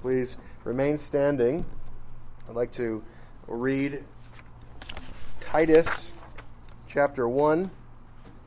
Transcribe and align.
Please 0.00 0.38
remain 0.62 0.96
standing. 0.96 1.64
I'd 2.48 2.54
like 2.54 2.70
to 2.72 3.02
read 3.48 4.04
Titus 5.40 6.12
chapter 6.86 7.28
1, 7.28 7.68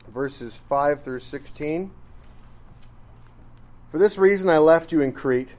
verses 0.08 0.56
5 0.56 1.02
through 1.02 1.18
16. 1.18 1.90
For 3.90 3.98
this 3.98 4.16
reason 4.16 4.48
I 4.48 4.56
left 4.56 4.92
you 4.92 5.02
in 5.02 5.12
Crete, 5.12 5.58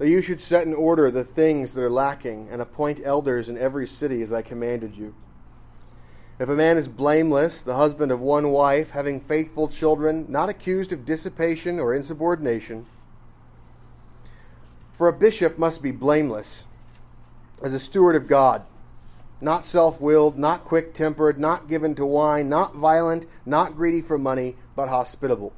that 0.00 0.08
you 0.08 0.20
should 0.20 0.40
set 0.40 0.66
in 0.66 0.74
order 0.74 1.08
the 1.12 1.22
things 1.22 1.72
that 1.74 1.84
are 1.84 1.88
lacking, 1.88 2.48
and 2.50 2.60
appoint 2.60 3.00
elders 3.04 3.48
in 3.48 3.56
every 3.56 3.86
city 3.86 4.22
as 4.22 4.32
I 4.32 4.42
commanded 4.42 4.96
you. 4.96 5.14
If 6.40 6.48
a 6.48 6.56
man 6.56 6.78
is 6.78 6.88
blameless, 6.88 7.62
the 7.62 7.76
husband 7.76 8.10
of 8.10 8.20
one 8.20 8.50
wife, 8.50 8.90
having 8.90 9.20
faithful 9.20 9.68
children, 9.68 10.26
not 10.28 10.48
accused 10.48 10.92
of 10.92 11.06
dissipation 11.06 11.78
or 11.78 11.94
insubordination, 11.94 12.86
for 14.96 15.08
a 15.08 15.12
bishop 15.12 15.58
must 15.58 15.82
be 15.82 15.92
blameless, 15.92 16.66
as 17.62 17.74
a 17.74 17.78
steward 17.78 18.16
of 18.16 18.26
God, 18.26 18.62
not 19.42 19.64
self 19.64 20.00
willed, 20.00 20.38
not 20.38 20.64
quick 20.64 20.94
tempered, 20.94 21.38
not 21.38 21.68
given 21.68 21.94
to 21.94 22.06
wine, 22.06 22.48
not 22.48 22.74
violent, 22.74 23.26
not 23.44 23.76
greedy 23.76 24.00
for 24.00 24.16
money, 24.16 24.56
but 24.74 24.88
hospitable, 24.88 25.52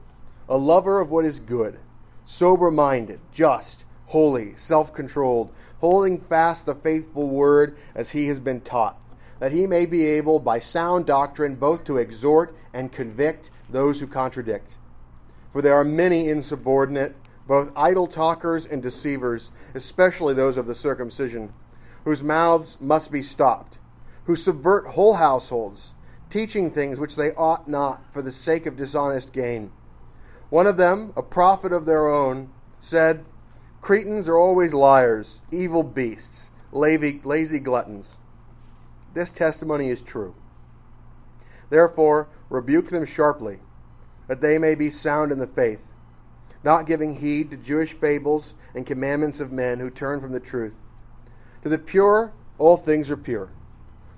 a 0.49 0.57
lover 0.57 1.01
of 1.01 1.11
what 1.11 1.25
is 1.25 1.39
good, 1.39 1.79
sober 2.25 2.71
minded, 2.71 3.21
just, 3.33 3.85
holy, 4.07 4.57
self 4.57 4.93
controlled, 4.93 5.53
holding 5.81 6.19
fast 6.19 6.67
the 6.67 6.75
faithful 6.75 7.29
word 7.29 7.77
as 7.95 8.11
he 8.11 8.27
has 8.27 8.41
been 8.41 8.61
taught, 8.61 8.99
that 9.39 9.53
he 9.53 9.69
may 9.69 9.87
be 9.87 10.05
able 10.05 10.41
by 10.41 10.59
sound 10.59 11.07
doctrine 11.07 11.55
both 11.55 11.85
to 11.85 11.99
exhort 11.99 12.53
and 12.75 12.91
convict 12.91 13.53
those 13.71 14.01
who 14.01 14.07
contradict. 14.09 14.77
For 15.53 15.63
there 15.63 15.75
are 15.75 15.85
many 15.85 16.29
insubordinate 16.29 17.15
both 17.49 17.73
idle 17.75 18.07
talkers 18.07 18.67
and 18.67 18.83
deceivers, 18.83 19.51
especially 19.75 20.35
those 20.35 20.59
of 20.59 20.67
the 20.67 20.75
circumcision, 20.75 21.53
whose 22.05 22.23
mouths 22.23 22.77
must 22.79 23.11
be 23.11 23.23
stopped, 23.23 23.79
who 24.25 24.37
subvert 24.37 24.87
whole 24.87 25.15
households, 25.15 25.95
teaching 26.29 26.71
things 26.71 27.01
which 27.01 27.17
they 27.17 27.33
ought 27.33 27.67
not 27.67 28.13
for 28.13 28.21
the 28.21 28.31
sake 28.31 28.67
of 28.67 28.77
dishonest 28.77 29.33
gain. 29.33 29.73
One 30.51 30.67
of 30.67 30.77
them, 30.77 31.15
a 31.17 31.23
prophet 31.23 31.73
of 31.73 31.87
their 31.87 32.07
own, 32.07 32.51
said, 32.81 33.25
Cretans 33.81 34.29
are 34.29 34.37
always 34.37 34.75
liars, 34.75 35.41
evil 35.51 35.83
beasts, 35.83 36.53
lazy 36.71 37.61
gluttons. 37.61 38.19
This 39.15 39.31
testimony 39.31 39.89
is 39.89 40.03
true. 40.03 40.35
Therefore, 41.71 42.29
rebuke 42.51 42.89
them 42.89 43.07
sharply, 43.07 43.59
that 44.27 44.43
they 44.43 44.59
may 44.59 44.75
be 44.75 44.91
sound 44.91 45.33
in 45.33 45.39
the 45.39 45.47
faith 45.47 45.93
not 46.69 46.85
giving 46.85 47.15
heed 47.15 47.51
to 47.51 47.57
Jewish 47.57 47.95
fables 47.95 48.53
and 48.75 48.85
commandments 48.85 49.41
of 49.41 49.51
men 49.51 49.81
who 49.81 49.89
turn 49.89 50.21
from 50.21 50.33
the 50.33 50.39
truth. 50.39 50.83
To 51.63 51.71
the 51.71 51.79
pure, 51.79 52.31
all 52.59 52.77
things 52.77 53.11
are 53.11 53.17
pure. 53.17 53.49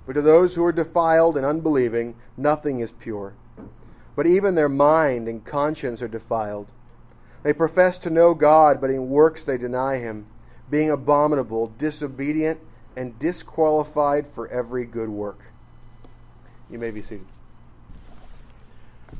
But 0.05 0.13
to 0.13 0.21
those 0.21 0.53
who 0.53 0.65
are 0.65 0.73
defiled 0.73 1.37
and 1.37 1.45
unbelieving, 1.45 2.13
nothing 2.35 2.81
is 2.81 2.91
pure. 2.91 3.35
But 4.17 4.27
even 4.27 4.55
their 4.55 4.67
mind 4.67 5.29
and 5.29 5.45
conscience 5.45 6.01
are 6.01 6.09
defiled. 6.09 6.67
They 7.43 7.53
profess 7.53 7.97
to 7.99 8.09
know 8.09 8.33
God, 8.33 8.81
but 8.81 8.89
in 8.89 9.09
works 9.09 9.45
they 9.45 9.57
deny 9.57 9.99
Him, 9.99 10.27
being 10.69 10.89
abominable, 10.89 11.71
disobedient, 11.77 12.59
and 12.97 13.17
disqualified 13.17 14.27
for 14.27 14.49
every 14.49 14.83
good 14.83 15.07
work. 15.07 15.39
You 16.69 16.79
may 16.79 16.91
be 16.91 17.01
seated. 17.01 17.27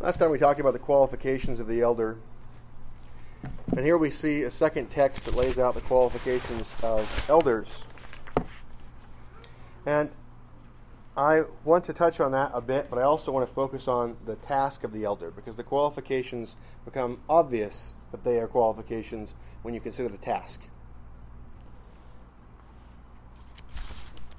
Last 0.01 0.17
time 0.17 0.31
we 0.31 0.37
talked 0.37 0.59
about 0.59 0.73
the 0.73 0.79
qualifications 0.79 1.61
of 1.61 1.67
the 1.67 1.79
elder. 1.79 2.17
And 3.75 3.85
here 3.85 3.97
we 3.97 4.09
see 4.09 4.43
a 4.43 4.51
second 4.51 4.89
text 4.89 5.25
that 5.25 5.35
lays 5.35 5.57
out 5.57 5.73
the 5.73 5.81
qualifications 5.81 6.73
of 6.83 7.29
elders. 7.29 7.83
And 9.85 10.11
I 11.15 11.43
want 11.65 11.83
to 11.85 11.93
touch 11.93 12.19
on 12.19 12.31
that 12.31 12.51
a 12.53 12.61
bit, 12.61 12.89
but 12.89 12.99
I 12.99 13.03
also 13.03 13.31
want 13.31 13.47
to 13.47 13.53
focus 13.53 13.87
on 13.87 14.15
the 14.25 14.35
task 14.35 14.83
of 14.83 14.93
the 14.93 15.03
elder 15.03 15.31
because 15.31 15.57
the 15.57 15.63
qualifications 15.63 16.55
become 16.85 17.19
obvious 17.29 17.95
that 18.11 18.23
they 18.23 18.39
are 18.39 18.47
qualifications 18.47 19.35
when 19.61 19.73
you 19.73 19.79
consider 19.79 20.09
the 20.09 20.17
task. 20.17 20.61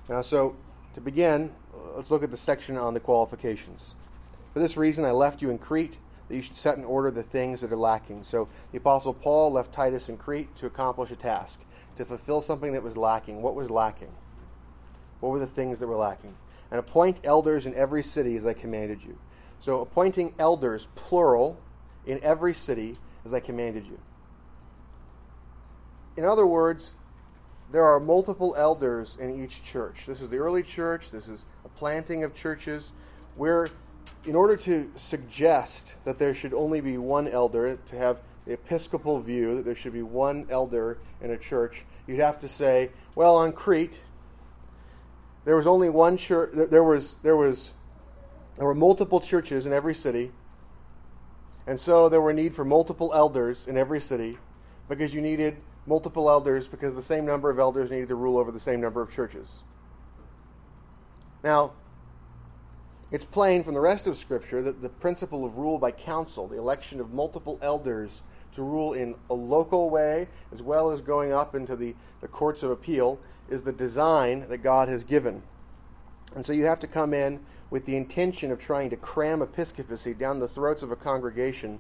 Now, 0.09 0.23
so 0.23 0.57
to 0.95 1.01
begin, 1.01 1.53
let's 1.95 2.11
look 2.11 2.23
at 2.23 2.31
the 2.31 2.37
section 2.37 2.77
on 2.77 2.95
the 2.95 3.01
qualifications. 3.01 3.95
For 4.53 4.59
this 4.59 4.77
reason, 4.77 5.05
I 5.05 5.11
left 5.11 5.41
you 5.41 5.51
in 5.51 5.59
Crete 5.59 5.99
that 6.33 6.37
you 6.37 6.43
should 6.43 6.57
set 6.57 6.79
in 6.79 6.85
order 6.85 7.11
the 7.11 7.23
things 7.23 7.61
that 7.61 7.71
are 7.71 7.77
lacking. 7.77 8.25
So 8.25 8.49
the 8.71 8.79
Apostle 8.79 9.13
Paul 9.13 9.53
left 9.53 9.71
Titus 9.71 10.09
in 10.09 10.17
Crete 10.17 10.57
to 10.57 10.67
accomplish 10.67 11.11
a 11.11 11.17
task, 11.17 11.61
to 11.97 12.07
fulfill 12.07 12.41
something 12.41 12.73
that 12.73 12.83
was 12.83 12.97
lacking. 12.97 13.43
What 13.43 13.55
was 13.55 13.71
lacking? 13.71 14.11
What 15.21 15.33
were 15.33 15.39
the 15.39 15.47
things 15.47 15.79
that 15.81 15.89
were 15.89 15.97
lacking? 15.97 16.35
And 16.71 16.81
appoint 16.81 17.21
elders 17.25 17.67
in 17.67 17.75
every 17.75 18.03
city 18.03 18.35
as 18.35 18.47
I 18.47 18.55
commanded 18.55 19.03
you. 19.03 19.19
So 19.61 19.83
appointing 19.83 20.35
elders, 20.39 20.89
plural, 20.95 21.61
in 22.07 22.19
every 22.23 22.55
city 22.55 22.97
as 23.27 23.35
I 23.35 23.41
commanded 23.41 23.85
you. 23.85 23.99
In 26.17 26.25
other 26.25 26.47
words, 26.47 26.95
there 27.71 27.85
are 27.85 28.01
multiple 28.01 28.55
elders 28.57 29.19
in 29.21 29.45
each 29.45 29.63
church. 29.63 30.05
This 30.07 30.23
is 30.23 30.31
the 30.31 30.39
early 30.39 30.63
church, 30.63 31.11
this 31.11 31.29
is 31.29 31.45
a 31.67 31.69
planting 31.69 32.25
of 32.25 32.35
churches 32.35 32.93
where 33.37 33.69
in 34.25 34.35
order 34.35 34.57
to 34.57 34.91
suggest 34.97 35.97
that 36.05 36.19
there 36.19 36.35
should 36.35 36.55
only 36.55 36.81
be 36.81 36.97
one 36.97 37.29
elder, 37.29 37.77
to 37.77 37.97
have 37.97 38.21
the 38.47 38.53
episcopal 38.53 39.21
view 39.21 39.57
that 39.57 39.65
there 39.65 39.75
should 39.75 39.93
be 39.93 40.03
one 40.03 40.47
elder 40.51 40.99
in 41.21 41.31
a 41.31 41.39
church, 41.39 41.85
you'd 42.07 42.21
have 42.21 42.39
to 42.41 42.49
say, 42.49 42.91
well, 43.15 43.37
on 43.37 43.53
Crete, 43.53 44.03
there 45.45 45.57
was 45.57 45.67
only 45.67 45.91
one 45.91 46.17
church. 46.17 46.51
There 46.53 46.85
was 46.85 47.17
there 47.19 47.37
was 47.37 47.73
there 48.57 48.67
were 48.67 48.75
multiple 48.75 49.21
churches 49.21 49.67
in 49.67 49.73
every 49.73 49.95
city, 49.95 50.31
and 51.67 51.79
so 51.79 52.09
there 52.09 52.21
were 52.21 52.33
need 52.33 52.55
for 52.55 52.65
multiple 52.65 53.13
elders 53.15 53.67
in 53.67 53.77
every 53.77 54.01
city, 54.01 54.39
because 54.89 55.15
you 55.15 55.21
needed 55.21 55.57
multiple 55.87 56.31
elders 56.31 56.69
because 56.69 56.95
the 56.95 57.03
same 57.03 57.27
number 57.27 57.51
of 57.51 57.59
elders 57.59 57.91
needed 57.91 58.09
to 58.09 58.15
rule 58.15 58.39
over 58.39 58.53
the 58.53 58.61
same 58.61 58.81
number 58.81 59.03
of 59.03 59.13
churches. 59.13 59.59
Now, 61.43 61.73
it's 63.13 63.27
plain 63.27 63.63
from 63.63 63.75
the 63.75 63.81
rest 63.81 64.07
of 64.07 64.17
Scripture 64.17 64.63
that 64.63 64.81
the 64.81 64.89
principle 64.89 65.45
of 65.45 65.59
rule 65.59 65.79
by 65.79 65.91
council, 65.91 66.49
the 66.49 66.57
election 66.57 66.99
of 66.99 67.13
multiple 67.13 67.59
elders 67.61 68.23
to 68.55 68.63
rule 68.63 68.95
in 68.95 69.15
a 69.29 69.35
local 69.35 69.91
way, 69.91 70.27
as 70.51 70.63
well 70.63 70.91
as 70.91 71.03
going 71.03 71.31
up 71.31 71.55
into 71.55 71.77
the, 71.77 71.95
the 72.23 72.29
courts 72.29 72.63
of 72.63 72.71
appeal, 72.71 73.21
is 73.51 73.61
the 73.61 73.73
design 73.73 74.49
that 74.49 74.59
God 74.59 74.89
has 74.89 75.05
given. 75.05 75.43
And 76.35 76.45
so 76.45 76.55
you 76.55 76.65
have 76.65 76.81
to 76.81 76.87
come 76.87 77.13
in 77.13 77.39
with 77.69 77.85
the 77.85 77.97
intention 77.97 78.51
of 78.51 78.59
trying 78.59 78.89
to 78.91 78.97
cram 78.97 79.43
episcopacy 79.43 80.15
down 80.15 80.41
the 80.41 80.49
throats 80.49 80.83
of 80.83 80.91
a 80.91 80.97
congregation 80.97 81.79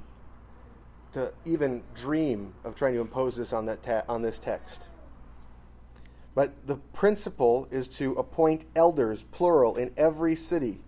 to 1.12 1.32
even 1.46 1.82
dream 1.94 2.52
of 2.64 2.74
trying 2.74 2.92
to 2.92 3.00
impose 3.00 3.36
this 3.36 3.54
on, 3.54 3.64
that 3.66 3.82
ta- 3.82 4.02
on 4.06 4.20
this 4.20 4.38
text. 4.38 4.88
But 6.34 6.66
the 6.66 6.76
principle 6.76 7.68
is 7.70 7.88
to 7.88 8.12
appoint 8.14 8.66
elders, 8.76 9.24
plural, 9.24 9.76
in 9.76 9.92
every 9.96 10.36
city 10.36 10.80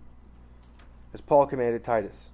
as 1.15 1.21
Paul 1.21 1.45
commanded 1.45 1.81
Titus. 1.81 2.31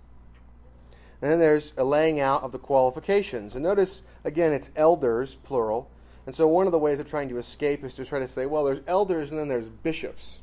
And 1.21 1.31
then 1.31 1.39
there's 1.39 1.75
a 1.77 1.83
laying 1.83 2.19
out 2.19 2.41
of 2.41 2.51
the 2.51 2.57
qualifications. 2.57 3.53
And 3.53 3.63
notice, 3.63 4.01
again, 4.23 4.51
it's 4.51 4.71
elders, 4.75 5.35
plural. 5.43 5.87
And 6.25 6.33
so 6.33 6.47
one 6.47 6.65
of 6.65 6.71
the 6.71 6.79
ways 6.79 6.99
of 6.99 7.07
trying 7.07 7.29
to 7.29 7.37
escape 7.37 7.83
is 7.83 7.93
to 7.93 8.05
try 8.05 8.17
to 8.17 8.27
say, 8.27 8.47
well, 8.47 8.63
there's 8.63 8.81
elders 8.87 9.29
and 9.29 9.39
then 9.39 9.47
there's 9.47 9.69
bishops. 9.69 10.41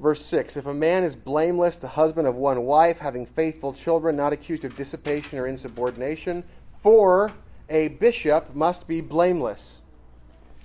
Verse 0.00 0.24
6 0.24 0.56
If 0.56 0.64
a 0.64 0.72
man 0.72 1.04
is 1.04 1.14
blameless, 1.14 1.76
the 1.76 1.88
husband 1.88 2.26
of 2.26 2.36
one 2.36 2.62
wife, 2.62 2.98
having 2.98 3.26
faithful 3.26 3.74
children, 3.74 4.16
not 4.16 4.32
accused 4.32 4.64
of 4.64 4.74
dissipation 4.76 5.38
or 5.38 5.46
insubordination, 5.46 6.42
for 6.82 7.30
a 7.68 7.88
bishop 7.88 8.54
must 8.54 8.88
be 8.88 9.02
blameless. 9.02 9.82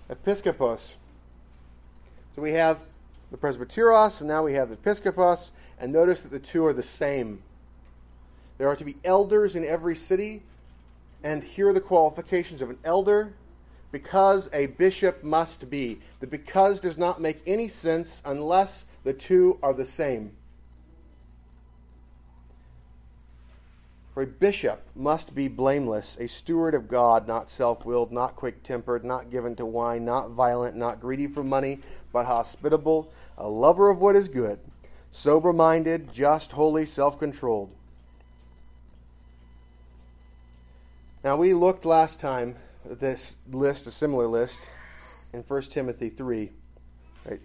Episkopos. 0.09 0.95
So 2.33 2.41
we 2.41 2.51
have 2.51 2.79
the 3.31 3.37
presbyteros, 3.37 4.21
and 4.21 4.29
now 4.29 4.43
we 4.43 4.53
have 4.53 4.69
the 4.69 4.77
episkopos. 4.77 5.51
And 5.79 5.91
notice 5.91 6.21
that 6.21 6.31
the 6.31 6.39
two 6.39 6.65
are 6.65 6.73
the 6.73 6.83
same. 6.83 7.41
There 8.57 8.69
are 8.69 8.75
to 8.75 8.85
be 8.85 8.95
elders 9.03 9.55
in 9.55 9.65
every 9.65 9.95
city, 9.95 10.43
and 11.23 11.43
here 11.43 11.69
are 11.69 11.73
the 11.73 11.81
qualifications 11.81 12.61
of 12.61 12.69
an 12.69 12.77
elder 12.83 13.33
because 13.91 14.49
a 14.53 14.67
bishop 14.67 15.23
must 15.23 15.69
be. 15.69 15.99
The 16.19 16.27
because 16.27 16.79
does 16.79 16.97
not 16.97 17.21
make 17.21 17.41
any 17.45 17.67
sense 17.67 18.21
unless 18.25 18.85
the 19.03 19.13
two 19.13 19.59
are 19.61 19.73
the 19.73 19.85
same. 19.85 20.31
For 24.13 24.23
a 24.23 24.27
bishop 24.27 24.81
must 24.95 25.35
be 25.35 25.49
blameless, 25.49 26.17
a 26.21 26.27
steward 26.27 26.73
of 26.73 26.87
God, 26.87 27.27
not 27.27 27.49
self 27.49 27.85
willed, 27.85 28.13
not 28.13 28.37
quick 28.37 28.63
tempered, 28.63 29.03
not 29.03 29.29
given 29.29 29.57
to 29.57 29.65
wine, 29.65 30.05
not 30.05 30.29
violent, 30.29 30.77
not 30.77 31.01
greedy 31.01 31.27
for 31.27 31.43
money, 31.43 31.79
but 32.13 32.25
hospitable, 32.25 33.11
a 33.37 33.47
lover 33.47 33.89
of 33.89 33.99
what 33.99 34.15
is 34.15 34.29
good 34.29 34.57
sober 35.15 35.53
minded, 35.53 36.11
just, 36.11 36.51
holy, 36.51 36.85
self 36.85 37.17
controlled. 37.17 37.71
Now, 41.23 41.37
we 41.37 41.53
looked 41.53 41.85
last 41.85 42.19
time 42.19 42.55
this 42.85 43.37
list, 43.51 43.87
a 43.87 43.91
similar 43.91 44.27
list, 44.27 44.69
in 45.33 45.41
1 45.41 45.61
Timothy 45.63 46.09
3. 46.09 46.51
Right? 47.25 47.39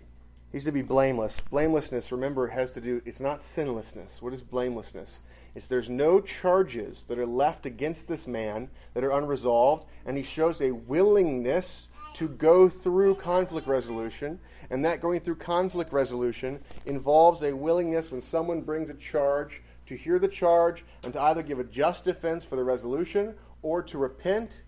He's 0.52 0.64
to 0.64 0.72
be 0.72 0.82
blameless. 0.82 1.40
Blamelessness, 1.40 2.10
remember, 2.12 2.48
has 2.48 2.72
to 2.72 2.80
do, 2.80 3.00
it's 3.06 3.20
not 3.20 3.40
sinlessness. 3.40 4.20
What 4.20 4.34
is 4.34 4.42
blamelessness? 4.42 5.18
It's 5.54 5.68
there's 5.68 5.88
no 5.88 6.20
charges 6.20 7.04
that 7.04 7.18
are 7.18 7.26
left 7.26 7.66
against 7.66 8.08
this 8.08 8.26
man 8.26 8.68
that 8.94 9.04
are 9.04 9.12
unresolved, 9.12 9.86
and 10.04 10.16
he 10.16 10.22
shows 10.24 10.60
a 10.60 10.72
willingness 10.72 11.88
to 12.14 12.28
go 12.28 12.68
through 12.68 13.14
conflict 13.16 13.66
resolution. 13.66 14.38
And 14.70 14.84
that 14.84 15.00
going 15.00 15.20
through 15.20 15.36
conflict 15.36 15.92
resolution 15.92 16.60
involves 16.86 17.42
a 17.42 17.52
willingness 17.52 18.10
when 18.10 18.20
someone 18.20 18.60
brings 18.60 18.90
a 18.90 18.94
charge 18.94 19.62
to 19.86 19.96
hear 19.96 20.18
the 20.18 20.28
charge 20.28 20.84
and 21.02 21.12
to 21.12 21.20
either 21.20 21.42
give 21.42 21.58
a 21.58 21.64
just 21.64 22.04
defense 22.04 22.44
for 22.44 22.56
the 22.56 22.62
resolution 22.62 23.34
or 23.62 23.82
to 23.82 23.98
repent 23.98 24.62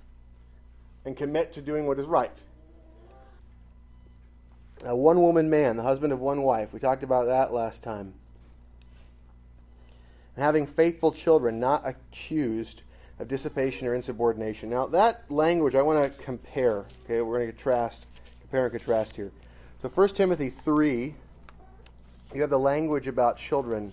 and 1.05 1.17
commit 1.17 1.53
to 1.53 1.63
doing 1.63 1.87
what 1.87 1.99
is 1.99 2.07
right. 2.07 2.43
A 4.85 4.97
one 4.97 5.21
woman 5.21 5.49
man, 5.49 5.77
the 5.77 5.83
husband 5.83 6.13
of 6.13 6.21
one 6.21 6.43
wife. 6.43 6.73
We 6.73 6.81
talked 6.81 7.05
about 7.05 7.27
that 7.27 7.53
last 7.53 7.83
time. 7.83 8.15
And 10.35 10.45
having 10.45 10.67
faithful 10.67 11.13
children, 11.13 11.61
not 11.61 11.87
accused 11.87 12.83
of 13.19 13.29
dissipation 13.29 13.87
or 13.89 13.95
insubordination. 13.95 14.71
Now, 14.71 14.87
that 14.87 15.31
language 15.31 15.75
I 15.75 15.83
want 15.83 16.03
to 16.03 16.23
compare. 16.23 16.85
Okay, 17.05 17.21
we're 17.21 17.39
going 17.39 17.47
to 17.47 17.53
contrast, 17.53 18.07
compare 18.41 18.65
and 18.65 18.73
contrast 18.73 19.17
here. 19.17 19.31
So, 19.83 19.89
1 19.89 20.09
Timothy 20.11 20.51
3, 20.51 21.15
you 22.35 22.41
have 22.41 22.51
the 22.51 22.59
language 22.59 23.09
about 23.09 23.37
children. 23.37 23.93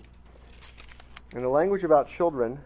And 1.34 1.44
the 1.44 1.48
language 1.48 1.84
about 1.84 2.08
children 2.08 2.60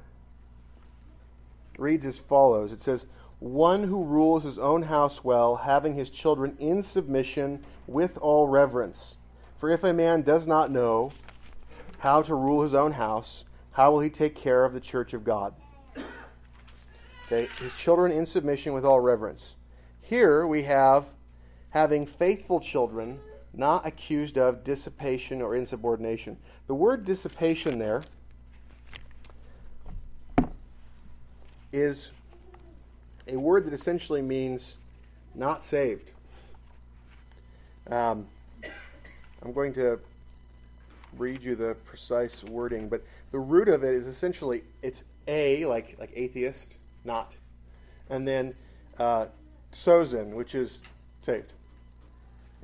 reads 1.79 2.07
as 2.07 2.19
follows 2.19 2.73
It 2.73 2.81
says, 2.81 3.07
One 3.41 3.83
who 3.83 4.05
rules 4.05 4.45
his 4.45 4.59
own 4.59 4.83
house 4.83 5.25
well, 5.25 5.57
having 5.57 5.95
his 5.95 6.11
children 6.11 6.57
in 6.61 6.83
submission 6.83 7.65
with 7.87 8.17
all 8.19 8.49
reverence. 8.49 9.17
For 9.59 9.71
if 9.71 9.85
a 9.85 9.93
man 9.93 10.23
does 10.23 10.47
not 10.47 10.71
know 10.71 11.11
how 11.99 12.23
to 12.23 12.35
rule 12.35 12.63
his 12.63 12.75
own 12.75 12.93
house, 12.93 13.45
how 13.73 13.91
will 13.91 14.01
he 14.01 14.11
take 14.11 14.37
care 14.37 14.65
of 14.65 14.73
the 14.73 14.81
church 14.81 15.15
of 15.15 15.25
God? 15.25 15.55
Okay, 17.27 17.49
his 17.59 17.75
children 17.77 18.13
in 18.13 18.27
submission 18.27 18.75
with 18.75 18.85
all 18.85 19.01
reverence. 19.01 19.55
Here 20.03 20.47
we 20.47 20.65
have 20.65 21.07
having 21.71 22.07
faithful 22.07 22.61
children 22.61 23.19
not 23.55 23.87
accused 23.87 24.37
of 24.37 24.63
dissipation 24.65 25.41
or 25.41 25.57
insubordination. 25.57 26.37
The 26.67 26.75
word 26.75 27.05
dissipation 27.05 27.79
there 27.79 28.03
is 31.73 32.13
a 33.27 33.37
word 33.37 33.65
that 33.65 33.73
essentially 33.73 34.23
means 34.23 34.77
not 35.35 35.63
saved. 35.63 36.13
Um, 37.91 38.27
I'm 39.43 39.53
going 39.53 39.73
to 39.75 39.99
read 41.19 41.43
you 41.43 41.57
the 41.57 41.75
precise 41.87 42.45
wording, 42.45 42.89
but 42.89 43.03
the 43.33 43.39
root 43.39 43.69
of 43.69 43.83
it 43.83 43.95
is 43.95 44.07
essentially 44.07 44.63
it's 44.83 45.05
a 45.27 45.65
like 45.67 45.97
like 45.99 46.13
atheist, 46.15 46.77
not, 47.05 47.37
and 48.11 48.27
then 48.27 48.55
uh, 48.99 49.27
sozen, 49.73 50.31
which 50.35 50.55
is 50.55 50.83
saved. 51.23 51.53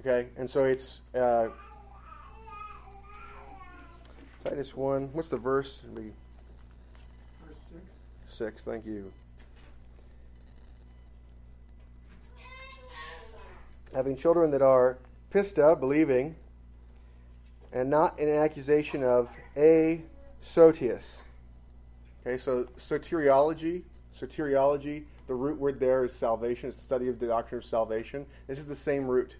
Okay, 0.01 0.29
and 0.37 0.49
so 0.49 0.65
it's 0.65 1.03
uh, 1.15 1.49
Titus 4.45 4.75
one. 4.75 5.11
What's 5.13 5.29
the 5.29 5.37
verse? 5.37 5.83
Verse 5.93 6.13
six. 7.69 7.83
Six. 8.27 8.65
Thank 8.65 8.87
you. 8.87 9.13
Having 13.95 14.17
children 14.17 14.51
that 14.53 14.63
are 14.63 14.99
pista, 15.31 15.77
believing, 15.79 16.37
and 17.73 17.91
not 17.91 18.19
in 18.19 18.29
an 18.29 18.37
accusation 18.37 19.03
of 19.03 19.37
a 19.57 20.01
sotius. 20.43 21.23
Okay, 22.25 22.39
so 22.39 22.65
soteriology, 22.77 23.83
soteriology, 24.21 25.05
the 25.27 25.35
root 25.35 25.59
word 25.59 25.81
there 25.81 26.05
is 26.05 26.13
salvation. 26.13 26.69
It's 26.69 26.79
the 26.79 26.83
study 26.83 27.09
of 27.09 27.19
the 27.19 27.27
doctrine 27.27 27.59
of 27.59 27.65
salvation. 27.65 28.27
This 28.47 28.59
is 28.59 28.67
the 28.67 28.75
same 28.75 29.07
root. 29.07 29.37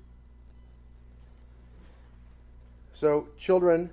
So, 2.93 3.29
children 3.37 3.91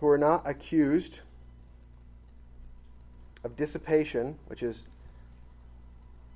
who 0.00 0.08
are 0.08 0.18
not 0.18 0.42
accused 0.48 1.20
of 3.44 3.56
dissipation, 3.56 4.38
which 4.46 4.62
is 4.62 4.84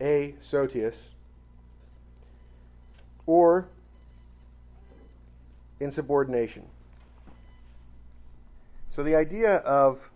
asotias, 0.01 1.11
or 3.27 3.69
insubordination. 5.81 6.65
So 8.91 9.03
the 9.03 9.15
idea 9.15 9.57
of 9.57 10.11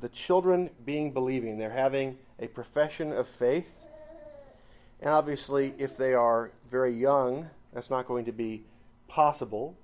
the 0.00 0.08
children 0.08 0.70
being 0.84 1.12
believing, 1.12 1.58
they're 1.58 1.70
having 1.70 2.18
a 2.38 2.48
profession 2.48 3.12
of 3.12 3.26
faith. 3.26 3.82
And 5.00 5.10
obviously, 5.10 5.74
if 5.78 5.96
they 5.96 6.14
are 6.14 6.50
very 6.70 6.94
young, 6.94 7.50
that's 7.72 7.90
not 7.90 8.06
going 8.06 8.24
to 8.26 8.32
be 8.32 8.64
possible. 9.08 9.76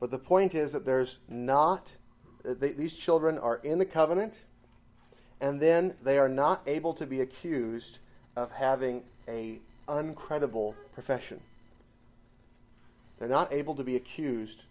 But 0.00 0.10
the 0.10 0.18
point 0.18 0.54
is 0.54 0.72
that 0.72 0.84
there's 0.84 1.20
not, 1.28 1.96
they, 2.44 2.72
these 2.72 2.94
children 2.94 3.38
are 3.38 3.56
in 3.64 3.78
the 3.78 3.84
covenant, 3.84 4.42
and 5.40 5.60
then 5.60 5.94
they 6.02 6.18
are 6.18 6.28
not 6.28 6.62
able 6.66 6.94
to 6.94 7.06
be 7.06 7.20
accused 7.20 7.98
of 8.36 8.50
having 8.52 9.02
a 9.28 9.60
uncredible 9.88 10.74
profession. 10.92 11.40
They're 13.18 13.28
not 13.28 13.52
able 13.52 13.74
to 13.74 13.84
be 13.84 13.96
accused 13.96 14.64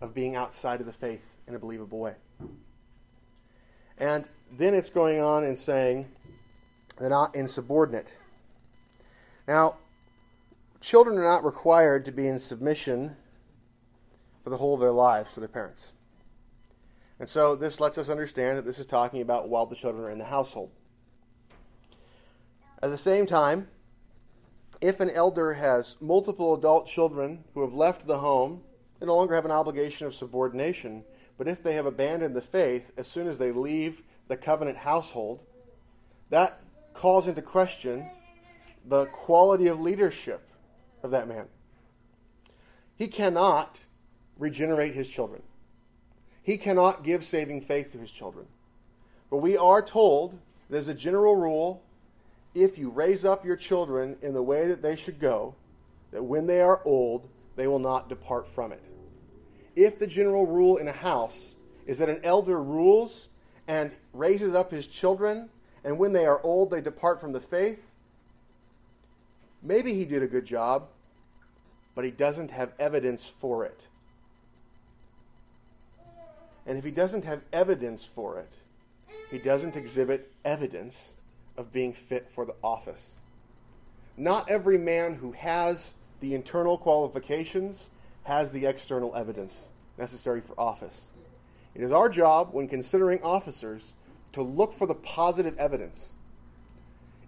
of 0.00 0.14
being 0.14 0.36
outside 0.36 0.80
of 0.80 0.86
the 0.86 0.92
faith 0.92 1.24
in 1.46 1.54
a 1.54 1.58
believable 1.58 1.98
way. 1.98 2.14
And 3.98 4.24
then 4.56 4.74
it's 4.74 4.90
going 4.90 5.20
on 5.20 5.44
and 5.44 5.58
saying 5.58 6.06
they're 6.98 7.08
not 7.08 7.34
insubordinate. 7.34 8.14
Now, 9.46 9.76
children 10.80 11.18
are 11.18 11.24
not 11.24 11.44
required 11.44 12.04
to 12.06 12.12
be 12.12 12.26
in 12.26 12.38
submission 12.38 13.16
for 14.42 14.50
the 14.50 14.56
whole 14.56 14.74
of 14.74 14.80
their 14.80 14.90
lives 14.90 15.32
to 15.34 15.40
their 15.40 15.48
parents. 15.48 15.92
And 17.18 17.28
so 17.28 17.56
this 17.56 17.80
lets 17.80 17.96
us 17.98 18.08
understand 18.08 18.58
that 18.58 18.64
this 18.64 18.78
is 18.78 18.86
talking 18.86 19.22
about 19.22 19.48
while 19.48 19.66
the 19.66 19.76
children 19.76 20.04
are 20.04 20.10
in 20.10 20.18
the 20.18 20.24
household. 20.24 20.70
At 22.82 22.90
the 22.90 22.98
same 22.98 23.26
time, 23.26 23.68
if 24.80 25.00
an 25.00 25.10
elder 25.10 25.54
has 25.54 25.96
multiple 26.00 26.54
adult 26.54 26.86
children 26.86 27.44
who 27.54 27.62
have 27.62 27.72
left 27.72 28.06
the 28.06 28.18
home, 28.18 28.62
they 28.98 29.06
no 29.06 29.16
longer 29.16 29.34
have 29.34 29.46
an 29.46 29.50
obligation 29.50 30.06
of 30.06 30.14
subordination. 30.14 31.04
But 31.36 31.48
if 31.48 31.62
they 31.62 31.74
have 31.74 31.86
abandoned 31.86 32.34
the 32.34 32.40
faith 32.40 32.92
as 32.96 33.08
soon 33.08 33.26
as 33.26 33.38
they 33.38 33.50
leave 33.50 34.02
the 34.28 34.36
covenant 34.36 34.78
household, 34.78 35.42
that 36.30 36.60
calls 36.92 37.26
into 37.26 37.42
question 37.42 38.08
the 38.86 39.06
quality 39.06 39.66
of 39.66 39.80
leadership 39.80 40.48
of 41.02 41.10
that 41.10 41.28
man. 41.28 41.46
He 42.96 43.08
cannot 43.08 43.84
regenerate 44.38 44.94
his 44.94 45.10
children. 45.10 45.42
He 46.42 46.56
cannot 46.56 47.02
give 47.02 47.24
saving 47.24 47.62
faith 47.62 47.90
to 47.92 47.98
his 47.98 48.10
children. 48.10 48.46
But 49.30 49.38
we 49.38 49.56
are 49.56 49.82
told 49.82 50.38
as 50.70 50.88
a 50.88 50.94
general 50.94 51.36
rule, 51.36 51.82
if 52.54 52.78
you 52.78 52.90
raise 52.90 53.24
up 53.24 53.44
your 53.44 53.56
children 53.56 54.16
in 54.22 54.34
the 54.34 54.42
way 54.42 54.68
that 54.68 54.82
they 54.82 54.96
should 54.96 55.18
go, 55.18 55.54
that 56.12 56.22
when 56.22 56.46
they 56.46 56.60
are 56.60 56.80
old, 56.84 57.28
they 57.56 57.66
will 57.66 57.78
not 57.78 58.08
depart 58.08 58.46
from 58.46 58.72
it. 58.72 58.82
If 59.76 59.98
the 59.98 60.06
general 60.06 60.46
rule 60.46 60.76
in 60.76 60.88
a 60.88 60.92
house 60.92 61.54
is 61.86 61.98
that 61.98 62.08
an 62.08 62.20
elder 62.22 62.62
rules 62.62 63.28
and 63.66 63.92
raises 64.12 64.54
up 64.54 64.70
his 64.70 64.86
children, 64.86 65.48
and 65.84 65.98
when 65.98 66.12
they 66.12 66.26
are 66.26 66.40
old, 66.42 66.70
they 66.70 66.80
depart 66.80 67.20
from 67.20 67.32
the 67.32 67.40
faith, 67.40 67.82
maybe 69.62 69.94
he 69.94 70.04
did 70.04 70.22
a 70.22 70.26
good 70.26 70.44
job, 70.44 70.88
but 71.94 72.04
he 72.04 72.10
doesn't 72.10 72.50
have 72.50 72.72
evidence 72.78 73.28
for 73.28 73.64
it. 73.64 73.86
And 76.66 76.78
if 76.78 76.84
he 76.84 76.90
doesn't 76.90 77.24
have 77.24 77.42
evidence 77.52 78.04
for 78.04 78.38
it, 78.38 78.56
he 79.30 79.38
doesn't 79.38 79.76
exhibit 79.76 80.30
evidence 80.44 81.14
of 81.56 81.72
being 81.72 81.92
fit 81.92 82.30
for 82.30 82.44
the 82.44 82.54
office. 82.62 83.16
Not 84.16 84.48
every 84.48 84.78
man 84.78 85.14
who 85.14 85.32
has 85.32 85.94
the 86.20 86.34
internal 86.34 86.78
qualifications 86.78 87.90
has 88.24 88.50
the 88.50 88.66
external 88.66 89.14
evidence 89.14 89.68
necessary 89.98 90.40
for 90.40 90.58
office. 90.58 91.06
It 91.74 91.82
is 91.82 91.92
our 91.92 92.08
job, 92.08 92.50
when 92.52 92.68
considering 92.68 93.22
officers, 93.22 93.94
to 94.32 94.42
look 94.42 94.72
for 94.72 94.86
the 94.86 94.94
positive 94.94 95.56
evidence. 95.58 96.14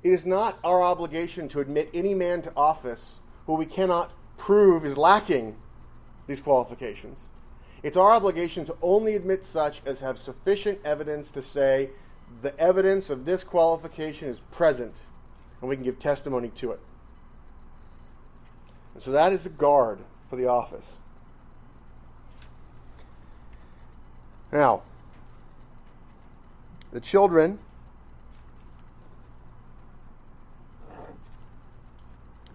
It 0.03 0.11
is 0.11 0.27
not 0.27 0.59
our 0.65 0.83
obligation 0.83 1.49
to 1.49 1.61
admit 1.61 1.91
any 1.95 2.15
man 2.15 2.43
to 2.43 2.53
office 2.57 3.21
who 3.47 3.55
we 3.55 3.67
cannot 3.67 4.13
prove 4.37 4.85
is 4.85 4.99
lacking 4.99 5.57
these 6.27 6.41
qualifications. 6.41 7.29
It's 7.83 7.97
our 7.97 8.11
obligation 8.11 8.65
to 8.65 8.77
only 8.83 9.15
admit 9.15 9.45
such 9.45 9.83
as 9.87 10.01
have 10.01 10.19
sufficient 10.19 10.81
evidence 10.85 11.31
to 11.31 11.43
say 11.43 11.91
the 12.43 12.59
evidence 12.59 13.11
of 13.11 13.25
this 13.25 13.45
qualification 13.45 14.29
is 14.29 14.41
present 14.51 14.95
and 15.61 15.69
we 15.69 15.77
can 15.77 15.85
give 15.85 15.99
testimony 15.99 16.49
to 16.57 16.73
it. 16.73 16.81
And 18.95 19.03
so 19.03 19.13
that 19.13 19.33
is 19.33 19.45
the 19.45 19.51
guard 19.51 20.01
for 20.29 20.37
the 20.37 20.47
office. 20.47 20.99
Now, 24.53 24.83
the 26.93 27.01
children 27.01 27.59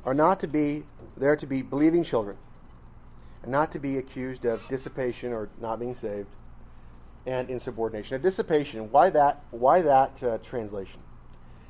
are 0.05 0.13
not 0.13 0.39
to 0.39 0.47
be 0.47 0.83
there 1.17 1.35
to 1.35 1.45
be 1.45 1.61
believing 1.61 2.03
children 2.03 2.37
and 3.43 3.51
not 3.51 3.71
to 3.73 3.79
be 3.79 3.97
accused 3.97 4.45
of 4.45 4.67
dissipation 4.67 5.33
or 5.33 5.49
not 5.59 5.79
being 5.79 5.95
saved 5.95 6.27
and 7.25 7.49
insubordination. 7.49 8.17
Now, 8.17 8.23
dissipation, 8.23 8.91
why 8.91 9.09
that, 9.11 9.43
why 9.51 9.81
that 9.81 10.23
uh, 10.23 10.37
translation? 10.39 10.99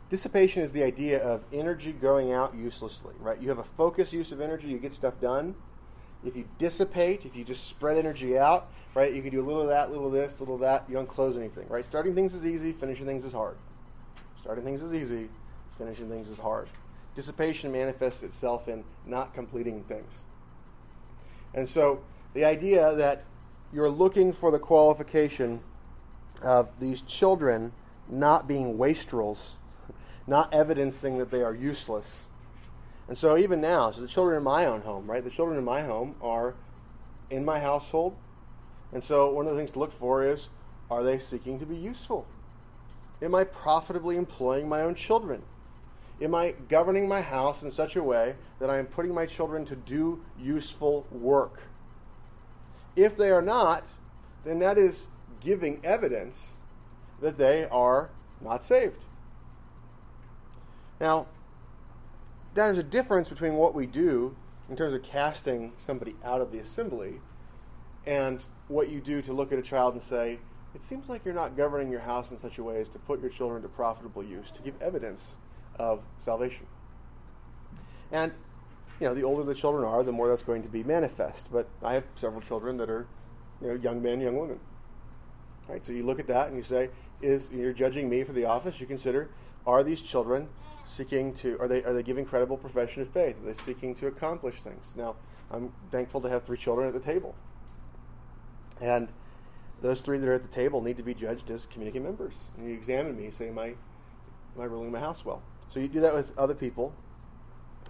Dissipation 0.09 0.63
is 0.63 0.71
the 0.71 0.83
idea 0.83 1.21
of 1.21 1.43
energy 1.51 1.91
going 1.93 2.31
out 2.31 2.55
uselessly, 2.55 3.13
right? 3.19 3.41
You 3.41 3.49
have 3.49 3.59
a 3.59 3.63
focused 3.63 4.13
use 4.13 4.31
of 4.31 4.41
energy, 4.41 4.67
you 4.67 4.77
get 4.77 4.93
stuff 4.93 5.19
done. 5.19 5.55
If 6.23 6.35
you 6.35 6.47
dissipate, 6.57 7.25
if 7.25 7.35
you 7.35 7.43
just 7.43 7.67
spread 7.67 7.97
energy 7.97 8.37
out, 8.37 8.67
right, 8.93 9.13
you 9.13 9.21
can 9.21 9.31
do 9.31 9.41
a 9.41 9.45
little 9.45 9.61
of 9.61 9.69
that, 9.69 9.89
little 9.89 10.07
of 10.07 10.13
this, 10.13 10.39
a 10.39 10.43
little 10.43 10.55
of 10.55 10.61
that, 10.61 10.85
you 10.87 10.95
don't 10.95 11.07
close 11.07 11.35
anything, 11.37 11.67
right? 11.67 11.83
Starting 11.83 12.13
things 12.13 12.35
is 12.35 12.45
easy, 12.45 12.71
finishing 12.71 13.05
things 13.05 13.25
is 13.25 13.33
hard. 13.33 13.57
Starting 14.39 14.63
things 14.63 14.81
is 14.83 14.93
easy, 14.93 15.29
finishing 15.77 16.09
things 16.09 16.29
is 16.29 16.37
hard. 16.37 16.67
Dissipation 17.15 17.71
manifests 17.71 18.23
itself 18.23 18.67
in 18.67 18.83
not 19.05 19.33
completing 19.33 19.83
things. 19.83 20.25
And 21.53 21.67
so 21.67 22.01
the 22.33 22.45
idea 22.45 22.95
that 22.95 23.23
you're 23.73 23.89
looking 23.89 24.31
for 24.31 24.51
the 24.51 24.59
qualification 24.59 25.61
of 26.41 26.69
these 26.79 27.01
children 27.01 27.71
not 28.09 28.47
being 28.47 28.77
wastrels, 28.77 29.55
not 30.27 30.53
evidencing 30.53 31.17
that 31.17 31.31
they 31.31 31.41
are 31.41 31.53
useless. 31.53 32.25
And 33.11 33.17
so 33.17 33.35
even 33.35 33.59
now, 33.59 33.91
so 33.91 33.99
the 33.99 34.07
children 34.07 34.37
in 34.37 34.43
my 34.43 34.65
own 34.65 34.79
home, 34.83 35.05
right? 35.05 35.21
The 35.21 35.29
children 35.29 35.57
in 35.57 35.65
my 35.65 35.81
home 35.81 36.15
are 36.21 36.55
in 37.29 37.43
my 37.43 37.59
household. 37.59 38.15
And 38.93 39.03
so 39.03 39.29
one 39.29 39.47
of 39.47 39.51
the 39.51 39.57
things 39.57 39.73
to 39.73 39.79
look 39.79 39.91
for 39.91 40.23
is 40.23 40.47
are 40.89 41.03
they 41.03 41.19
seeking 41.19 41.59
to 41.59 41.65
be 41.65 41.75
useful? 41.75 42.25
Am 43.21 43.35
I 43.35 43.43
profitably 43.43 44.15
employing 44.15 44.69
my 44.69 44.83
own 44.83 44.95
children? 44.95 45.41
Am 46.21 46.33
I 46.33 46.55
governing 46.69 47.09
my 47.09 47.19
house 47.19 47.63
in 47.63 47.71
such 47.73 47.97
a 47.97 48.01
way 48.01 48.35
that 48.59 48.69
I 48.69 48.77
am 48.77 48.85
putting 48.85 49.13
my 49.13 49.25
children 49.25 49.65
to 49.65 49.75
do 49.75 50.21
useful 50.39 51.05
work? 51.11 51.63
If 52.95 53.17
they 53.17 53.29
are 53.29 53.41
not, 53.41 53.83
then 54.45 54.59
that 54.59 54.77
is 54.77 55.09
giving 55.41 55.81
evidence 55.83 56.55
that 57.19 57.37
they 57.37 57.65
are 57.65 58.09
not 58.39 58.63
saved. 58.63 59.03
Now, 61.01 61.27
there's 62.53 62.77
a 62.77 62.83
difference 62.83 63.29
between 63.29 63.55
what 63.55 63.73
we 63.73 63.85
do 63.85 64.35
in 64.69 64.75
terms 64.75 64.93
of 64.93 65.03
casting 65.03 65.73
somebody 65.77 66.15
out 66.23 66.41
of 66.41 66.51
the 66.51 66.59
assembly 66.59 67.19
and 68.05 68.43
what 68.67 68.89
you 68.89 68.99
do 68.99 69.21
to 69.21 69.33
look 69.33 69.51
at 69.51 69.59
a 69.59 69.61
child 69.61 69.93
and 69.93 70.01
say, 70.01 70.39
it 70.73 70.81
seems 70.81 71.09
like 71.09 71.25
you're 71.25 71.33
not 71.33 71.57
governing 71.57 71.91
your 71.91 71.99
house 72.01 72.31
in 72.31 72.39
such 72.39 72.57
a 72.57 72.63
way 72.63 72.79
as 72.79 72.89
to 72.89 72.99
put 72.99 73.21
your 73.21 73.29
children 73.29 73.61
to 73.61 73.67
profitable 73.67 74.23
use, 74.23 74.51
to 74.51 74.61
give 74.61 74.81
evidence 74.81 75.35
of 75.77 76.01
salvation. 76.17 76.65
And, 78.11 78.31
you 78.99 79.07
know, 79.07 79.13
the 79.13 79.23
older 79.23 79.43
the 79.43 79.53
children 79.53 79.83
are, 79.85 80.03
the 80.03 80.11
more 80.11 80.29
that's 80.29 80.43
going 80.43 80.61
to 80.63 80.69
be 80.69 80.83
manifest. 80.83 81.49
But 81.51 81.67
I 81.83 81.93
have 81.93 82.05
several 82.15 82.41
children 82.41 82.77
that 82.77 82.89
are, 82.89 83.07
you 83.61 83.67
know, 83.67 83.75
young 83.75 84.01
men, 84.01 84.21
young 84.21 84.37
women. 84.37 84.59
Right? 85.67 85.83
So 85.83 85.91
you 85.91 86.05
look 86.05 86.19
at 86.19 86.27
that 86.27 86.47
and 86.47 86.57
you 86.57 86.63
say, 86.63 86.89
is 87.21 87.49
you're 87.51 87.73
judging 87.73 88.09
me 88.09 88.23
for 88.23 88.33
the 88.33 88.45
office, 88.45 88.79
you 88.79 88.87
consider, 88.87 89.29
are 89.67 89.83
these 89.83 90.01
children 90.01 90.49
seeking 90.83 91.33
to 91.35 91.59
are 91.59 91.67
they 91.67 91.83
are 91.83 91.93
they 91.93 92.03
giving 92.03 92.25
credible 92.25 92.57
profession 92.57 93.01
of 93.01 93.09
faith? 93.09 93.41
Are 93.41 93.45
they 93.45 93.53
seeking 93.53 93.93
to 93.95 94.07
accomplish 94.07 94.61
things? 94.61 94.95
Now, 94.97 95.15
I'm 95.49 95.71
thankful 95.91 96.21
to 96.21 96.29
have 96.29 96.43
three 96.43 96.57
children 96.57 96.87
at 96.87 96.93
the 96.93 96.99
table. 96.99 97.35
And 98.79 99.09
those 99.81 100.01
three 100.01 100.17
that 100.17 100.27
are 100.27 100.33
at 100.33 100.41
the 100.41 100.47
table 100.47 100.81
need 100.81 100.97
to 100.97 101.03
be 101.03 101.13
judged 101.13 101.49
as 101.49 101.65
community 101.65 101.99
members. 101.99 102.49
And 102.57 102.67
you 102.67 102.73
examine 102.73 103.17
me, 103.17 103.31
say, 103.31 103.49
Am 103.49 103.59
I 103.59 103.67
am 103.67 104.61
I 104.61 104.65
ruling 104.65 104.91
my 104.91 104.99
house 104.99 105.25
well? 105.25 105.41
So 105.69 105.79
you 105.79 105.87
do 105.87 106.01
that 106.01 106.13
with 106.13 106.37
other 106.37 106.55
people 106.55 106.93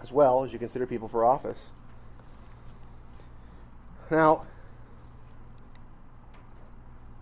as 0.02 0.12
well 0.12 0.44
as 0.44 0.52
you 0.52 0.58
consider 0.58 0.86
people 0.86 1.08
for 1.08 1.24
office. 1.24 1.68
Now, 4.10 4.46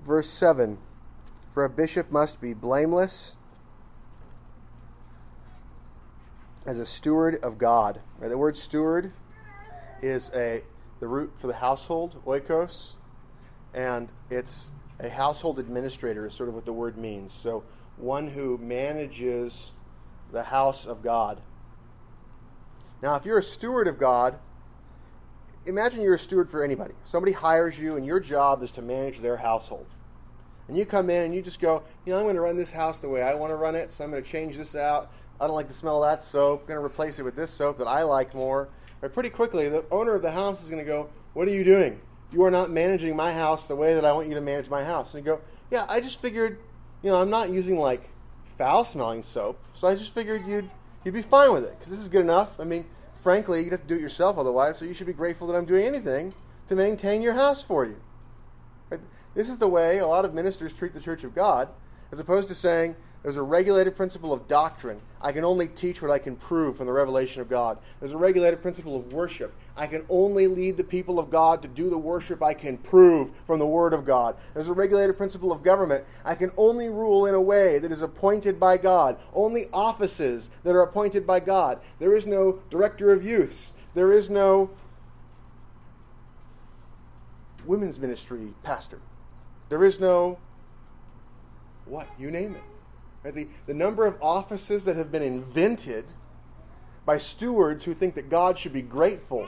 verse 0.04 0.28
7 0.28 0.78
For 1.52 1.64
a 1.64 1.70
bishop 1.70 2.10
must 2.10 2.40
be 2.40 2.54
blameless 2.54 3.34
as 6.66 6.78
a 6.78 6.86
steward 6.86 7.36
of 7.42 7.58
God. 7.58 8.00
Right, 8.18 8.28
the 8.28 8.38
word 8.38 8.56
steward 8.56 9.12
is 10.02 10.30
a 10.34 10.62
the 11.00 11.08
root 11.08 11.32
for 11.34 11.46
the 11.46 11.54
household, 11.54 12.22
oikos, 12.26 12.92
and 13.72 14.12
it's 14.28 14.70
a 14.98 15.08
household 15.08 15.58
administrator 15.58 16.26
is 16.26 16.34
sort 16.34 16.48
of 16.48 16.54
what 16.54 16.66
the 16.66 16.72
word 16.72 16.98
means. 16.98 17.32
So 17.32 17.64
one 17.96 18.28
who 18.28 18.58
manages 18.58 19.72
the 20.30 20.42
house 20.42 20.86
of 20.86 21.02
God. 21.02 21.40
Now, 23.02 23.14
if 23.14 23.24
you're 23.24 23.38
a 23.38 23.42
steward 23.42 23.88
of 23.88 23.98
God, 23.98 24.38
imagine 25.64 26.02
you're 26.02 26.14
a 26.14 26.18
steward 26.18 26.50
for 26.50 26.62
anybody. 26.62 26.92
Somebody 27.04 27.32
hires 27.32 27.78
you, 27.78 27.96
and 27.96 28.04
your 28.04 28.20
job 28.20 28.62
is 28.62 28.70
to 28.72 28.82
manage 28.82 29.20
their 29.20 29.38
household. 29.38 29.86
And 30.68 30.76
you 30.76 30.84
come 30.84 31.10
in 31.10 31.24
and 31.24 31.34
you 31.34 31.42
just 31.42 31.60
go, 31.60 31.82
you 32.04 32.12
know, 32.12 32.18
I'm 32.18 32.24
going 32.24 32.36
to 32.36 32.42
run 32.42 32.56
this 32.56 32.70
house 32.70 33.00
the 33.00 33.08
way 33.08 33.22
I 33.22 33.34
want 33.34 33.50
to 33.50 33.56
run 33.56 33.74
it, 33.74 33.90
so 33.90 34.04
I'm 34.04 34.10
going 34.10 34.22
to 34.22 34.30
change 34.30 34.56
this 34.56 34.76
out. 34.76 35.10
I 35.40 35.46
don't 35.46 35.56
like 35.56 35.68
the 35.68 35.74
smell 35.74 36.02
of 36.04 36.10
that 36.10 36.22
soap. 36.22 36.62
I'm 36.62 36.66
going 36.66 36.80
to 36.80 36.84
replace 36.84 37.18
it 37.18 37.22
with 37.22 37.34
this 37.34 37.50
soap 37.50 37.78
that 37.78 37.86
I 37.86 38.02
like 38.02 38.34
more. 38.34 38.68
But 39.00 39.14
pretty 39.14 39.30
quickly, 39.30 39.68
the 39.68 39.84
owner 39.90 40.14
of 40.14 40.22
the 40.22 40.30
house 40.30 40.62
is 40.62 40.68
going 40.68 40.82
to 40.82 40.86
go, 40.86 41.08
What 41.32 41.48
are 41.48 41.52
you 41.52 41.64
doing? 41.64 42.00
You 42.32 42.44
are 42.44 42.50
not 42.50 42.70
managing 42.70 43.16
my 43.16 43.32
house 43.32 43.66
the 43.66 43.74
way 43.74 43.94
that 43.94 44.04
I 44.04 44.12
want 44.12 44.28
you 44.28 44.34
to 44.34 44.40
manage 44.40 44.68
my 44.68 44.84
house. 44.84 45.14
And 45.14 45.24
you 45.24 45.32
go, 45.32 45.40
Yeah, 45.70 45.86
I 45.88 46.00
just 46.00 46.20
figured, 46.20 46.58
you 47.02 47.10
know, 47.10 47.20
I'm 47.20 47.30
not 47.30 47.50
using 47.50 47.78
like 47.78 48.10
foul 48.44 48.84
smelling 48.84 49.22
soap, 49.22 49.58
so 49.72 49.88
I 49.88 49.94
just 49.94 50.12
figured 50.12 50.46
you'd 50.46 50.68
you'd 51.02 51.14
be 51.14 51.22
fine 51.22 51.52
with 51.52 51.64
it 51.64 51.70
because 51.70 51.90
this 51.90 52.00
is 52.00 52.10
good 52.10 52.20
enough. 52.20 52.60
I 52.60 52.64
mean, 52.64 52.84
frankly, 53.14 53.62
you'd 53.62 53.72
have 53.72 53.80
to 53.80 53.86
do 53.86 53.94
it 53.94 54.02
yourself 54.02 54.36
otherwise, 54.36 54.76
so 54.76 54.84
you 54.84 54.92
should 54.92 55.06
be 55.06 55.14
grateful 55.14 55.46
that 55.46 55.56
I'm 55.56 55.64
doing 55.64 55.86
anything 55.86 56.34
to 56.68 56.76
maintain 56.76 57.22
your 57.22 57.32
house 57.32 57.64
for 57.64 57.86
you. 57.86 57.96
Right? 58.90 59.00
This 59.34 59.48
is 59.48 59.56
the 59.56 59.68
way 59.68 59.98
a 59.98 60.06
lot 60.06 60.26
of 60.26 60.34
ministers 60.34 60.74
treat 60.74 60.92
the 60.92 61.00
Church 61.00 61.24
of 61.24 61.34
God, 61.34 61.68
as 62.12 62.20
opposed 62.20 62.48
to 62.48 62.54
saying, 62.54 62.96
there's 63.22 63.36
a 63.36 63.42
regulated 63.42 63.96
principle 63.96 64.32
of 64.32 64.48
doctrine. 64.48 65.00
I 65.20 65.32
can 65.32 65.44
only 65.44 65.68
teach 65.68 66.00
what 66.00 66.10
I 66.10 66.18
can 66.18 66.36
prove 66.36 66.76
from 66.76 66.86
the 66.86 66.92
revelation 66.92 67.42
of 67.42 67.50
God. 67.50 67.76
There's 67.98 68.14
a 68.14 68.18
regulated 68.18 68.62
principle 68.62 68.96
of 68.96 69.12
worship. 69.12 69.52
I 69.76 69.86
can 69.86 70.06
only 70.08 70.46
lead 70.46 70.78
the 70.78 70.84
people 70.84 71.18
of 71.18 71.30
God 71.30 71.60
to 71.60 71.68
do 71.68 71.90
the 71.90 71.98
worship 71.98 72.42
I 72.42 72.54
can 72.54 72.78
prove 72.78 73.32
from 73.46 73.58
the 73.58 73.66
Word 73.66 73.92
of 73.92 74.06
God. 74.06 74.36
There's 74.54 74.70
a 74.70 74.72
regulated 74.72 75.18
principle 75.18 75.52
of 75.52 75.62
government. 75.62 76.04
I 76.24 76.34
can 76.34 76.50
only 76.56 76.88
rule 76.88 77.26
in 77.26 77.34
a 77.34 77.40
way 77.40 77.78
that 77.78 77.92
is 77.92 78.00
appointed 78.00 78.58
by 78.58 78.78
God. 78.78 79.18
Only 79.34 79.66
offices 79.70 80.50
that 80.64 80.74
are 80.74 80.82
appointed 80.82 81.26
by 81.26 81.40
God. 81.40 81.78
There 81.98 82.16
is 82.16 82.26
no 82.26 82.60
director 82.70 83.12
of 83.12 83.22
youths. 83.22 83.74
There 83.92 84.12
is 84.12 84.30
no 84.30 84.70
women's 87.66 87.98
ministry 87.98 88.54
pastor. 88.62 89.00
There 89.68 89.84
is 89.84 90.00
no 90.00 90.38
what? 91.84 92.08
You 92.18 92.30
name 92.30 92.54
it. 92.54 92.62
Right? 93.22 93.34
The, 93.34 93.48
the 93.66 93.74
number 93.74 94.06
of 94.06 94.16
offices 94.20 94.84
that 94.84 94.96
have 94.96 95.12
been 95.12 95.22
invented 95.22 96.06
by 97.04 97.18
stewards 97.18 97.84
who 97.84 97.94
think 97.94 98.14
that 98.14 98.30
God 98.30 98.58
should 98.58 98.72
be 98.72 98.82
grateful 98.82 99.46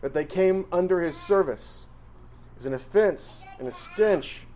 that 0.00 0.12
they 0.12 0.24
came 0.24 0.66
under 0.70 1.00
his 1.00 1.16
service 1.16 1.86
is 2.58 2.66
an 2.66 2.74
offense 2.74 3.42
and 3.58 3.66
a 3.66 3.72
stench 3.72 4.46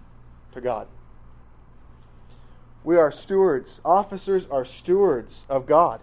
to 0.52 0.60
God. 0.60 0.86
We 2.84 2.96
are 2.96 3.10
stewards. 3.10 3.80
Officers 3.84 4.46
are 4.46 4.64
stewards 4.64 5.44
of 5.48 5.66
God. 5.66 6.00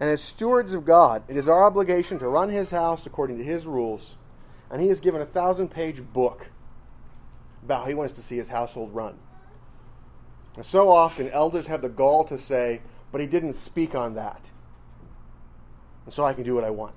And 0.00 0.10
as 0.10 0.22
stewards 0.22 0.74
of 0.74 0.84
God, 0.84 1.22
it 1.28 1.36
is 1.36 1.48
our 1.48 1.64
obligation 1.64 2.18
to 2.18 2.28
run 2.28 2.48
his 2.48 2.70
house 2.70 3.06
according 3.06 3.38
to 3.38 3.44
his 3.44 3.66
rules. 3.66 4.16
And 4.70 4.80
he 4.80 4.88
has 4.88 5.00
given 5.00 5.20
a 5.20 5.26
thousand 5.26 5.68
page 5.70 6.02
book 6.12 6.48
about 7.62 7.82
how 7.82 7.88
he 7.88 7.94
wants 7.94 8.14
to 8.14 8.20
see 8.20 8.36
his 8.36 8.48
household 8.48 8.94
run. 8.94 9.18
And 10.56 10.64
so 10.64 10.90
often, 10.90 11.28
elders 11.30 11.66
have 11.66 11.82
the 11.82 11.88
gall 11.88 12.24
to 12.24 12.38
say, 12.38 12.80
but 13.10 13.20
he 13.20 13.26
didn't 13.26 13.54
speak 13.54 13.94
on 13.94 14.14
that. 14.14 14.50
And 16.04 16.14
so 16.14 16.24
I 16.24 16.32
can 16.32 16.44
do 16.44 16.54
what 16.54 16.64
I 16.64 16.70
want. 16.70 16.94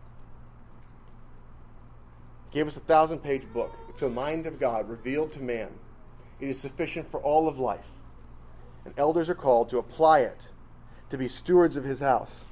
He 2.50 2.60
gave 2.60 2.68
us 2.68 2.78
a 2.78 2.82
thousand 2.82 3.20
page 3.20 3.44
book. 3.54 3.74
It's 3.90 4.02
the 4.02 4.10
mind 4.10 4.46
of 4.46 4.60
God 4.60 4.90
revealed 4.90 5.32
to 5.34 5.42
man. 5.42 5.70
It 6.40 6.50
is 6.50 6.60
sufficient 6.60 7.10
for 7.10 7.20
all 7.22 7.48
of 7.48 7.58
life. 7.58 7.88
And 8.86 8.94
elders 8.98 9.30
are 9.30 9.36
called 9.36 9.70
to 9.70 9.80
apply 9.80 10.20
it, 10.20 10.50
to 11.10 11.18
be 11.18 11.28
stewards 11.28 11.76
of 11.76 11.84
his 11.84 12.00
house. 12.00 12.46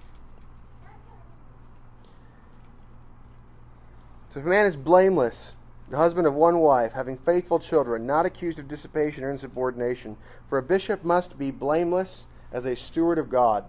So 4.30 4.40
if 4.40 4.46
a 4.46 4.50
man 4.50 4.66
is 4.66 4.76
blameless, 4.76 5.56
the 5.90 5.98
husband 5.98 6.26
of 6.26 6.34
one 6.34 6.60
wife, 6.60 6.94
having 6.94 7.18
faithful 7.18 7.60
children, 7.60 8.06
not 8.06 8.26
accused 8.26 8.58
of 8.58 8.68
dissipation 8.68 9.24
or 9.24 9.32
insubordination. 9.32 10.18
For 10.48 10.58
a 10.58 10.64
bishop 10.64 11.04
must 11.04 11.38
be 11.38 11.52
blameless 11.52 12.26
as 12.52 12.66
a 12.66 12.76
steward 12.76 13.20
of 13.20 13.30
God. 13.30 13.66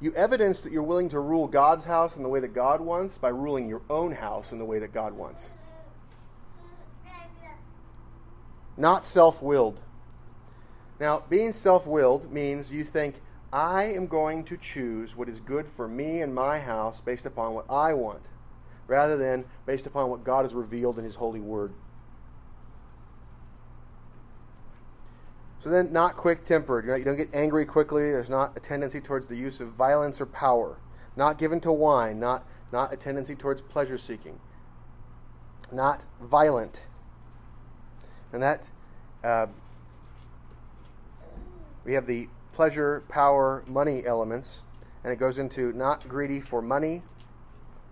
You 0.00 0.12
evidence 0.14 0.62
that 0.62 0.72
you're 0.72 0.82
willing 0.82 1.10
to 1.10 1.20
rule 1.20 1.46
God's 1.46 1.84
house 1.84 2.16
in 2.16 2.24
the 2.24 2.28
way 2.28 2.40
that 2.40 2.54
God 2.54 2.80
wants 2.80 3.18
by 3.18 3.28
ruling 3.28 3.68
your 3.68 3.82
own 3.88 4.10
house 4.10 4.50
in 4.50 4.58
the 4.58 4.64
way 4.64 4.80
that 4.80 4.92
God 4.92 5.12
wants. 5.12 5.54
Not 8.76 9.04
self 9.04 9.42
willed. 9.42 9.80
Now, 10.98 11.22
being 11.28 11.52
self 11.52 11.86
willed 11.86 12.32
means 12.32 12.72
you 12.72 12.82
think, 12.82 13.16
I 13.52 13.84
am 13.84 14.06
going 14.06 14.44
to 14.44 14.56
choose 14.56 15.14
what 15.14 15.28
is 15.28 15.38
good 15.38 15.68
for 15.68 15.86
me 15.86 16.22
and 16.22 16.34
my 16.34 16.58
house 16.58 17.00
based 17.00 17.26
upon 17.26 17.54
what 17.54 17.66
I 17.70 17.92
want, 17.92 18.22
rather 18.92 19.16
than 19.16 19.46
based 19.64 19.86
upon 19.86 20.10
what 20.10 20.22
God 20.22 20.44
has 20.44 20.52
revealed 20.52 20.98
in 20.98 21.04
His 21.04 21.14
holy 21.14 21.40
word. 21.40 21.72
So 25.60 25.70
then, 25.70 25.92
not 25.92 26.16
quick 26.16 26.44
tempered. 26.44 26.84
You 26.86 27.04
don't 27.04 27.16
get 27.16 27.30
angry 27.32 27.64
quickly. 27.64 28.10
There's 28.10 28.28
not 28.28 28.52
a 28.54 28.60
tendency 28.60 29.00
towards 29.00 29.28
the 29.28 29.36
use 29.36 29.60
of 29.60 29.68
violence 29.68 30.20
or 30.20 30.26
power. 30.26 30.76
Not 31.16 31.38
given 31.38 31.58
to 31.60 31.72
wine. 31.72 32.20
Not, 32.20 32.44
not 32.70 32.92
a 32.92 32.96
tendency 32.96 33.34
towards 33.34 33.62
pleasure 33.62 33.96
seeking. 33.96 34.38
Not 35.70 36.04
violent. 36.20 36.84
And 38.32 38.42
that, 38.42 38.70
uh, 39.24 39.46
we 41.84 41.94
have 41.94 42.06
the 42.06 42.28
pleasure, 42.52 43.04
power, 43.08 43.62
money 43.66 44.04
elements. 44.04 44.64
And 45.04 45.12
it 45.12 45.16
goes 45.16 45.38
into 45.38 45.72
not 45.72 46.06
greedy 46.08 46.40
for 46.40 46.60
money. 46.60 47.02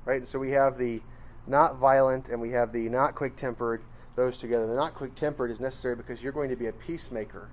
Right? 0.04 0.19
And 0.19 0.28
so 0.28 0.38
we 0.38 0.50
have 0.52 0.78
the 0.78 1.02
not 1.47 1.76
violent 1.76 2.28
and 2.28 2.40
we 2.40 2.50
have 2.50 2.73
the 2.73 2.88
not 2.88 3.14
quick 3.14 3.37
tempered. 3.37 3.83
Those 4.16 4.38
together. 4.38 4.66
The 4.66 4.75
not 4.75 4.95
quick 4.95 5.14
tempered 5.14 5.50
is 5.50 5.61
necessary 5.61 5.97
because 5.97 6.23
you're 6.23 6.33
going 6.33 6.50
to 6.50 6.57
be 6.57 6.66
a 6.66 6.73
peacemaker 6.73 7.49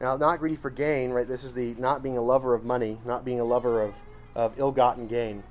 now, 0.00 0.16
not 0.16 0.38
greedy 0.38 0.56
for 0.56 0.70
gain, 0.70 1.10
right? 1.10 1.26
This 1.26 1.42
is 1.42 1.52
the 1.52 1.74
not 1.74 2.02
being 2.02 2.16
a 2.16 2.22
lover 2.22 2.54
of 2.54 2.64
money, 2.64 2.98
not 3.04 3.24
being 3.24 3.40
a 3.40 3.44
lover 3.44 3.82
of, 3.82 3.94
of 4.34 4.54
ill 4.56 4.70
gotten 4.70 5.08
gain. 5.08 5.42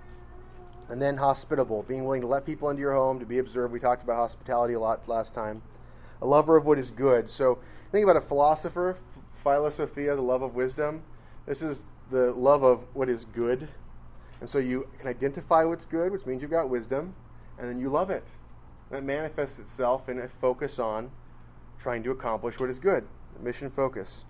And 0.89 1.01
then 1.01 1.17
hospitable, 1.17 1.83
being 1.83 2.05
willing 2.05 2.21
to 2.21 2.27
let 2.27 2.45
people 2.45 2.69
into 2.69 2.79
your 2.79 2.93
home, 2.93 3.19
to 3.19 3.25
be 3.25 3.39
observed. 3.39 3.73
We 3.73 3.79
talked 3.79 4.03
about 4.03 4.15
hospitality 4.15 4.73
a 4.73 4.79
lot 4.79 5.07
last 5.09 5.33
time. 5.33 5.61
A 6.21 6.25
lover 6.25 6.55
of 6.55 6.65
what 6.65 6.79
is 6.79 6.91
good. 6.91 7.29
So 7.29 7.59
think 7.91 8.03
about 8.03 8.15
a 8.15 8.21
philosopher, 8.21 8.95
philosophia, 9.33 10.15
the 10.15 10.21
love 10.21 10.43
of 10.43 10.55
wisdom. 10.55 11.03
This 11.45 11.61
is 11.61 11.85
the 12.09 12.31
love 12.31 12.63
of 12.63 12.85
what 12.93 13.09
is 13.09 13.25
good. 13.25 13.67
And 14.39 14.49
so 14.49 14.59
you 14.59 14.87
can 14.99 15.07
identify 15.07 15.63
what's 15.63 15.85
good, 15.85 16.11
which 16.11 16.25
means 16.25 16.41
you've 16.41 16.51
got 16.51 16.69
wisdom, 16.69 17.13
and 17.57 17.67
then 17.67 17.79
you 17.79 17.89
love 17.89 18.09
it. 18.09 18.27
That 18.91 19.03
manifests 19.03 19.59
itself 19.59 20.09
in 20.09 20.19
a 20.19 20.27
focus 20.27 20.79
on 20.79 21.11
trying 21.79 22.03
to 22.03 22.11
accomplish 22.11 22.59
what 22.59 22.69
is 22.69 22.79
good, 22.79 23.05
mission 23.41 23.69
focus. 23.69 24.25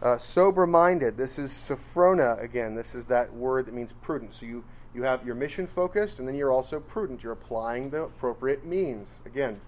Uh, 0.00 0.16
sober 0.16 0.66
minded, 0.66 1.16
this 1.16 1.38
is 1.38 1.50
sophrona 1.50 2.40
again. 2.42 2.74
This 2.74 2.94
is 2.94 3.06
that 3.08 3.32
word 3.32 3.66
that 3.66 3.74
means 3.74 3.92
prudent. 3.94 4.34
So 4.34 4.46
you, 4.46 4.64
you 4.94 5.02
have 5.02 5.26
your 5.26 5.34
mission 5.34 5.66
focused, 5.66 6.18
and 6.18 6.28
then 6.28 6.36
you're 6.36 6.52
also 6.52 6.78
prudent. 6.78 7.22
You're 7.22 7.32
applying 7.32 7.90
the 7.90 8.04
appropriate 8.04 8.64
means. 8.64 9.20
Again, 9.26 9.60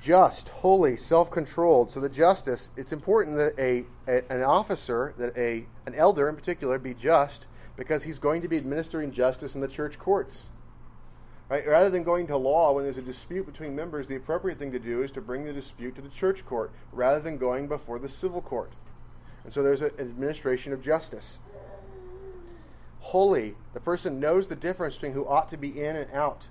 just, 0.00 0.48
holy, 0.48 0.96
self 0.96 1.30
controlled. 1.30 1.90
So 1.90 2.00
the 2.00 2.08
justice, 2.08 2.70
it's 2.76 2.92
important 2.92 3.36
that 3.36 3.54
a, 3.58 3.84
a, 4.08 4.32
an 4.32 4.42
officer, 4.42 5.14
that 5.18 5.36
a, 5.36 5.66
an 5.86 5.94
elder 5.94 6.28
in 6.28 6.36
particular, 6.36 6.78
be 6.78 6.94
just 6.94 7.46
because 7.76 8.02
he's 8.02 8.18
going 8.18 8.42
to 8.42 8.48
be 8.48 8.56
administering 8.56 9.12
justice 9.12 9.54
in 9.54 9.60
the 9.60 9.68
church 9.68 9.98
courts. 9.98 10.48
Right? 11.48 11.66
Rather 11.66 11.90
than 11.90 12.02
going 12.02 12.26
to 12.28 12.36
law 12.36 12.72
when 12.72 12.84
there's 12.84 12.98
a 12.98 13.02
dispute 13.02 13.46
between 13.46 13.76
members, 13.76 14.06
the 14.06 14.16
appropriate 14.16 14.58
thing 14.58 14.72
to 14.72 14.80
do 14.80 15.02
is 15.02 15.12
to 15.12 15.20
bring 15.20 15.44
the 15.44 15.52
dispute 15.52 15.94
to 15.94 16.02
the 16.02 16.08
church 16.08 16.44
court 16.44 16.72
rather 16.90 17.20
than 17.20 17.38
going 17.38 17.68
before 17.68 17.98
the 17.98 18.08
civil 18.08 18.40
court. 18.40 18.72
And 19.44 19.52
so 19.52 19.62
there's 19.62 19.82
an 19.82 19.92
administration 20.00 20.72
of 20.72 20.82
justice. 20.82 21.38
Holy, 22.98 23.54
the 23.74 23.80
person 23.80 24.18
knows 24.18 24.48
the 24.48 24.56
difference 24.56 24.96
between 24.96 25.12
who 25.12 25.24
ought 25.28 25.48
to 25.50 25.56
be 25.56 25.80
in 25.80 25.94
and 25.94 26.10
out. 26.12 26.44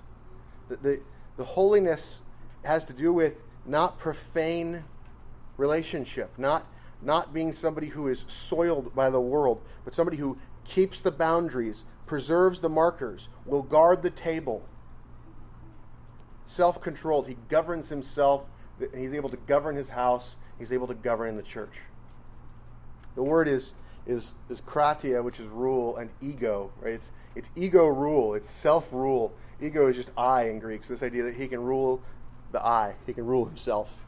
The, 0.70 0.76
the, 0.76 1.00
the 1.36 1.44
holiness 1.44 2.22
has 2.66 2.84
to 2.86 2.92
do 2.92 3.12
with 3.12 3.42
not 3.64 3.98
profane 3.98 4.84
relationship, 5.56 6.30
not, 6.38 6.66
not 7.02 7.32
being 7.32 7.52
somebody 7.52 7.88
who 7.88 8.08
is 8.08 8.24
soiled 8.28 8.94
by 8.94 9.10
the 9.10 9.20
world, 9.20 9.62
but 9.84 9.94
somebody 9.94 10.16
who 10.16 10.36
keeps 10.64 11.00
the 11.00 11.10
boundaries, 11.10 11.84
preserves 12.06 12.60
the 12.60 12.68
markers, 12.68 13.28
will 13.44 13.62
guard 13.62 14.02
the 14.02 14.10
table 14.10 14.64
self 16.46 16.80
controlled. 16.80 17.26
He 17.26 17.36
governs 17.48 17.88
himself. 17.88 18.46
He's 18.94 19.14
able 19.14 19.28
to 19.28 19.36
govern 19.36 19.76
his 19.76 19.88
house. 19.88 20.36
He's 20.58 20.72
able 20.72 20.86
to 20.86 20.94
govern 20.94 21.36
the 21.36 21.42
church. 21.42 21.80
The 23.14 23.22
word 23.22 23.48
is 23.48 23.74
is 24.06 24.34
is 24.48 24.60
kratia, 24.60 25.22
which 25.22 25.40
is 25.40 25.46
rule, 25.46 25.96
and 25.96 26.10
ego. 26.20 26.72
Right? 26.80 26.94
It's 26.94 27.12
it's 27.34 27.50
ego 27.56 27.86
rule. 27.86 28.34
It's 28.34 28.48
self 28.48 28.92
rule. 28.92 29.34
Ego 29.60 29.88
is 29.88 29.96
just 29.96 30.10
I 30.16 30.48
in 30.48 30.58
Greek. 30.58 30.84
So 30.84 30.94
this 30.94 31.02
idea 31.02 31.24
that 31.24 31.34
he 31.34 31.48
can 31.48 31.62
rule 31.62 32.02
the 32.52 32.64
I. 32.64 32.94
He 33.06 33.12
can 33.12 33.26
rule 33.26 33.44
himself. 33.44 34.04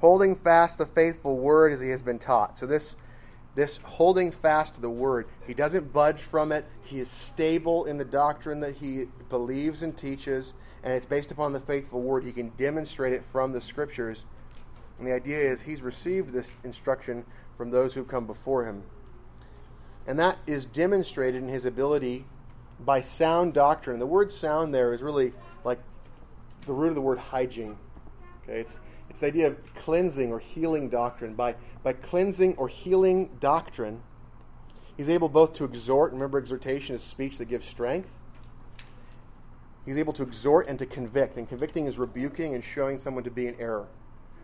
Holding 0.00 0.34
fast 0.34 0.78
the 0.78 0.86
faithful 0.86 1.36
word 1.36 1.72
as 1.72 1.80
he 1.80 1.88
has 1.90 2.02
been 2.02 2.18
taught. 2.18 2.56
So 2.56 2.66
this 2.66 2.96
this 3.54 3.80
holding 3.82 4.30
fast 4.30 4.76
to 4.76 4.80
the 4.80 4.88
word. 4.88 5.26
He 5.44 5.52
doesn't 5.52 5.92
budge 5.92 6.20
from 6.20 6.52
it. 6.52 6.64
He 6.84 7.00
is 7.00 7.10
stable 7.10 7.86
in 7.86 7.98
the 7.98 8.04
doctrine 8.04 8.60
that 8.60 8.76
he 8.76 9.06
believes 9.30 9.82
and 9.82 9.98
teaches, 9.98 10.54
and 10.84 10.92
it's 10.92 11.06
based 11.06 11.32
upon 11.32 11.52
the 11.52 11.58
faithful 11.58 12.00
word. 12.00 12.22
He 12.22 12.30
can 12.30 12.50
demonstrate 12.50 13.12
it 13.12 13.24
from 13.24 13.50
the 13.50 13.60
scriptures. 13.60 14.26
And 14.98 15.08
the 15.08 15.12
idea 15.12 15.38
is 15.38 15.60
he's 15.60 15.82
received 15.82 16.30
this 16.30 16.52
instruction 16.62 17.24
from 17.56 17.70
those 17.70 17.94
who 17.94 18.04
come 18.04 18.26
before 18.28 18.64
him. 18.64 18.84
And 20.06 20.18
that 20.20 20.38
is 20.46 20.64
demonstrated 20.64 21.42
in 21.42 21.48
his 21.48 21.66
ability 21.66 22.26
by 22.78 23.00
sound 23.00 23.54
doctrine. 23.54 23.98
The 23.98 24.06
word 24.06 24.30
sound 24.30 24.72
there 24.72 24.94
is 24.94 25.02
really 25.02 25.32
like 25.64 25.80
the 26.68 26.74
root 26.74 26.88
of 26.88 26.94
the 26.94 27.00
word 27.00 27.18
hygiene. 27.18 27.76
Okay, 28.44 28.60
it's 28.60 28.78
it's 29.10 29.20
the 29.20 29.26
idea 29.26 29.48
of 29.48 29.74
cleansing 29.74 30.32
or 30.32 30.38
healing 30.38 30.88
doctrine. 30.88 31.34
By, 31.34 31.56
by 31.82 31.94
cleansing 31.94 32.56
or 32.56 32.68
healing 32.68 33.30
doctrine, 33.40 34.02
he's 34.96 35.08
able 35.08 35.28
both 35.28 35.54
to 35.54 35.64
exhort, 35.64 36.12
remember, 36.12 36.38
exhortation 36.38 36.94
is 36.94 37.02
speech 37.02 37.38
that 37.38 37.46
gives 37.46 37.64
strength. 37.64 38.18
He's 39.86 39.96
able 39.96 40.12
to 40.14 40.22
exhort 40.22 40.68
and 40.68 40.78
to 40.78 40.86
convict. 40.86 41.38
And 41.38 41.48
convicting 41.48 41.86
is 41.86 41.98
rebuking 41.98 42.54
and 42.54 42.62
showing 42.62 42.98
someone 42.98 43.24
to 43.24 43.30
be 43.30 43.46
in 43.46 43.58
error. 43.58 43.88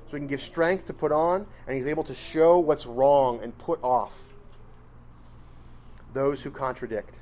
So 0.07 0.13
he 0.13 0.19
can 0.19 0.27
give 0.27 0.41
strength 0.41 0.87
to 0.87 0.95
put 0.95 1.13
on, 1.13 1.47
and 1.67 1.77
he's 1.77 1.87
able 1.87 2.05
to 2.05 2.15
show 2.15 2.59
what's 2.59 2.87
wrong 2.87 3.41
and 3.43 3.57
put 3.59 3.83
off 3.83 4.15
those 6.15 6.43
who 6.43 6.51
contradict. 6.51 7.21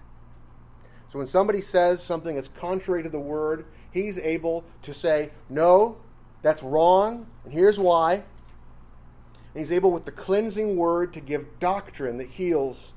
So 1.09 1.19
when 1.19 1.27
somebody 1.27 1.61
says 1.61 2.03
something 2.03 2.35
that's 2.35 2.49
contrary 2.49 3.03
to 3.03 3.09
the 3.09 3.21
word, 3.21 3.67
he's 3.93 4.19
able 4.19 4.65
to 4.83 4.93
say, 4.93 5.31
No, 5.49 5.99
that's 6.43 6.63
wrong, 6.63 7.27
and 7.45 7.53
here's 7.53 7.79
why. 7.79 8.15
And 8.15 9.61
he's 9.61 9.73
able, 9.73 9.93
with 9.93 10.05
the 10.05 10.13
cleansing 10.13 10.77
word, 10.77 11.13
to 11.13 11.21
give 11.21 11.61
doctrine 11.61 12.19
that 12.19 12.29
heals 12.29 12.93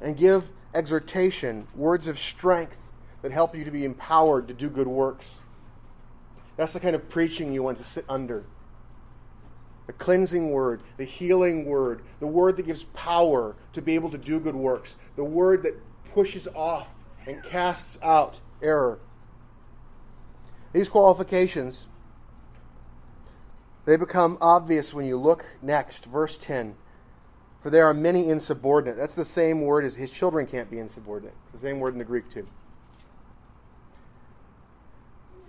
and 0.00 0.16
give 0.16 0.48
exhortation, 0.74 1.66
words 1.74 2.08
of 2.08 2.18
strength 2.18 2.92
that 3.20 3.32
help 3.32 3.54
you 3.54 3.64
to 3.64 3.70
be 3.70 3.84
empowered 3.84 4.48
to 4.48 4.54
do 4.54 4.68
good 4.68 4.88
works. 4.88 5.38
That's 6.56 6.72
the 6.72 6.80
kind 6.80 6.96
of 6.96 7.08
preaching 7.08 7.52
you 7.52 7.62
want 7.62 7.78
to 7.78 7.84
sit 7.84 8.04
under. 8.08 8.44
The 9.86 9.92
cleansing 9.92 10.50
word, 10.50 10.82
the 10.96 11.04
healing 11.04 11.64
word, 11.66 12.02
the 12.20 12.26
word 12.26 12.56
that 12.56 12.66
gives 12.66 12.84
power 12.94 13.54
to 13.72 13.82
be 13.82 13.94
able 13.94 14.10
to 14.10 14.18
do 14.18 14.40
good 14.40 14.54
works, 14.54 14.96
the 15.16 15.24
word 15.24 15.62
that 15.64 15.74
pushes 16.12 16.48
off 16.54 16.94
and 17.26 17.42
casts 17.42 17.98
out 18.02 18.40
error. 18.62 18.98
These 20.72 20.88
qualifications 20.88 21.88
they 23.84 23.96
become 23.96 24.38
obvious 24.40 24.94
when 24.94 25.06
you 25.06 25.16
look 25.16 25.44
next, 25.60 26.06
verse 26.06 26.36
10. 26.36 26.76
For 27.62 27.70
there 27.70 27.86
are 27.86 27.94
many 27.94 28.28
insubordinate. 28.28 28.96
That's 28.96 29.14
the 29.14 29.24
same 29.24 29.62
word 29.62 29.84
as 29.84 29.94
his 29.94 30.10
children 30.10 30.46
can't 30.46 30.70
be 30.70 30.78
insubordinate. 30.78 31.34
It's 31.52 31.62
the 31.62 31.68
same 31.68 31.80
word 31.80 31.94
in 31.94 31.98
the 31.98 32.04
Greek, 32.04 32.28
too. 32.28 32.46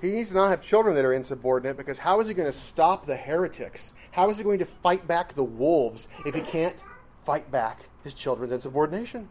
He 0.02 0.12
needs 0.12 0.30
to 0.30 0.36
not 0.36 0.50
have 0.50 0.62
children 0.62 0.96
that 0.96 1.06
are 1.06 1.14
insubordinate 1.14 1.78
because 1.78 1.98
how 1.98 2.20
is 2.20 2.28
he 2.28 2.34
going 2.34 2.52
to 2.52 2.58
stop 2.58 3.06
the 3.06 3.16
heretics? 3.16 3.94
How 4.12 4.30
is 4.30 4.38
he 4.38 4.44
going 4.44 4.60
to 4.60 4.66
fight 4.66 5.08
back 5.08 5.34
the 5.34 5.44
wolves 5.44 6.08
if 6.26 6.36
he 6.36 6.42
can't 6.42 6.76
fight 7.24 7.50
back 7.52 7.84
his 8.04 8.14
children's 8.14 8.52
insubordination? 8.52 9.30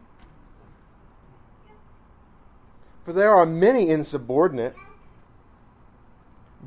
For 3.03 3.13
there 3.13 3.35
are 3.35 3.45
many 3.45 3.89
insubordinate, 3.89 4.75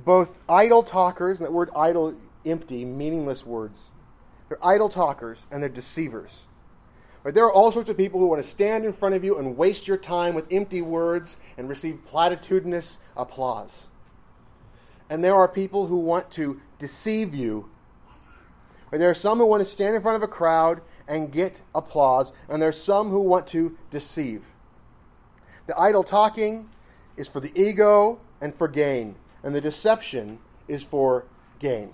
both 0.04 0.38
idle 0.48 0.82
talkers, 0.82 1.40
and 1.40 1.46
that 1.46 1.52
word 1.52 1.70
idle 1.74 2.16
empty, 2.44 2.84
meaningless 2.84 3.44
words. 3.44 3.90
They're 4.48 4.64
idle 4.64 4.88
talkers 4.88 5.46
and 5.50 5.60
they're 5.60 5.68
deceivers. 5.68 6.44
Right? 7.24 7.34
There 7.34 7.44
are 7.44 7.52
all 7.52 7.72
sorts 7.72 7.90
of 7.90 7.96
people 7.96 8.20
who 8.20 8.26
want 8.26 8.40
to 8.40 8.48
stand 8.48 8.84
in 8.84 8.92
front 8.92 9.16
of 9.16 9.24
you 9.24 9.38
and 9.38 9.56
waste 9.56 9.88
your 9.88 9.96
time 9.96 10.34
with 10.34 10.46
empty 10.52 10.82
words 10.82 11.36
and 11.58 11.68
receive 11.68 11.98
platitudinous 12.06 12.98
applause. 13.16 13.88
And 15.10 15.24
there 15.24 15.34
are 15.34 15.48
people 15.48 15.86
who 15.86 15.96
want 15.96 16.30
to 16.32 16.60
deceive 16.78 17.34
you 17.34 17.68
Right? 18.90 18.98
There 18.98 19.10
are 19.10 19.14
some 19.14 19.38
who 19.38 19.46
want 19.46 19.60
to 19.60 19.70
stand 19.70 19.96
in 19.96 20.02
front 20.02 20.16
of 20.16 20.22
a 20.22 20.28
crowd 20.28 20.80
and 21.08 21.30
get 21.30 21.60
applause, 21.74 22.32
and 22.48 22.60
there 22.60 22.68
are 22.68 22.72
some 22.72 23.10
who 23.10 23.20
want 23.20 23.48
to 23.48 23.76
deceive. 23.90 24.46
The 25.66 25.78
idle 25.78 26.04
talking 26.04 26.68
is 27.16 27.28
for 27.28 27.40
the 27.40 27.52
ego 27.54 28.20
and 28.40 28.54
for 28.54 28.68
gain, 28.68 29.16
and 29.46 29.54
the 29.54 29.60
deception 29.60 30.40
is 30.66 30.82
for 30.82 31.24
gain. 31.60 31.92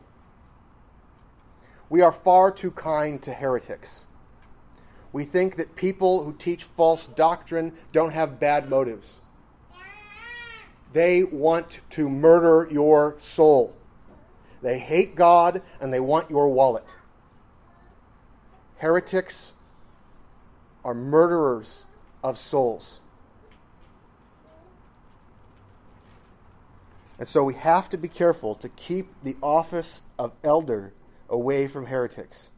We 1.90 2.00
are 2.00 2.10
far 2.10 2.50
too 2.50 2.70
kind 2.70 3.20
to 3.24 3.34
heretics. 3.34 4.06
We 5.12 5.26
think 5.26 5.56
that 5.56 5.76
people 5.76 6.24
who 6.24 6.32
teach 6.32 6.64
false 6.64 7.08
doctrine 7.08 7.74
don't 7.92 8.14
have 8.14 8.40
bad 8.40 8.70
motives. 8.70 9.20
They 10.94 11.24
want 11.24 11.80
to 11.90 12.08
murder 12.08 12.72
your 12.72 13.16
soul. 13.18 13.76
They 14.62 14.78
hate 14.78 15.14
God 15.14 15.60
and 15.78 15.92
they 15.92 16.00
want 16.00 16.30
your 16.30 16.48
wallet. 16.48 16.96
Heretics 18.78 19.52
are 20.82 20.94
murderers 20.94 21.84
of 22.24 22.38
souls. 22.38 23.00
And 27.22 27.28
so 27.28 27.44
we 27.44 27.54
have 27.54 27.88
to 27.90 27.96
be 27.96 28.08
careful 28.08 28.56
to 28.56 28.68
keep 28.70 29.06
the 29.22 29.36
office 29.40 30.02
of 30.18 30.32
elder 30.42 30.92
away 31.28 31.68
from 31.68 31.86
heretics. 31.86 32.48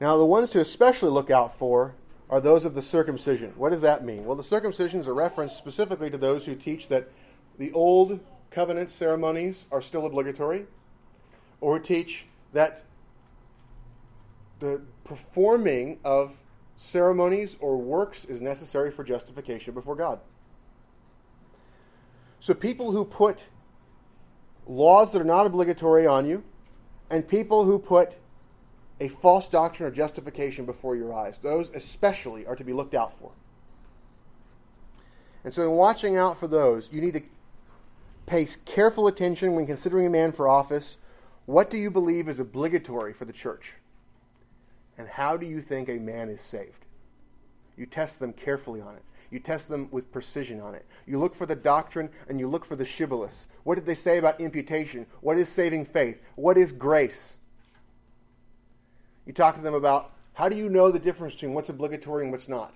Now, 0.00 0.16
the 0.16 0.24
ones 0.24 0.48
to 0.52 0.60
especially 0.60 1.10
look 1.10 1.30
out 1.30 1.52
for 1.52 1.94
are 2.30 2.40
those 2.40 2.64
of 2.64 2.74
the 2.74 2.80
circumcision. 2.80 3.52
What 3.56 3.72
does 3.72 3.82
that 3.82 4.06
mean? 4.06 4.24
Well, 4.24 4.38
the 4.38 4.42
circumcision 4.42 4.98
is 4.98 5.06
a 5.06 5.12
reference 5.12 5.52
specifically 5.52 6.08
to 6.08 6.16
those 6.16 6.46
who 6.46 6.54
teach 6.54 6.88
that 6.88 7.10
the 7.58 7.72
old 7.72 8.18
covenant 8.48 8.88
ceremonies 8.90 9.66
are 9.70 9.82
still 9.82 10.06
obligatory, 10.06 10.64
or 11.60 11.78
teach 11.78 12.24
that 12.54 12.84
the 14.60 14.80
performing 15.04 15.98
of 16.06 16.42
ceremonies 16.76 17.58
or 17.60 17.76
works 17.76 18.24
is 18.24 18.40
necessary 18.40 18.90
for 18.90 19.04
justification 19.04 19.74
before 19.74 19.94
God. 19.94 20.20
So 22.46 22.54
people 22.54 22.92
who 22.92 23.04
put 23.04 23.48
laws 24.68 25.10
that 25.10 25.20
are 25.20 25.24
not 25.24 25.46
obligatory 25.46 26.06
on 26.06 26.28
you, 26.28 26.44
and 27.10 27.26
people 27.26 27.64
who 27.64 27.76
put 27.76 28.20
a 29.00 29.08
false 29.08 29.48
doctrine 29.48 29.88
or 29.88 29.92
justification 29.92 30.64
before 30.64 30.94
your 30.94 31.12
eyes, 31.12 31.40
those 31.40 31.70
especially 31.70 32.46
are 32.46 32.54
to 32.54 32.62
be 32.62 32.72
looked 32.72 32.94
out 32.94 33.12
for. 33.12 33.32
And 35.42 35.52
so, 35.52 35.64
in 35.64 35.72
watching 35.72 36.16
out 36.16 36.38
for 36.38 36.46
those, 36.46 36.92
you 36.92 37.00
need 37.00 37.14
to 37.14 37.22
pay 38.26 38.46
careful 38.64 39.08
attention 39.08 39.56
when 39.56 39.66
considering 39.66 40.06
a 40.06 40.10
man 40.10 40.30
for 40.30 40.46
office. 40.46 40.98
What 41.46 41.68
do 41.68 41.78
you 41.78 41.90
believe 41.90 42.28
is 42.28 42.38
obligatory 42.38 43.12
for 43.12 43.24
the 43.24 43.32
church? 43.32 43.72
And 44.96 45.08
how 45.08 45.36
do 45.36 45.48
you 45.48 45.60
think 45.60 45.88
a 45.88 45.98
man 45.98 46.28
is 46.28 46.42
saved? 46.42 46.84
You 47.76 47.86
test 47.86 48.20
them 48.20 48.32
carefully 48.32 48.80
on 48.80 48.94
it. 48.94 49.02
You 49.30 49.40
test 49.40 49.68
them 49.68 49.88
with 49.90 50.12
precision 50.12 50.60
on 50.60 50.74
it. 50.74 50.86
You 51.06 51.18
look 51.18 51.34
for 51.34 51.46
the 51.46 51.56
doctrine 51.56 52.10
and 52.28 52.38
you 52.38 52.48
look 52.48 52.64
for 52.64 52.76
the 52.76 52.84
shibboleths. 52.84 53.46
What 53.64 53.74
did 53.74 53.86
they 53.86 53.94
say 53.94 54.18
about 54.18 54.40
imputation? 54.40 55.06
What 55.20 55.38
is 55.38 55.48
saving 55.48 55.86
faith? 55.86 56.20
What 56.36 56.56
is 56.56 56.72
grace? 56.72 57.36
You 59.26 59.32
talk 59.32 59.56
to 59.56 59.62
them 59.62 59.74
about 59.74 60.12
how 60.34 60.48
do 60.48 60.56
you 60.56 60.68
know 60.68 60.90
the 60.90 60.98
difference 60.98 61.34
between 61.34 61.54
what's 61.54 61.68
obligatory 61.68 62.22
and 62.22 62.30
what's 62.30 62.48
not? 62.48 62.74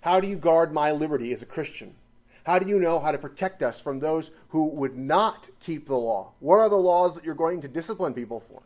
How 0.00 0.18
do 0.18 0.26
you 0.26 0.36
guard 0.36 0.72
my 0.72 0.90
liberty 0.90 1.32
as 1.32 1.42
a 1.42 1.46
Christian? 1.46 1.94
How 2.44 2.58
do 2.58 2.68
you 2.68 2.80
know 2.80 2.98
how 2.98 3.12
to 3.12 3.18
protect 3.18 3.62
us 3.62 3.80
from 3.80 4.00
those 4.00 4.32
who 4.48 4.66
would 4.66 4.96
not 4.96 5.48
keep 5.60 5.86
the 5.86 5.96
law? 5.96 6.32
What 6.40 6.58
are 6.58 6.68
the 6.68 6.76
laws 6.76 7.14
that 7.14 7.24
you're 7.24 7.34
going 7.34 7.60
to 7.60 7.68
discipline 7.68 8.14
people 8.14 8.40
for? 8.40 8.62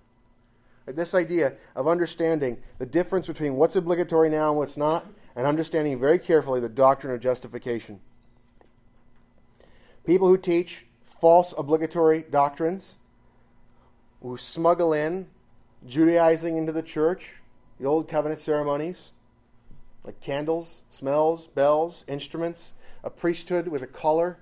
This 0.86 1.14
idea 1.14 1.54
of 1.74 1.88
understanding 1.88 2.58
the 2.78 2.86
difference 2.86 3.26
between 3.26 3.56
what's 3.56 3.76
obligatory 3.76 4.30
now 4.30 4.50
and 4.50 4.58
what's 4.58 4.76
not 4.76 5.04
and 5.36 5.46
understanding 5.46 6.00
very 6.00 6.18
carefully 6.18 6.58
the 6.58 6.68
doctrine 6.68 7.14
of 7.14 7.20
justification. 7.20 8.00
People 10.04 10.26
who 10.28 10.38
teach 10.38 10.86
false 11.04 11.54
obligatory 11.56 12.24
doctrines, 12.28 12.96
who 14.22 14.36
smuggle 14.36 14.92
in 14.92 15.28
Judaizing 15.86 16.56
into 16.56 16.72
the 16.72 16.82
church, 16.82 17.34
the 17.78 17.86
old 17.86 18.08
covenant 18.08 18.40
ceremonies, 18.40 19.12
like 20.02 20.20
candles, 20.20 20.82
smells, 20.90 21.46
bells, 21.48 22.04
instruments, 22.08 22.74
a 23.04 23.10
priesthood 23.10 23.68
with 23.68 23.82
a 23.82 23.86
collar. 23.86 24.38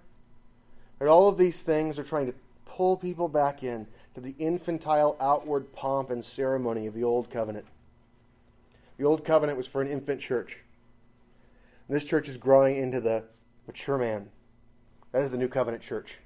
And 1.00 1.08
all 1.08 1.28
of 1.28 1.36
these 1.36 1.62
things 1.62 1.98
are 1.98 2.04
trying 2.04 2.26
to 2.26 2.34
pull 2.64 2.96
people 2.96 3.28
back 3.28 3.62
in 3.62 3.86
to 4.14 4.20
the 4.20 4.34
infantile 4.38 5.16
outward 5.20 5.72
pomp 5.72 6.10
and 6.10 6.24
ceremony 6.24 6.86
of 6.86 6.94
the 6.94 7.04
old 7.04 7.30
covenant. 7.30 7.66
The 8.96 9.04
old 9.04 9.24
covenant 9.24 9.58
was 9.58 9.66
for 9.66 9.82
an 9.82 9.88
infant 9.88 10.20
church. 10.20 10.62
And 11.88 11.96
this 11.96 12.04
church 12.04 12.28
is 12.28 12.38
growing 12.38 12.76
into 12.76 13.00
the 13.00 13.24
mature 13.66 13.98
man. 13.98 14.28
That 15.12 15.22
is 15.22 15.30
the 15.30 15.36
new 15.36 15.48
covenant 15.48 15.82
church. 15.82 16.18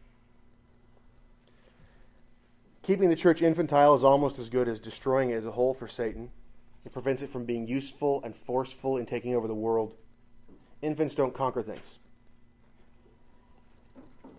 Keeping 2.82 3.10
the 3.10 3.16
church 3.16 3.42
infantile 3.42 3.94
is 3.94 4.04
almost 4.04 4.38
as 4.38 4.48
good 4.48 4.68
as 4.68 4.80
destroying 4.80 5.30
it 5.30 5.34
as 5.34 5.44
a 5.44 5.50
whole 5.50 5.74
for 5.74 5.88
Satan. 5.88 6.30
It 6.84 6.92
prevents 6.92 7.22
it 7.22 7.28
from 7.28 7.44
being 7.44 7.68
useful 7.68 8.22
and 8.24 8.34
forceful 8.34 8.96
in 8.96 9.04
taking 9.04 9.34
over 9.34 9.46
the 9.46 9.54
world. 9.54 9.94
Infants 10.80 11.14
don't 11.14 11.34
conquer 11.34 11.60
things. 11.60 11.98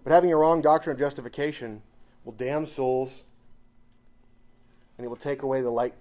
But 0.04 0.14
having 0.14 0.32
a 0.32 0.38
wrong 0.38 0.62
doctrine 0.62 0.94
of 0.94 1.00
justification 1.00 1.82
will 2.24 2.34
damn 2.34 2.66
souls 2.66 3.26
and 4.98 5.06
it 5.06 5.10
will 5.10 5.16
take 5.16 5.44
away 5.44 5.62
the 5.62 5.70
light. 5.70 5.94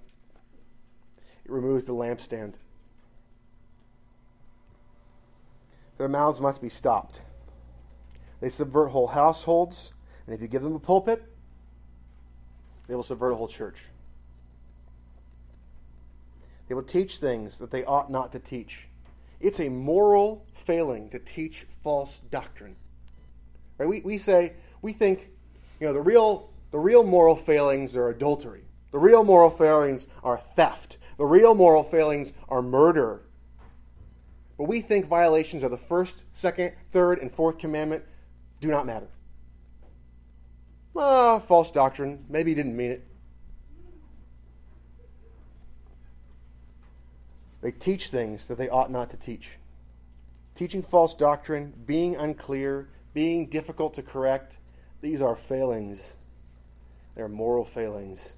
It 1.45 1.51
removes 1.51 1.85
the 1.85 1.93
lampstand. 1.93 2.55
Their 5.99 6.09
mouths 6.09 6.41
must 6.41 6.63
be 6.63 6.69
stopped. 6.69 7.23
They 8.41 8.49
subvert 8.49 8.89
whole 8.89 9.09
households, 9.09 9.93
and 10.27 10.35
if 10.35 10.41
you 10.41 10.47
give 10.47 10.63
them 10.63 10.75
a 10.75 10.79
pulpit, 10.79 11.25
they 12.87 12.95
will 12.95 13.03
subvert 13.03 13.33
a 13.33 13.35
whole 13.35 13.49
church. 13.49 13.79
They 16.69 16.75
will 16.75 16.83
teach 16.83 17.19
things 17.19 17.59
that 17.59 17.71
they 17.71 17.85
ought 17.85 18.11
not 18.11 18.33
to 18.33 18.39
teach. 18.39 18.89
It's 19.41 19.61
a 19.61 19.69
moral 19.69 20.47
failing 20.53 21.09
to 21.11 21.19
teach 21.19 21.63
false 21.63 22.21
doctrine. 22.21 22.77
Right? 23.79 23.89
We, 23.89 24.01
we 24.03 24.19
say, 24.19 24.55
we 24.83 24.93
think, 24.93 25.31
you 25.81 25.87
know, 25.87 25.93
the 25.93 26.01
real, 26.01 26.51
the 26.71 26.79
real 26.79 27.05
moral 27.05 27.37
failings 27.37 27.97
are 27.97 28.09
adultery. 28.09 28.63
The 28.91 28.99
real 28.99 29.25
moral 29.25 29.51
failings 29.51 30.07
are 30.23 30.39
theft. 30.39 30.99
The 31.17 31.25
real 31.25 31.55
moral 31.55 31.83
failings 31.83 32.33
are 32.49 32.63
murder. 32.63 33.23
But 34.59 34.65
we 34.65 34.81
think 34.81 35.07
violations 35.07 35.63
of 35.63 35.71
the 35.71 35.79
first, 35.79 36.25
second, 36.33 36.73
third, 36.91 37.21
and 37.21 37.31
fourth 37.31 37.59
commandment 37.59 38.05
do 38.61 38.69
not 38.69 38.85
matter. 38.85 39.07
Ah, 40.97 41.39
false 41.39 41.71
doctrine. 41.71 42.25
Maybe 42.29 42.51
he 42.51 42.55
didn't 42.57 42.77
mean 42.77 42.91
it. 42.91 43.05
They 47.61 47.71
teach 47.71 48.09
things 48.09 48.49
that 48.49 48.59
they 48.59 48.69
ought 48.69 48.91
not 48.91 49.11
to 49.11 49.17
teach. 49.17 49.59
Teaching 50.57 50.83
false 50.83 51.15
doctrine, 51.15 51.73
being 51.87 52.17
unclear, 52.17 52.89
being 53.15 53.47
difficult 53.47 53.95
to 53.95 54.03
correct, 54.03 54.59
these 55.01 55.23
are 55.23 55.37
failings. 55.37 56.17
They're 57.15 57.29
moral 57.29 57.65
failings. 57.65 58.35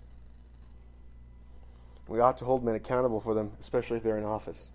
We 2.09 2.20
ought 2.20 2.37
to 2.38 2.44
hold 2.44 2.62
men 2.62 2.74
accountable 2.74 3.20
for 3.20 3.35
them, 3.35 3.52
especially 3.61 3.98
if 3.98 4.02
they're 4.02 4.18
in 4.18 4.24
office. 4.24 4.70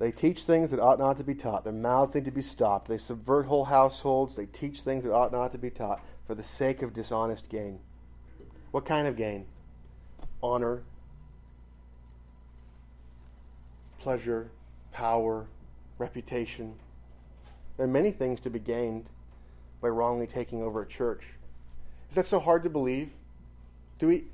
They 0.00 0.10
teach 0.10 0.44
things 0.44 0.70
that 0.70 0.80
ought 0.80 0.98
not 0.98 1.18
to 1.18 1.24
be 1.24 1.34
taught. 1.34 1.62
Their 1.62 1.74
mouths 1.74 2.14
need 2.14 2.24
to 2.24 2.30
be 2.30 2.40
stopped. 2.40 2.88
They 2.88 2.96
subvert 2.96 3.44
whole 3.44 3.66
households. 3.66 4.34
They 4.34 4.46
teach 4.46 4.80
things 4.80 5.04
that 5.04 5.12
ought 5.12 5.30
not 5.30 5.50
to 5.52 5.58
be 5.58 5.68
taught 5.68 6.02
for 6.26 6.34
the 6.34 6.42
sake 6.42 6.80
of 6.80 6.94
dishonest 6.94 7.50
gain. 7.50 7.78
What 8.70 8.86
kind 8.86 9.06
of 9.06 9.14
gain? 9.14 9.44
Honor, 10.42 10.84
pleasure, 13.98 14.50
power, 14.90 15.46
reputation. 15.98 16.76
There 17.76 17.84
are 17.84 17.90
many 17.90 18.10
things 18.10 18.40
to 18.40 18.48
be 18.48 18.58
gained 18.58 19.10
by 19.82 19.88
wrongly 19.88 20.26
taking 20.26 20.62
over 20.62 20.80
a 20.80 20.86
church. 20.86 21.26
Is 22.08 22.14
that 22.14 22.24
so 22.24 22.40
hard 22.40 22.62
to 22.62 22.70
believe? 22.70 23.12
Do 23.98 24.06
we 24.06 24.24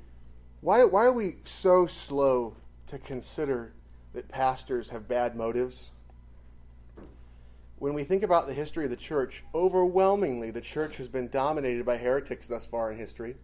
why 0.61 0.85
why 0.85 1.03
are 1.03 1.11
we 1.11 1.35
so 1.43 1.87
slow 1.87 2.55
to 2.87 2.97
consider 2.97 3.73
that 4.17 4.27
pastors 4.29 4.89
have 4.89 5.07
bad 5.07 5.35
motives. 5.35 5.91
When 7.77 7.93
we 7.93 8.03
think 8.03 8.23
about 8.23 8.47
the 8.47 8.53
history 8.53 8.83
of 8.83 8.89
the 8.89 8.97
church, 8.97 9.43
overwhelmingly 9.53 10.49
the 10.49 10.59
church 10.59 10.97
has 10.97 11.07
been 11.07 11.27
dominated 11.29 11.85
by 11.85 11.97
heretics 11.97 12.47
thus 12.47 12.65
far 12.65 12.91
in 12.91 12.97
history. 12.97 13.35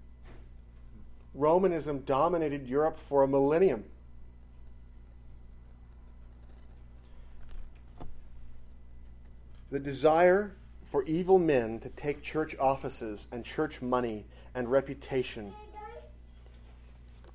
Romanism 1.36 2.00
dominated 2.00 2.68
Europe 2.68 2.98
for 3.00 3.22
a 3.22 3.28
millennium. 3.28 3.84
The 9.70 9.80
desire 9.80 10.56
for 10.86 11.04
evil 11.04 11.38
men 11.38 11.78
to 11.82 11.90
take 11.90 12.24
church 12.24 12.56
offices 12.60 13.28
and 13.32 13.46
church 13.46 13.80
money 13.80 14.26
and 14.56 14.72
reputation 14.72 15.54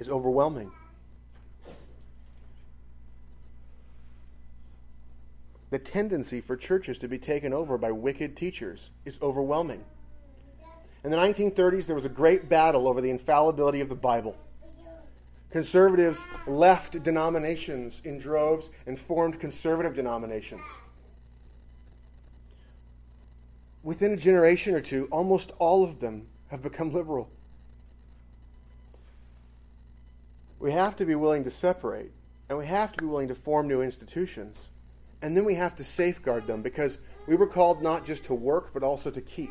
is 0.01 0.09
overwhelming. 0.09 0.72
The 5.70 5.78
tendency 5.78 6.40
for 6.40 6.57
churches 6.57 6.98
to 6.98 7.09
be 7.09 7.18
taken 7.18 7.52
over 7.52 7.76
by 7.76 7.92
wicked 7.92 8.37
teachers 8.37 8.90
is 9.04 9.18
overwhelming. 9.20 9.85
In 11.04 11.11
the 11.11 11.16
1930s, 11.16 11.87
there 11.87 11.94
was 11.94 12.07
a 12.07 12.11
great 12.11 12.48
battle 12.48 12.88
over 12.88 13.00
the 13.00 13.11
infallibility 13.11 13.81
of 13.81 13.88
the 13.88 13.94
Bible. 13.94 14.37
Conservatives 15.50 16.26
left 16.46 17.02
denominations 17.02 18.02
in 18.04 18.18
droves 18.18 18.70
and 18.87 18.98
formed 18.98 19.38
conservative 19.40 19.94
denominations. 19.94 20.62
Within 23.83 24.12
a 24.12 24.16
generation 24.16 24.74
or 24.74 24.81
two, 24.81 25.09
almost 25.11 25.52
all 25.59 25.85
of 25.85 26.00
them 26.00 26.26
have 26.48 26.62
become 26.62 26.92
liberal. 26.92 27.31
We 30.59 30.72
have 30.72 30.96
to 30.96 31.07
be 31.07 31.14
willing 31.14 31.44
to 31.44 31.50
separate, 31.50 32.11
and 32.48 32.59
we 32.59 32.66
have 32.66 32.92
to 32.92 32.98
be 32.98 33.07
willing 33.07 33.28
to 33.28 33.35
form 33.35 33.68
new 33.68 33.81
institutions. 33.81 34.68
And 35.22 35.37
then 35.37 35.44
we 35.44 35.54
have 35.54 35.74
to 35.76 35.85
safeguard 35.85 36.46
them 36.46 36.62
because 36.62 36.98
we 37.26 37.35
were 37.35 37.46
called 37.46 37.83
not 37.83 38.07
just 38.07 38.24
to 38.24 38.35
work, 38.35 38.72
but 38.72 38.83
also 38.83 39.11
to 39.11 39.20
keep. 39.20 39.50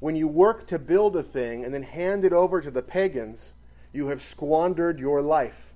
When 0.00 0.16
you 0.16 0.28
work 0.28 0.66
to 0.68 0.78
build 0.78 1.16
a 1.16 1.22
thing 1.22 1.64
and 1.64 1.72
then 1.72 1.82
hand 1.82 2.24
it 2.24 2.32
over 2.32 2.60
to 2.60 2.70
the 2.70 2.82
pagans, 2.82 3.54
you 3.92 4.08
have 4.08 4.20
squandered 4.20 4.98
your 4.98 5.22
life. 5.22 5.74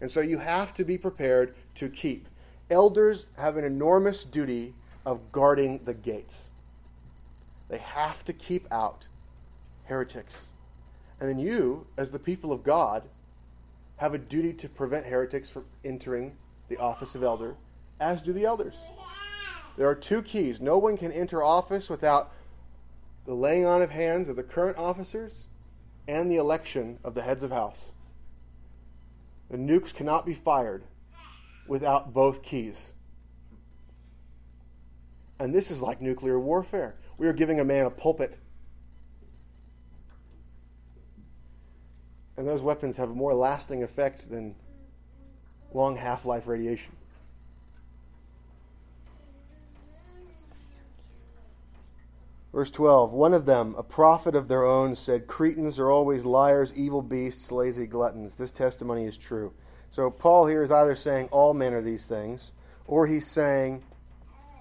And 0.00 0.10
so 0.10 0.20
you 0.20 0.38
have 0.38 0.74
to 0.74 0.84
be 0.84 0.98
prepared 0.98 1.54
to 1.76 1.88
keep. 1.88 2.28
Elders 2.70 3.26
have 3.36 3.56
an 3.56 3.64
enormous 3.64 4.24
duty 4.24 4.74
of 5.04 5.32
guarding 5.32 5.82
the 5.84 5.94
gates. 5.94 6.48
They 7.68 7.78
have 7.78 8.24
to 8.26 8.32
keep 8.32 8.70
out 8.70 9.06
heretics. 9.84 10.48
And 11.20 11.28
then 11.28 11.38
you, 11.38 11.86
as 11.96 12.10
the 12.10 12.18
people 12.18 12.52
of 12.52 12.62
God, 12.62 13.08
have 13.96 14.14
a 14.14 14.18
duty 14.18 14.52
to 14.54 14.68
prevent 14.68 15.06
heretics 15.06 15.50
from 15.50 15.64
entering 15.84 16.36
the 16.68 16.76
office 16.78 17.14
of 17.14 17.22
elder, 17.22 17.56
as 18.00 18.22
do 18.22 18.32
the 18.32 18.44
elders. 18.44 18.76
There 19.76 19.88
are 19.88 19.94
two 19.94 20.22
keys. 20.22 20.60
No 20.60 20.78
one 20.78 20.96
can 20.96 21.12
enter 21.12 21.42
office 21.42 21.88
without 21.88 22.32
the 23.24 23.34
laying 23.34 23.64
on 23.64 23.82
of 23.82 23.90
hands 23.90 24.28
of 24.28 24.36
the 24.36 24.42
current 24.42 24.76
officers 24.76 25.48
and 26.08 26.30
the 26.30 26.36
election 26.36 26.98
of 27.04 27.14
the 27.14 27.22
heads 27.22 27.42
of 27.42 27.50
house. 27.50 27.92
The 29.50 29.56
nukes 29.56 29.94
cannot 29.94 30.26
be 30.26 30.34
fired 30.34 30.84
without 31.66 32.12
both 32.12 32.42
keys. 32.42 32.94
And 35.38 35.54
this 35.54 35.70
is 35.70 35.82
like 35.82 36.00
nuclear 36.00 36.38
warfare. 36.38 36.96
We 37.18 37.26
are 37.26 37.32
giving 37.32 37.60
a 37.60 37.64
man 37.64 37.86
a 37.86 37.90
pulpit. 37.90 38.38
And 42.36 42.46
those 42.46 42.62
weapons 42.62 42.96
have 42.96 43.10
a 43.10 43.14
more 43.14 43.34
lasting 43.34 43.82
effect 43.82 44.30
than 44.30 44.54
long 45.72 45.96
half 45.96 46.24
life 46.24 46.46
radiation. 46.46 46.92
Verse 52.52 52.70
12 52.70 53.12
One 53.12 53.34
of 53.34 53.46
them, 53.46 53.74
a 53.78 53.82
prophet 53.82 54.34
of 54.34 54.48
their 54.48 54.64
own, 54.64 54.94
said, 54.94 55.26
Cretans 55.26 55.78
are 55.78 55.90
always 55.90 56.24
liars, 56.24 56.72
evil 56.74 57.02
beasts, 57.02 57.50
lazy 57.50 57.86
gluttons. 57.86 58.34
This 58.34 58.50
testimony 58.50 59.06
is 59.06 59.16
true. 59.16 59.52
So 59.90 60.10
Paul 60.10 60.46
here 60.46 60.62
is 60.62 60.70
either 60.70 60.94
saying 60.94 61.28
all 61.30 61.54
men 61.54 61.74
are 61.74 61.82
these 61.82 62.06
things, 62.06 62.52
or 62.86 63.06
he's 63.06 63.26
saying 63.26 63.82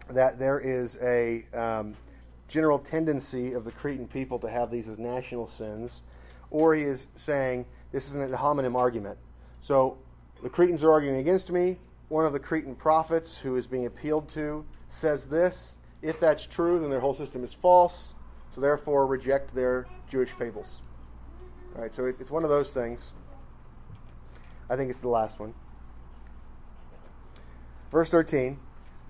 that 0.09 0.39
there 0.39 0.59
is 0.59 0.97
a 1.01 1.45
um, 1.53 1.95
general 2.47 2.79
tendency 2.79 3.53
of 3.53 3.63
the 3.63 3.71
Cretan 3.71 4.07
people 4.07 4.39
to 4.39 4.49
have 4.49 4.71
these 4.71 4.89
as 4.89 4.99
national 4.99 5.47
sins, 5.47 6.01
or 6.49 6.75
he 6.75 6.83
is 6.83 7.07
saying 7.15 7.65
this 7.91 8.07
is 8.07 8.15
an 8.15 8.21
ad 8.21 8.31
hominem 8.31 8.75
argument. 8.75 9.17
So 9.61 9.97
the 10.43 10.49
Cretans 10.49 10.83
are 10.83 10.91
arguing 10.91 11.17
against 11.17 11.51
me. 11.51 11.77
One 12.09 12.25
of 12.25 12.33
the 12.33 12.39
Cretan 12.39 12.75
prophets 12.75 13.37
who 13.37 13.55
is 13.55 13.67
being 13.67 13.85
appealed 13.85 14.27
to 14.29 14.65
says 14.89 15.27
this 15.27 15.77
if 16.01 16.19
that's 16.19 16.47
true, 16.47 16.79
then 16.79 16.89
their 16.89 16.99
whole 16.99 17.13
system 17.13 17.43
is 17.43 17.53
false. 17.53 18.13
So 18.53 18.61
therefore, 18.61 19.05
reject 19.05 19.53
their 19.55 19.87
Jewish 20.09 20.29
fables. 20.29 20.81
All 21.75 21.81
right, 21.81 21.93
so 21.93 22.05
it, 22.05 22.17
it's 22.19 22.31
one 22.31 22.43
of 22.43 22.49
those 22.49 22.73
things. 22.73 23.11
I 24.69 24.75
think 24.75 24.89
it's 24.89 24.99
the 24.99 25.09
last 25.09 25.39
one. 25.39 25.53
Verse 27.91 28.09
13 28.09 28.57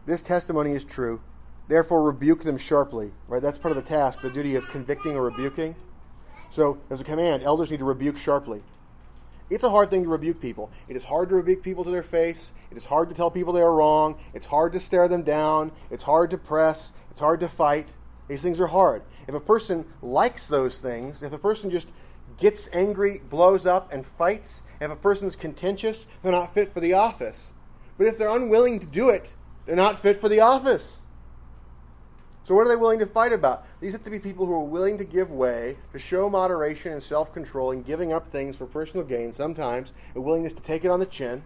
This 0.06 0.22
testimony 0.22 0.74
is 0.74 0.84
true. 0.84 1.22
Therefore, 1.68 2.04
rebuke 2.04 2.44
them 2.44 2.58
sharply. 2.58 3.12
Right? 3.28 3.42
That's 3.42 3.58
part 3.58 3.76
of 3.76 3.84
the 3.84 3.88
task, 3.88 4.22
the 4.22 4.30
duty 4.30 4.56
of 4.56 4.68
convicting 4.68 5.16
or 5.16 5.24
rebuking. 5.24 5.76
So, 6.52 6.78
as 6.90 7.00
a 7.00 7.04
command, 7.04 7.44
elders 7.44 7.72
need 7.72 7.78
to 7.78 7.86
rebuke 7.86 8.18
sharply. 8.18 8.62
It's 9.52 9.66
a 9.66 9.70
hard 9.70 9.90
thing 9.90 10.04
to 10.04 10.10
rebuke 10.10 10.40
people. 10.40 10.72
It 10.88 10.96
is 10.96 11.04
hard 11.04 11.28
to 11.28 11.36
rebuke 11.36 11.62
people 11.62 11.84
to 11.84 11.92
their 11.92 12.04
face. 12.04 12.54
It 12.72 12.78
is 12.78 12.86
hard 12.86 13.10
to 13.10 13.16
tell 13.16 13.30
people 13.30 13.52
they 13.52 13.62
are 13.62 13.74
wrong. 13.74 14.18
It's 14.34 14.46
hard 14.46 14.72
to 14.72 14.80
stare 14.80 15.10
them 15.10 15.24
down. 15.24 15.74
It's 15.90 16.04
hard 16.04 16.30
to 16.30 16.38
press. 16.38 16.94
It's 17.12 17.20
hard 17.20 17.42
to 17.42 17.50
fight. 17.50 17.90
These 18.30 18.42
things 18.42 18.62
are 18.62 18.68
hard. 18.68 19.04
If 19.28 19.36
a 19.36 19.42
person 19.42 19.86
likes 20.02 20.48
those 20.48 20.78
things, 20.78 21.22
if 21.22 21.34
a 21.34 21.38
person 21.38 21.70
just 21.70 21.90
gets 22.38 22.70
angry, 22.72 23.22
blows 23.30 23.66
up, 23.66 23.92
and 23.92 24.06
fights, 24.06 24.64
if 24.80 24.90
a 24.90 24.96
person's 24.96 25.36
contentious, 25.36 26.08
they're 26.24 26.32
not 26.32 26.54
fit 26.54 26.74
for 26.74 26.80
the 26.80 26.94
office. 26.94 27.54
But 27.98 28.08
if 28.08 28.18
they're 28.18 28.30
unwilling 28.30 28.80
to 28.80 28.88
do 28.88 29.10
it, 29.10 29.36
they're 29.66 29.76
not 29.76 30.00
fit 30.00 30.16
for 30.16 30.30
the 30.30 30.40
office. 30.40 31.01
So, 32.44 32.56
what 32.56 32.66
are 32.66 32.70
they 32.70 32.76
willing 32.76 33.00
to 33.00 33.06
fight 33.06 33.34
about? 33.34 33.68
These 33.80 33.94
have 33.94 34.04
to 34.04 34.10
be 34.10 34.20
people 34.20 34.46
who 34.46 34.54
are 34.54 34.64
willing 34.64 34.98
to 34.98 35.04
give 35.04 35.30
way, 35.30 35.78
to 35.94 36.00
show 36.00 36.30
moderation 36.30 36.92
and 36.92 37.04
self 37.04 37.32
control 37.34 37.72
in 37.72 37.84
giving 37.84 38.14
up 38.14 38.28
things 38.28 38.58
for 38.58 38.66
personal 38.66 39.06
gain, 39.06 39.32
sometimes, 39.32 39.94
a 40.16 40.22
willingness 40.22 40.54
to 40.54 40.64
take 40.64 40.84
it 40.84 40.90
on 40.90 41.00
the 41.00 41.06
chin, 41.06 41.44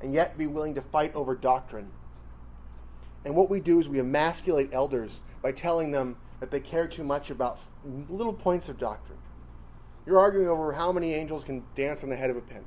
and 0.00 0.14
yet 0.14 0.38
be 0.38 0.46
willing 0.46 0.74
to 0.74 0.80
fight 0.80 1.14
over 1.14 1.34
doctrine. 1.34 1.90
And 3.26 3.36
what 3.36 3.50
we 3.50 3.60
do 3.60 3.80
is 3.80 3.88
we 3.88 3.98
emasculate 3.98 4.70
elders 4.72 5.20
by 5.42 5.52
telling 5.52 5.90
them 5.90 6.16
that 6.40 6.50
they 6.50 6.60
care 6.60 6.88
too 6.88 7.04
much 7.04 7.30
about 7.30 7.58
little 8.08 8.32
points 8.32 8.70
of 8.70 8.78
doctrine. 8.78 9.18
You're 10.06 10.18
arguing 10.18 10.48
over 10.48 10.72
how 10.72 10.90
many 10.90 11.12
angels 11.12 11.44
can 11.44 11.62
dance 11.74 12.02
on 12.02 12.08
the 12.08 12.16
head 12.16 12.30
of 12.30 12.36
a 12.38 12.40
pin. 12.40 12.64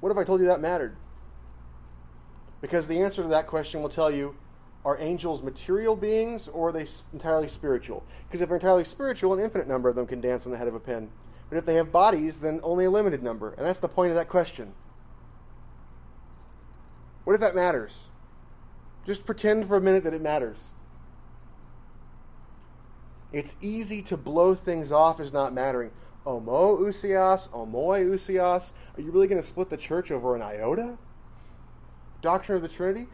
What 0.00 0.12
if 0.12 0.18
I 0.18 0.24
told 0.24 0.40
you 0.40 0.46
that 0.48 0.60
mattered? 0.60 0.96
Because 2.60 2.88
the 2.88 3.00
answer 3.00 3.22
to 3.22 3.28
that 3.28 3.46
question 3.46 3.82
will 3.82 3.88
tell 3.88 4.10
you 4.10 4.36
are 4.84 4.98
angels 5.00 5.42
material 5.42 5.96
beings 5.96 6.48
or 6.48 6.68
are 6.68 6.72
they 6.72 6.86
entirely 7.12 7.48
spiritual? 7.48 8.04
Because 8.26 8.40
if 8.40 8.48
they're 8.48 8.56
entirely 8.56 8.84
spiritual, 8.84 9.34
an 9.34 9.40
infinite 9.40 9.68
number 9.68 9.88
of 9.88 9.96
them 9.96 10.06
can 10.06 10.20
dance 10.20 10.46
on 10.46 10.52
the 10.52 10.58
head 10.58 10.68
of 10.68 10.74
a 10.74 10.80
pin. 10.80 11.10
But 11.50 11.58
if 11.58 11.66
they 11.66 11.74
have 11.74 11.92
bodies, 11.92 12.40
then 12.40 12.60
only 12.62 12.84
a 12.84 12.90
limited 12.90 13.22
number. 13.22 13.52
And 13.52 13.66
that's 13.66 13.78
the 13.78 13.88
point 13.88 14.10
of 14.10 14.16
that 14.16 14.28
question. 14.28 14.72
What 17.24 17.34
if 17.34 17.40
that 17.40 17.54
matters? 17.54 18.08
Just 19.06 19.26
pretend 19.26 19.66
for 19.66 19.76
a 19.76 19.80
minute 19.80 20.04
that 20.04 20.14
it 20.14 20.20
matters. 20.20 20.74
It's 23.32 23.56
easy 23.60 24.02
to 24.02 24.16
blow 24.16 24.54
things 24.54 24.90
off 24.90 25.20
as 25.20 25.32
not 25.32 25.52
mattering. 25.52 25.90
Omo 26.26 26.78
usias, 26.80 27.48
omoi 27.50 28.06
usias. 28.06 28.72
Are 28.96 29.00
you 29.00 29.10
really 29.10 29.28
going 29.28 29.40
to 29.40 29.46
split 29.46 29.70
the 29.70 29.76
church 29.76 30.10
over 30.10 30.34
an 30.34 30.42
iota? 30.42 30.96
Doctrine 32.20 32.56
of 32.56 32.62
the 32.62 32.68
Trinity, 32.68 33.06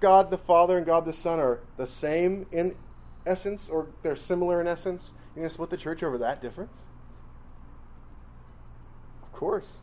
God 0.00 0.30
the 0.30 0.38
Father 0.38 0.76
and 0.76 0.86
God 0.86 1.04
the 1.04 1.12
Son 1.12 1.38
are 1.38 1.60
the 1.76 1.86
same 1.86 2.46
in 2.50 2.74
essence, 3.26 3.70
or 3.70 3.88
they're 4.02 4.16
similar 4.16 4.60
in 4.60 4.66
essence. 4.66 5.12
You're 5.34 5.42
going 5.42 5.48
to 5.48 5.54
split 5.54 5.70
the 5.70 5.76
church 5.76 6.02
over 6.02 6.18
that 6.18 6.42
difference? 6.42 6.84
Of 9.22 9.32
course. 9.32 9.78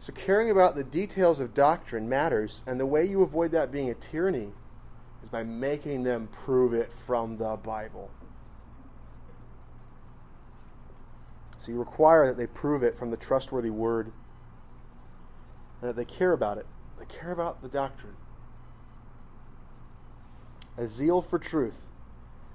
So, 0.00 0.12
caring 0.12 0.50
about 0.50 0.74
the 0.74 0.82
details 0.82 1.38
of 1.38 1.54
doctrine 1.54 2.08
matters, 2.08 2.62
and 2.66 2.78
the 2.78 2.86
way 2.86 3.04
you 3.04 3.22
avoid 3.22 3.52
that 3.52 3.70
being 3.70 3.88
a 3.88 3.94
tyranny 3.94 4.50
is 5.22 5.28
by 5.30 5.44
making 5.44 6.02
them 6.02 6.28
prove 6.32 6.74
it 6.74 6.92
from 6.92 7.36
the 7.36 7.56
Bible. 7.56 8.10
So, 11.60 11.70
you 11.70 11.78
require 11.78 12.26
that 12.26 12.36
they 12.36 12.48
prove 12.48 12.82
it 12.82 12.98
from 12.98 13.12
the 13.12 13.16
trustworthy 13.16 13.70
Word 13.70 14.12
and 15.82 15.88
that 15.88 15.96
they 15.96 16.04
care 16.04 16.32
about 16.32 16.58
it. 16.58 16.66
They 16.98 17.04
care 17.06 17.32
about 17.32 17.60
the 17.60 17.68
doctrine. 17.68 18.14
A 20.78 20.86
zeal 20.86 21.20
for 21.20 21.38
truth, 21.38 21.82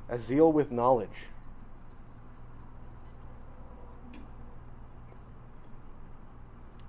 a 0.09 0.17
zeal 0.17 0.51
with 0.51 0.71
knowledge. 0.71 1.27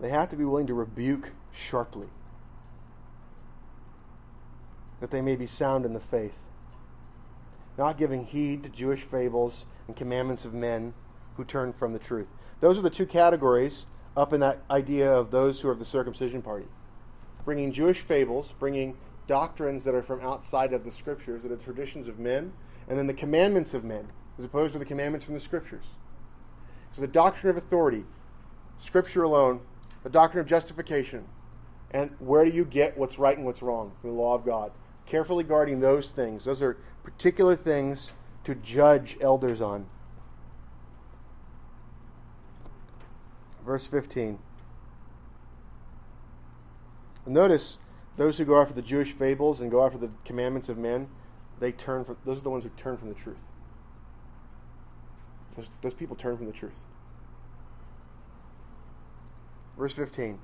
They 0.01 0.11
have 0.11 0.29
to 0.29 0.37
be 0.37 0.44
willing 0.44 0.68
to 0.68 0.74
rebuke 0.74 1.33
sharply, 1.53 2.07
that 5.01 5.11
they 5.11 5.20
may 5.20 5.35
be 5.35 5.46
sound 5.46 5.85
in 5.85 5.92
the 5.92 6.01
faith, 6.01 6.46
not 7.77 7.98
giving 7.98 8.24
heed 8.24 8.62
to 8.62 8.70
Jewish 8.70 9.03
fables 9.03 9.66
and 9.88 9.96
commandments 9.96 10.44
of 10.44 10.55
men 10.55 10.94
who 11.37 11.44
turn 11.44 11.72
from 11.72 11.92
the 11.92 11.98
truth. 11.98 12.29
Those 12.61 12.79
are 12.79 12.83
the 12.83 12.90
two 12.90 13.07
categories 13.07 13.87
up 14.18 14.33
in 14.33 14.40
that 14.40 14.61
idea 14.68 15.12
of 15.12 15.31
those 15.31 15.61
who 15.61 15.68
are 15.68 15.72
of 15.72 15.78
the 15.78 15.85
circumcision 15.85 16.42
party, 16.42 16.66
bringing 17.44 17.70
Jewish 17.70 18.00
fables, 18.00 18.52
bringing 18.59 18.96
doctrines 19.28 19.85
that 19.85 19.94
are 19.94 20.02
from 20.02 20.20
outside 20.20 20.72
of 20.72 20.83
the 20.83 20.90
scriptures, 20.90 21.44
that 21.44 21.52
are 21.52 21.57
traditions 21.57 22.09
of 22.09 22.18
men, 22.18 22.52
and 22.88 22.98
then 22.98 23.07
the 23.07 23.14
commandments 23.14 23.74
of 23.74 23.85
men, 23.85 24.09
as 24.37 24.44
opposed 24.44 24.72
to 24.72 24.78
the 24.78 24.85
commandments 24.85 25.24
from 25.24 25.35
the 25.35 25.40
scriptures. 25.40 25.90
So 26.90 27.00
the 27.00 27.07
doctrine 27.07 27.50
of 27.50 27.57
authority, 27.57 28.04
scripture 28.78 29.22
alone, 29.22 29.61
the 30.02 30.11
doctrine 30.11 30.40
of 30.40 30.48
justification, 30.48 31.26
and 31.92 32.11
where 32.18 32.44
do 32.44 32.50
you 32.50 32.64
get 32.64 32.98
what's 32.98 33.18
right 33.18 33.37
and 33.37 33.46
what's 33.46 33.62
wrong 33.62 33.92
from 34.00 34.11
the 34.11 34.16
law 34.16 34.35
of 34.35 34.44
God? 34.44 34.72
Carefully 35.07 35.44
guarding 35.44 35.78
those 35.78 36.11
things. 36.11 36.44
Those 36.44 36.61
are 36.61 36.76
particular 37.04 37.54
things 37.54 38.12
to 38.44 38.57
judge 38.57 39.16
elders 39.20 39.61
on. 39.61 39.87
Verse 43.68 43.87
15. 43.87 44.38
Notice 47.26 47.76
those 48.16 48.38
who 48.38 48.46
go 48.46 48.59
after 48.59 48.72
the 48.72 48.81
Jewish 48.81 49.12
fables 49.12 49.61
and 49.61 49.70
go 49.70 49.85
after 49.85 49.98
the 49.98 50.09
commandments 50.24 50.70
of 50.70 50.78
men, 50.78 51.07
they 51.61 51.70
turn 51.72 52.02
from 52.02 52.16
those 52.24 52.38
are 52.38 52.44
the 52.44 52.48
ones 52.48 52.64
who 52.64 52.70
turn 52.70 52.96
from 52.96 53.11
the 53.11 53.14
truth. 53.14 53.42
Those, 55.54 55.68
those 55.83 55.92
people 55.92 56.16
turn 56.16 56.38
from 56.38 56.46
the 56.46 56.52
truth. 56.52 56.81
Verse 59.76 59.92
15. 59.92 60.38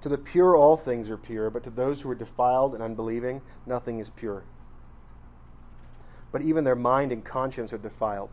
To 0.00 0.08
the 0.08 0.18
pure, 0.18 0.56
all 0.56 0.76
things 0.76 1.08
are 1.10 1.16
pure, 1.16 1.48
but 1.48 1.62
to 1.62 1.70
those 1.70 2.00
who 2.00 2.10
are 2.10 2.16
defiled 2.16 2.74
and 2.74 2.82
unbelieving, 2.82 3.40
nothing 3.66 4.00
is 4.00 4.10
pure. 4.10 4.42
But 6.32 6.42
even 6.42 6.64
their 6.64 6.74
mind 6.74 7.12
and 7.12 7.24
conscience 7.24 7.72
are 7.72 7.78
defiled. 7.78 8.30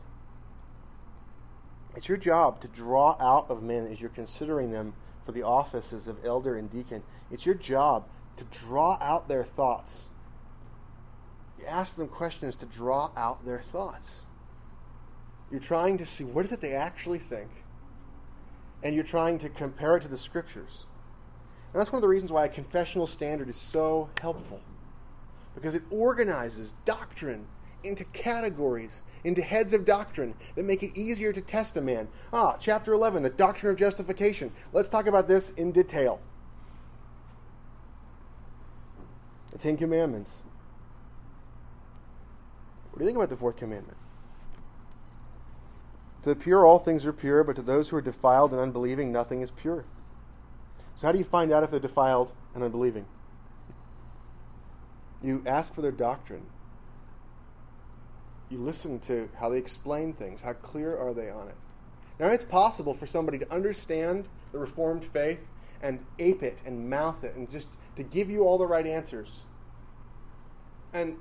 It's 1.95 2.09
your 2.09 2.17
job 2.17 2.59
to 2.61 2.67
draw 2.67 3.15
out 3.19 3.49
of 3.49 3.63
men 3.63 3.87
as 3.87 4.01
you're 4.01 4.09
considering 4.09 4.71
them 4.71 4.93
for 5.25 5.31
the 5.31 5.43
offices 5.43 6.07
of 6.07 6.25
elder 6.25 6.57
and 6.57 6.69
deacon. 6.69 7.03
It's 7.31 7.45
your 7.45 7.55
job 7.55 8.05
to 8.37 8.43
draw 8.45 8.97
out 9.01 9.27
their 9.27 9.43
thoughts. 9.43 10.09
You 11.57 11.65
ask 11.65 11.95
them 11.95 12.09
questions 12.09 12.55
to 12.57 12.65
draw 12.65 13.11
out 13.15 13.45
their 13.45 13.61
thoughts. 13.61 14.25
You're 15.49 15.61
trying 15.61 15.97
to 15.99 16.05
see 16.05 16.25
what 16.25 16.43
is 16.43 16.51
it 16.51 16.59
they 16.59 16.73
actually 16.73 17.19
think, 17.19 17.49
and 18.83 18.93
you're 18.93 19.03
trying 19.03 19.37
to 19.39 19.49
compare 19.49 19.95
it 19.95 20.01
to 20.01 20.07
the 20.07 20.17
scriptures. 20.17 20.85
And 21.71 21.79
that's 21.79 21.91
one 21.91 21.97
of 21.97 22.01
the 22.01 22.07
reasons 22.09 22.31
why 22.31 22.45
a 22.45 22.49
confessional 22.49 23.07
standard 23.07 23.47
is 23.47 23.57
so 23.57 24.09
helpful. 24.19 24.61
Because 25.53 25.75
it 25.75 25.83
organizes 25.89 26.73
doctrine 26.83 27.47
into 27.85 28.03
categories, 28.05 29.03
into 29.23 29.41
heads 29.41 29.73
of 29.73 29.85
doctrine 29.85 30.33
that 30.55 30.65
make 30.65 30.83
it 30.83 30.97
easier 30.97 31.31
to 31.31 31.41
test 31.41 31.77
a 31.77 31.81
man. 31.81 32.07
Ah, 32.33 32.55
chapter 32.59 32.93
11, 32.93 33.23
the 33.23 33.29
doctrine 33.29 33.71
of 33.71 33.77
justification. 33.77 34.51
Let's 34.73 34.89
talk 34.89 35.07
about 35.07 35.27
this 35.27 35.51
in 35.51 35.71
detail. 35.71 36.19
The 39.51 39.57
Ten 39.57 39.77
Commandments. 39.77 40.43
What 42.91 42.99
do 42.99 43.03
you 43.03 43.07
think 43.07 43.17
about 43.17 43.29
the 43.29 43.37
fourth 43.37 43.57
commandment? 43.57 43.97
To 46.23 46.29
the 46.29 46.35
pure, 46.35 46.65
all 46.65 46.79
things 46.79 47.05
are 47.05 47.13
pure, 47.13 47.43
but 47.43 47.55
to 47.57 47.61
those 47.61 47.89
who 47.89 47.97
are 47.97 48.01
defiled 48.01 48.51
and 48.51 48.59
unbelieving, 48.59 49.11
nothing 49.11 49.41
is 49.41 49.51
pure. 49.51 49.85
So, 50.95 51.07
how 51.07 51.11
do 51.11 51.19
you 51.19 51.23
find 51.23 51.51
out 51.51 51.63
if 51.63 51.71
they're 51.71 51.79
defiled 51.79 52.31
and 52.53 52.63
unbelieving? 52.63 53.05
You 55.21 55.43
ask 55.45 55.73
for 55.73 55.81
their 55.81 55.91
doctrine. 55.91 56.45
You 58.49 58.59
listen 58.59 58.99
to 58.99 59.29
how 59.39 59.49
they 59.49 59.57
explain 59.57 60.13
things. 60.13 60.41
How 60.41 60.53
clear 60.53 60.97
are 60.97 61.13
they 61.13 61.29
on 61.29 61.47
it? 61.47 61.55
Now, 62.19 62.27
it's 62.27 62.45
possible 62.45 62.93
for 62.93 63.05
somebody 63.05 63.37
to 63.39 63.53
understand 63.53 64.29
the 64.51 64.59
Reformed 64.59 65.03
faith 65.03 65.51
and 65.81 65.99
ape 66.19 66.43
it 66.43 66.61
and 66.65 66.89
mouth 66.89 67.23
it 67.23 67.35
and 67.35 67.49
just 67.49 67.69
to 67.95 68.03
give 68.03 68.29
you 68.29 68.43
all 68.43 68.57
the 68.57 68.67
right 68.67 68.85
answers. 68.85 69.45
And 70.93 71.17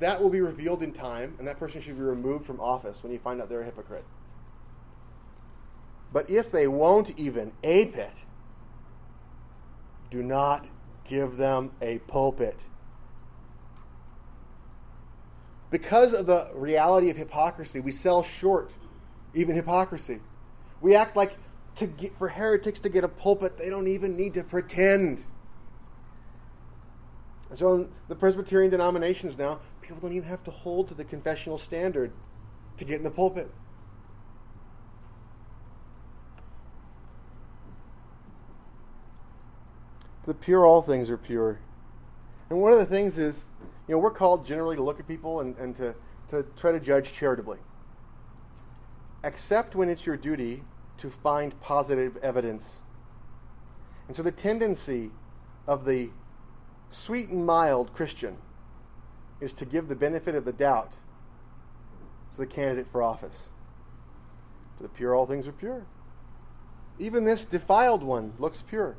that 0.00 0.20
will 0.20 0.30
be 0.30 0.40
revealed 0.40 0.82
in 0.82 0.92
time, 0.92 1.36
and 1.38 1.46
that 1.46 1.58
person 1.58 1.80
should 1.80 1.96
be 1.96 2.02
removed 2.02 2.44
from 2.44 2.58
office 2.60 3.02
when 3.02 3.12
you 3.12 3.18
find 3.18 3.40
out 3.40 3.48
they're 3.48 3.60
a 3.60 3.64
hypocrite. 3.64 4.04
But 6.12 6.28
if 6.28 6.50
they 6.50 6.66
won't 6.66 7.16
even 7.18 7.52
ape 7.62 7.96
it, 7.96 8.26
do 10.10 10.22
not 10.22 10.70
give 11.04 11.36
them 11.36 11.70
a 11.80 11.98
pulpit. 11.98 12.66
Because 15.72 16.12
of 16.12 16.26
the 16.26 16.50
reality 16.54 17.10
of 17.10 17.16
hypocrisy, 17.16 17.80
we 17.80 17.90
sell 17.90 18.22
short 18.22 18.76
even 19.34 19.56
hypocrisy. 19.56 20.20
We 20.80 20.94
act 20.94 21.16
like 21.16 21.36
get, 21.96 22.16
for 22.16 22.28
heretics 22.28 22.78
to 22.80 22.90
get 22.90 23.02
a 23.02 23.08
pulpit, 23.08 23.56
they 23.56 23.70
don't 23.70 23.88
even 23.88 24.16
need 24.16 24.34
to 24.34 24.44
pretend. 24.44 25.26
And 27.48 27.58
so, 27.58 27.74
in 27.74 27.90
the 28.08 28.14
Presbyterian 28.14 28.70
denominations 28.70 29.38
now, 29.38 29.60
people 29.80 29.96
don't 29.96 30.12
even 30.12 30.28
have 30.28 30.44
to 30.44 30.50
hold 30.50 30.88
to 30.88 30.94
the 30.94 31.04
confessional 31.04 31.56
standard 31.56 32.12
to 32.76 32.84
get 32.84 32.98
in 32.98 33.02
the 33.02 33.10
pulpit. 33.10 33.50
the 40.24 40.34
pure, 40.34 40.64
all 40.64 40.82
things 40.82 41.10
are 41.10 41.16
pure. 41.16 41.58
And 42.48 42.60
one 42.60 42.72
of 42.72 42.78
the 42.78 42.86
things 42.86 43.18
is, 43.18 43.48
you 43.88 43.94
know, 43.94 43.98
we're 43.98 44.10
called 44.10 44.46
generally 44.46 44.76
to 44.76 44.82
look 44.82 45.00
at 45.00 45.08
people 45.08 45.40
and, 45.40 45.56
and 45.58 45.74
to, 45.76 45.94
to 46.30 46.44
try 46.56 46.72
to 46.72 46.80
judge 46.80 47.12
charitably. 47.12 47.58
Except 49.24 49.74
when 49.74 49.88
it's 49.88 50.06
your 50.06 50.16
duty 50.16 50.62
to 50.98 51.10
find 51.10 51.58
positive 51.60 52.16
evidence. 52.18 52.82
And 54.08 54.16
so 54.16 54.22
the 54.22 54.32
tendency 54.32 55.10
of 55.66 55.84
the 55.84 56.10
sweet 56.90 57.28
and 57.28 57.44
mild 57.44 57.92
Christian 57.92 58.36
is 59.40 59.52
to 59.54 59.64
give 59.64 59.88
the 59.88 59.96
benefit 59.96 60.34
of 60.34 60.44
the 60.44 60.52
doubt 60.52 60.92
to 62.32 62.38
the 62.38 62.46
candidate 62.46 62.86
for 62.86 63.02
office. 63.02 63.48
To 64.76 64.84
the 64.84 64.88
pure, 64.88 65.14
all 65.14 65.26
things 65.26 65.48
are 65.48 65.52
pure. 65.52 65.84
Even 66.98 67.24
this 67.24 67.44
defiled 67.44 68.02
one 68.02 68.32
looks 68.38 68.62
pure. 68.62 68.96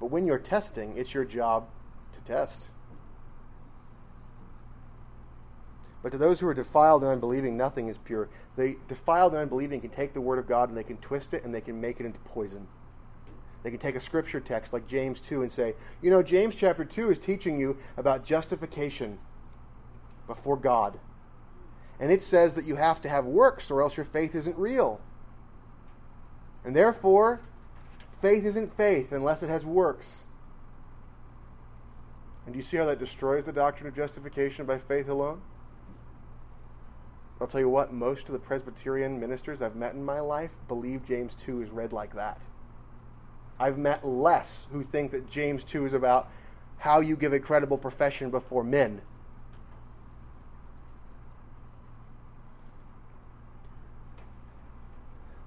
But 0.00 0.06
when 0.06 0.26
you're 0.26 0.38
testing, 0.38 0.96
it's 0.96 1.14
your 1.14 1.24
job 1.24 1.68
to 2.14 2.20
test. 2.20 2.64
But 6.04 6.12
to 6.12 6.18
those 6.18 6.38
who 6.38 6.46
are 6.46 6.54
defiled 6.54 7.02
and 7.02 7.10
unbelieving, 7.10 7.56
nothing 7.56 7.88
is 7.88 7.98
pure. 7.98 8.28
They 8.54 8.76
defiled 8.86 9.32
and 9.32 9.42
unbelieving 9.42 9.80
can 9.80 9.90
take 9.90 10.14
the 10.14 10.20
word 10.20 10.38
of 10.38 10.46
God 10.46 10.68
and 10.68 10.78
they 10.78 10.84
can 10.84 10.98
twist 10.98 11.34
it 11.34 11.42
and 11.42 11.52
they 11.52 11.60
can 11.60 11.80
make 11.80 11.98
it 11.98 12.06
into 12.06 12.20
poison. 12.20 12.68
They 13.64 13.70
can 13.70 13.80
take 13.80 13.96
a 13.96 14.00
scripture 14.00 14.38
text 14.38 14.72
like 14.72 14.86
James 14.86 15.20
2 15.20 15.42
and 15.42 15.50
say, 15.50 15.74
you 16.00 16.10
know, 16.12 16.22
James 16.22 16.54
chapter 16.54 16.84
2 16.84 17.10
is 17.10 17.18
teaching 17.18 17.58
you 17.58 17.76
about 17.96 18.24
justification 18.24 19.18
before 20.28 20.56
God. 20.56 21.00
And 21.98 22.12
it 22.12 22.22
says 22.22 22.54
that 22.54 22.64
you 22.64 22.76
have 22.76 23.00
to 23.00 23.08
have 23.08 23.24
works 23.24 23.72
or 23.72 23.82
else 23.82 23.96
your 23.96 24.06
faith 24.06 24.36
isn't 24.36 24.56
real. 24.56 25.00
And 26.64 26.76
therefore, 26.76 27.40
Faith 28.24 28.46
isn't 28.46 28.74
faith 28.74 29.12
unless 29.12 29.42
it 29.42 29.50
has 29.50 29.66
works. 29.66 30.24
And 32.46 32.54
do 32.54 32.58
you 32.58 32.62
see 32.62 32.78
how 32.78 32.86
that 32.86 32.98
destroys 32.98 33.44
the 33.44 33.52
doctrine 33.52 33.86
of 33.86 33.94
justification 33.94 34.64
by 34.64 34.78
faith 34.78 35.10
alone? 35.10 35.42
I'll 37.40 37.46
tell 37.46 37.60
you 37.60 37.68
what, 37.68 37.92
most 37.92 38.28
of 38.28 38.32
the 38.32 38.38
Presbyterian 38.38 39.18
ministers 39.18 39.60
I've 39.60 39.76
met 39.76 39.94
in 39.94 40.04
my 40.04 40.20
life 40.20 40.52
believe 40.68 41.06
James 41.06 41.34
2 41.34 41.62
is 41.62 41.70
read 41.70 41.92
like 41.92 42.14
that. 42.14 42.40
I've 43.58 43.78
met 43.78 44.06
less 44.06 44.66
who 44.70 44.82
think 44.82 45.10
that 45.12 45.28
James 45.28 45.64
2 45.64 45.86
is 45.86 45.94
about 45.94 46.30
how 46.78 47.00
you 47.00 47.16
give 47.16 47.32
a 47.32 47.40
credible 47.40 47.78
profession 47.78 48.30
before 48.30 48.64
men 48.64 49.00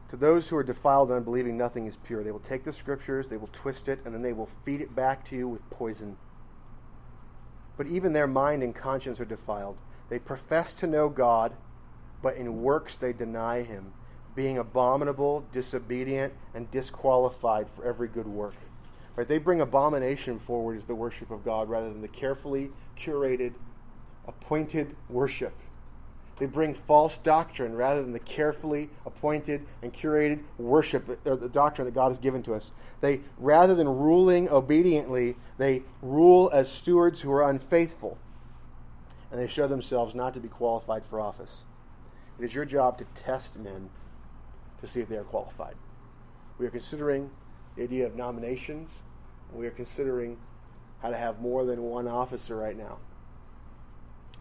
To 0.09 0.15
those 0.15 0.47
who 0.47 0.55
are 0.55 0.63
defiled 0.63 1.09
and 1.09 1.17
unbelieving, 1.17 1.57
nothing 1.57 1.85
is 1.85 1.97
pure. 1.97 2.23
They 2.23 2.31
will 2.31 2.39
take 2.39 2.63
the 2.63 2.71
scriptures, 2.71 3.27
they 3.27 3.37
will 3.37 3.49
twist 3.51 3.89
it, 3.89 3.99
and 4.05 4.13
then 4.13 4.21
they 4.21 4.33
will 4.33 4.49
feed 4.63 4.79
it 4.79 4.95
back 4.95 5.25
to 5.25 5.35
you 5.35 5.49
with 5.49 5.69
poison. 5.69 6.17
But 7.75 7.87
even 7.87 8.13
their 8.13 8.27
mind 8.27 8.63
and 8.63 8.73
conscience 8.73 9.19
are 9.19 9.25
defiled. 9.25 9.77
They 10.09 10.19
profess 10.19 10.73
to 10.75 10.87
know 10.87 11.09
God, 11.09 11.53
but 12.21 12.35
in 12.35 12.61
works 12.61 12.97
they 12.97 13.13
deny 13.13 13.61
him, 13.61 13.93
being 14.35 14.57
abominable, 14.57 15.45
disobedient, 15.51 16.33
and 16.53 16.69
disqualified 16.71 17.69
for 17.69 17.85
every 17.85 18.07
good 18.07 18.27
work. 18.27 18.55
Right? 19.15 19.27
They 19.27 19.39
bring 19.39 19.61
abomination 19.61 20.37
forward 20.37 20.77
as 20.77 20.85
the 20.85 20.95
worship 20.95 21.31
of 21.31 21.43
God 21.43 21.69
rather 21.69 21.89
than 21.89 22.01
the 22.01 22.07
carefully 22.07 22.71
curated, 22.95 23.53
appointed 24.27 24.95
worship 25.09 25.53
they 26.39 26.45
bring 26.45 26.73
false 26.73 27.17
doctrine 27.17 27.75
rather 27.75 28.01
than 28.01 28.13
the 28.13 28.19
carefully 28.19 28.89
appointed 29.05 29.65
and 29.81 29.91
curated 29.91 30.43
worship 30.57 31.19
or 31.25 31.35
the 31.35 31.49
doctrine 31.49 31.85
that 31.85 31.95
God 31.95 32.09
has 32.09 32.19
given 32.19 32.43
to 32.43 32.53
us. 32.53 32.71
They 33.01 33.21
rather 33.37 33.73
than 33.73 33.87
ruling 33.87 34.49
obediently, 34.49 35.35
they 35.57 35.83
rule 36.01 36.49
as 36.53 36.71
stewards 36.71 37.21
who 37.21 37.31
are 37.31 37.49
unfaithful. 37.49 38.17
And 39.31 39.39
they 39.39 39.47
show 39.47 39.67
themselves 39.67 40.15
not 40.15 40.35
to 40.35 40.39
be 40.39 40.47
qualified 40.47 41.03
for 41.03 41.19
office. 41.19 41.63
It 42.39 42.45
is 42.45 42.53
your 42.53 42.65
job 42.65 42.97
to 42.99 43.05
test 43.15 43.57
men 43.57 43.89
to 44.81 44.87
see 44.87 45.01
if 45.01 45.09
they 45.09 45.17
are 45.17 45.23
qualified. 45.23 45.75
We 46.57 46.65
are 46.65 46.71
considering 46.71 47.31
the 47.75 47.83
idea 47.83 48.05
of 48.05 48.15
nominations, 48.15 49.03
and 49.49 49.59
we 49.59 49.67
are 49.67 49.71
considering 49.71 50.37
how 51.01 51.09
to 51.09 51.17
have 51.17 51.39
more 51.39 51.65
than 51.65 51.81
one 51.83 52.07
officer 52.07 52.55
right 52.55 52.77
now. 52.77 52.97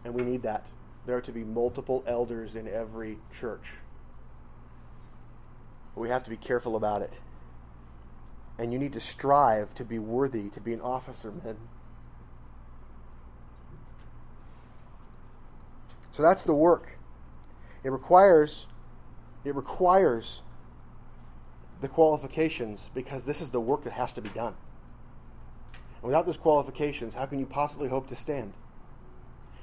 And 0.03 0.13
we 0.13 0.23
need 0.23 0.43
that. 0.43 0.67
There 1.05 1.17
are 1.17 1.21
to 1.21 1.31
be 1.31 1.43
multiple 1.43 2.03
elders 2.07 2.55
in 2.55 2.67
every 2.67 3.17
church. 3.39 3.73
We 5.95 6.09
have 6.09 6.23
to 6.25 6.29
be 6.29 6.37
careful 6.37 6.75
about 6.75 7.01
it. 7.01 7.19
And 8.59 8.71
you 8.73 8.79
need 8.79 8.93
to 8.93 8.99
strive 8.99 9.73
to 9.75 9.85
be 9.85 9.99
worthy 9.99 10.49
to 10.49 10.61
be 10.61 10.73
an 10.73 10.81
officer, 10.81 11.31
men. 11.31 11.57
So 16.13 16.23
that's 16.23 16.43
the 16.43 16.53
work. 16.53 16.96
It 17.83 17.91
requires 17.91 18.67
it 19.45 19.55
requires 19.55 20.41
the 21.79 21.87
qualifications 21.87 22.91
because 22.93 23.23
this 23.23 23.39
is 23.39 23.51
the 23.51 23.61
work 23.61 23.83
that 23.83 23.93
has 23.93 24.13
to 24.13 24.21
be 24.21 24.29
done. 24.29 24.55
And 25.73 26.03
without 26.03 26.25
those 26.25 26.37
qualifications, 26.37 27.13
how 27.13 27.25
can 27.25 27.39
you 27.39 27.45
possibly 27.45 27.87
hope 27.87 28.07
to 28.07 28.15
stand? 28.15 28.53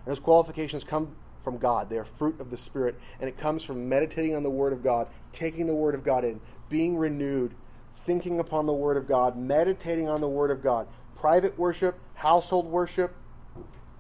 And 0.05 0.07
those 0.07 0.21
qualifications 0.21 0.85
come 0.85 1.15
from 1.43 1.59
God. 1.59 1.91
They 1.91 1.99
are 1.99 2.05
fruit 2.05 2.41
of 2.41 2.51
the 2.51 2.57
Spirit, 2.57 2.99
and 3.21 3.29
it 3.29 3.37
comes 3.37 3.63
from 3.63 3.89
meditating 3.89 4.35
on 4.35 4.43
the 4.43 4.51
Word 4.51 4.73
of 4.73 4.83
God, 4.83 5.09
taking 5.31 5.67
the 5.67 5.75
Word 5.75 5.95
of 5.95 6.03
God 6.03 6.25
in, 6.25 6.41
being 6.69 6.97
renewed, 6.97 7.55
thinking 7.93 8.41
upon 8.41 8.67
the 8.67 8.73
Word 8.73 8.97
of 8.97 9.07
God, 9.07 9.37
meditating 9.37 10.09
on 10.09 10.21
the 10.21 10.29
Word 10.29 10.51
of 10.51 10.63
God. 10.63 10.89
Private 11.17 11.59
worship, 11.59 11.99
household 12.15 12.67
worship, 12.67 13.15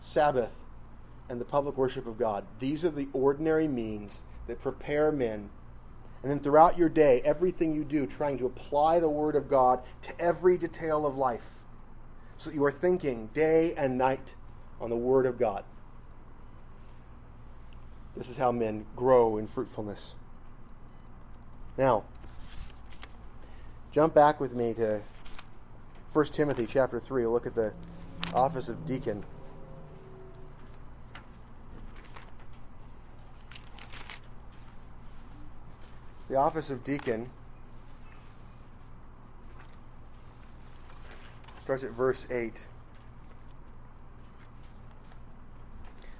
Sabbath, 0.00 0.63
and 1.28 1.40
the 1.40 1.44
public 1.44 1.76
worship 1.76 2.06
of 2.06 2.18
God. 2.18 2.44
These 2.58 2.84
are 2.84 2.90
the 2.90 3.08
ordinary 3.12 3.68
means 3.68 4.22
that 4.46 4.60
prepare 4.60 5.10
men 5.10 5.50
and 6.24 6.30
then 6.30 6.40
throughout 6.40 6.78
your 6.78 6.88
day, 6.88 7.20
everything 7.22 7.74
you 7.74 7.84
do, 7.84 8.06
trying 8.06 8.38
to 8.38 8.46
apply 8.46 8.98
the 8.98 9.10
Word 9.10 9.36
of 9.36 9.46
God 9.46 9.82
to 10.00 10.18
every 10.18 10.56
detail 10.56 11.04
of 11.04 11.18
life. 11.18 11.46
So 12.38 12.48
that 12.48 12.56
you 12.56 12.64
are 12.64 12.72
thinking 12.72 13.28
day 13.34 13.74
and 13.74 13.98
night 13.98 14.34
on 14.80 14.88
the 14.88 14.96
Word 14.96 15.26
of 15.26 15.38
God. 15.38 15.64
This 18.16 18.30
is 18.30 18.38
how 18.38 18.52
men 18.52 18.86
grow 18.96 19.36
in 19.36 19.46
fruitfulness. 19.46 20.14
Now, 21.76 22.04
jump 23.92 24.14
back 24.14 24.40
with 24.40 24.54
me 24.54 24.72
to 24.74 25.02
1 26.14 26.24
Timothy 26.26 26.66
chapter 26.66 26.98
3. 26.98 27.26
Look 27.26 27.46
at 27.46 27.54
the 27.54 27.74
office 28.32 28.70
of 28.70 28.86
deacon. 28.86 29.26
The 36.34 36.40
office 36.40 36.68
of 36.68 36.82
deacon 36.82 37.30
starts 41.62 41.84
at 41.84 41.92
verse 41.92 42.26
8. 42.28 42.46
It 42.46 42.60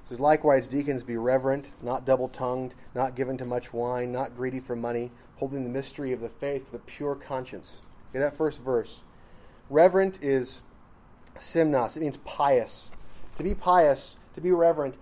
says, 0.09 0.21
Likewise, 0.21 0.69
deacons 0.69 1.03
be 1.03 1.17
reverent, 1.17 1.73
not 1.83 2.05
double 2.05 2.29
tongued, 2.29 2.77
not 2.95 3.17
given 3.17 3.37
to 3.39 3.45
much 3.45 3.73
wine, 3.73 4.13
not 4.13 4.37
greedy 4.37 4.61
for 4.61 4.77
money, 4.77 5.11
holding 5.35 5.65
the 5.65 5.69
mystery 5.69 6.13
of 6.13 6.21
the 6.21 6.29
faith 6.29 6.71
with 6.71 6.81
a 6.81 6.85
pure 6.85 7.17
conscience. 7.17 7.83
Okay, 8.11 8.21
that 8.21 8.37
first 8.37 8.63
verse. 8.63 9.03
Reverent 9.69 10.23
is 10.23 10.63
semnos, 11.37 11.97
it 11.97 12.01
means 12.03 12.19
pious. 12.19 12.89
To 13.39 13.43
be 13.43 13.53
pious, 13.55 14.17
to 14.35 14.41
be 14.41 14.53
reverent, 14.53 14.97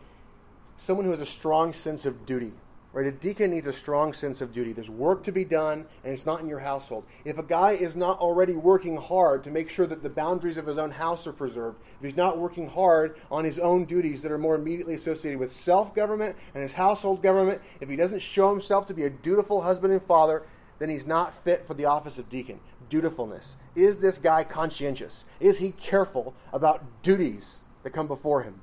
someone 0.76 1.04
who 1.04 1.10
has 1.10 1.20
a 1.20 1.26
strong 1.26 1.74
sense 1.74 2.06
of 2.06 2.24
duty. 2.24 2.52
Right? 2.92 3.06
A 3.06 3.12
deacon 3.12 3.52
needs 3.52 3.66
a 3.66 3.72
strong 3.72 4.12
sense 4.12 4.42
of 4.42 4.52
duty. 4.52 4.74
There's 4.74 4.90
work 4.90 5.22
to 5.24 5.32
be 5.32 5.44
done, 5.44 5.86
and 6.04 6.12
it's 6.12 6.26
not 6.26 6.40
in 6.40 6.48
your 6.48 6.58
household. 6.58 7.04
If 7.24 7.38
a 7.38 7.42
guy 7.42 7.70
is 7.72 7.96
not 7.96 8.18
already 8.18 8.52
working 8.52 8.98
hard 8.98 9.42
to 9.44 9.50
make 9.50 9.70
sure 9.70 9.86
that 9.86 10.02
the 10.02 10.10
boundaries 10.10 10.58
of 10.58 10.66
his 10.66 10.76
own 10.76 10.90
house 10.90 11.26
are 11.26 11.32
preserved, 11.32 11.80
if 11.80 12.04
he's 12.04 12.16
not 12.18 12.38
working 12.38 12.68
hard 12.68 13.16
on 13.30 13.44
his 13.44 13.58
own 13.58 13.86
duties 13.86 14.20
that 14.22 14.30
are 14.30 14.36
more 14.36 14.56
immediately 14.56 14.94
associated 14.94 15.40
with 15.40 15.50
self 15.50 15.94
government 15.94 16.36
and 16.52 16.62
his 16.62 16.74
household 16.74 17.22
government, 17.22 17.62
if 17.80 17.88
he 17.88 17.96
doesn't 17.96 18.20
show 18.20 18.50
himself 18.50 18.86
to 18.86 18.94
be 18.94 19.04
a 19.04 19.10
dutiful 19.10 19.62
husband 19.62 19.94
and 19.94 20.02
father, 20.02 20.42
then 20.78 20.90
he's 20.90 21.06
not 21.06 21.32
fit 21.32 21.64
for 21.64 21.72
the 21.72 21.86
office 21.86 22.18
of 22.18 22.28
deacon. 22.28 22.60
Dutifulness. 22.90 23.56
Is 23.74 24.00
this 24.00 24.18
guy 24.18 24.44
conscientious? 24.44 25.24
Is 25.40 25.58
he 25.58 25.70
careful 25.70 26.34
about 26.52 26.84
duties 27.02 27.62
that 27.84 27.90
come 27.90 28.06
before 28.06 28.42
him? 28.42 28.60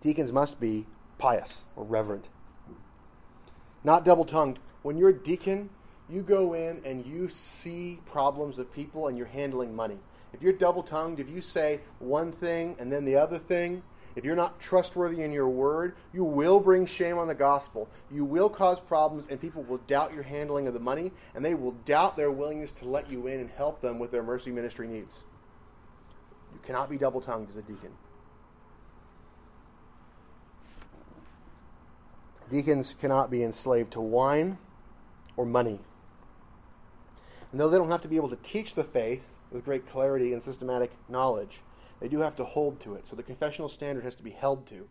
Deacons 0.00 0.32
must 0.32 0.58
be 0.58 0.86
pious 1.18 1.64
or 1.76 1.84
reverent. 1.84 2.28
Not 3.84 4.04
double 4.04 4.24
tongued. 4.24 4.58
When 4.82 4.96
you're 4.96 5.10
a 5.10 5.14
deacon, 5.14 5.70
you 6.08 6.22
go 6.22 6.54
in 6.54 6.82
and 6.84 7.04
you 7.06 7.28
see 7.28 8.00
problems 8.06 8.58
of 8.58 8.72
people 8.72 9.08
and 9.08 9.16
you're 9.16 9.26
handling 9.26 9.74
money. 9.74 9.98
If 10.32 10.42
you're 10.42 10.52
double 10.52 10.82
tongued, 10.82 11.20
if 11.20 11.28
you 11.30 11.40
say 11.40 11.80
one 11.98 12.30
thing 12.30 12.76
and 12.78 12.92
then 12.92 13.04
the 13.04 13.16
other 13.16 13.38
thing, 13.38 13.82
if 14.16 14.24
you're 14.24 14.34
not 14.34 14.58
trustworthy 14.58 15.22
in 15.22 15.30
your 15.30 15.48
word, 15.48 15.94
you 16.14 16.24
will 16.24 16.58
bring 16.58 16.86
shame 16.86 17.18
on 17.18 17.28
the 17.28 17.34
gospel. 17.34 17.88
You 18.10 18.24
will 18.24 18.48
cause 18.48 18.80
problems, 18.80 19.26
and 19.28 19.38
people 19.38 19.62
will 19.62 19.76
doubt 19.86 20.14
your 20.14 20.22
handling 20.22 20.66
of 20.66 20.72
the 20.72 20.80
money, 20.80 21.12
and 21.34 21.44
they 21.44 21.54
will 21.54 21.72
doubt 21.84 22.16
their 22.16 22.30
willingness 22.30 22.72
to 22.72 22.88
let 22.88 23.10
you 23.10 23.26
in 23.26 23.40
and 23.40 23.50
help 23.50 23.80
them 23.82 23.98
with 23.98 24.10
their 24.10 24.22
mercy 24.22 24.50
ministry 24.50 24.88
needs. 24.88 25.26
You 26.54 26.60
cannot 26.62 26.88
be 26.88 26.96
double 26.96 27.20
tongued 27.20 27.50
as 27.50 27.58
a 27.58 27.62
deacon. 27.62 27.92
Deacons 32.50 32.94
cannot 33.00 33.30
be 33.30 33.42
enslaved 33.42 33.92
to 33.92 34.00
wine 34.00 34.58
or 35.36 35.44
money. 35.44 35.80
And 37.50 37.60
though 37.60 37.68
they 37.68 37.78
don't 37.78 37.90
have 37.90 38.02
to 38.02 38.08
be 38.08 38.16
able 38.16 38.28
to 38.28 38.36
teach 38.36 38.74
the 38.74 38.84
faith 38.84 39.36
with 39.50 39.64
great 39.64 39.86
clarity 39.86 40.32
and 40.32 40.42
systematic 40.42 40.92
knowledge, 41.08 41.62
they 42.00 42.08
do 42.08 42.20
have 42.20 42.36
to 42.36 42.44
hold 42.44 42.78
to 42.80 42.94
it. 42.94 43.06
So 43.06 43.16
the 43.16 43.22
confessional 43.22 43.68
standard 43.68 44.04
has 44.04 44.14
to 44.16 44.22
be 44.22 44.30
held 44.30 44.66
to 44.66 44.88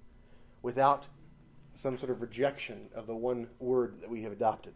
without 0.62 1.08
some 1.74 1.98
sort 1.98 2.12
of 2.12 2.22
rejection 2.22 2.90
of 2.94 3.08
the 3.08 3.16
one 3.16 3.48
word 3.60 4.02
that 4.02 4.10
we 4.10 4.24
have 4.24 4.32
adopted. 4.32 4.74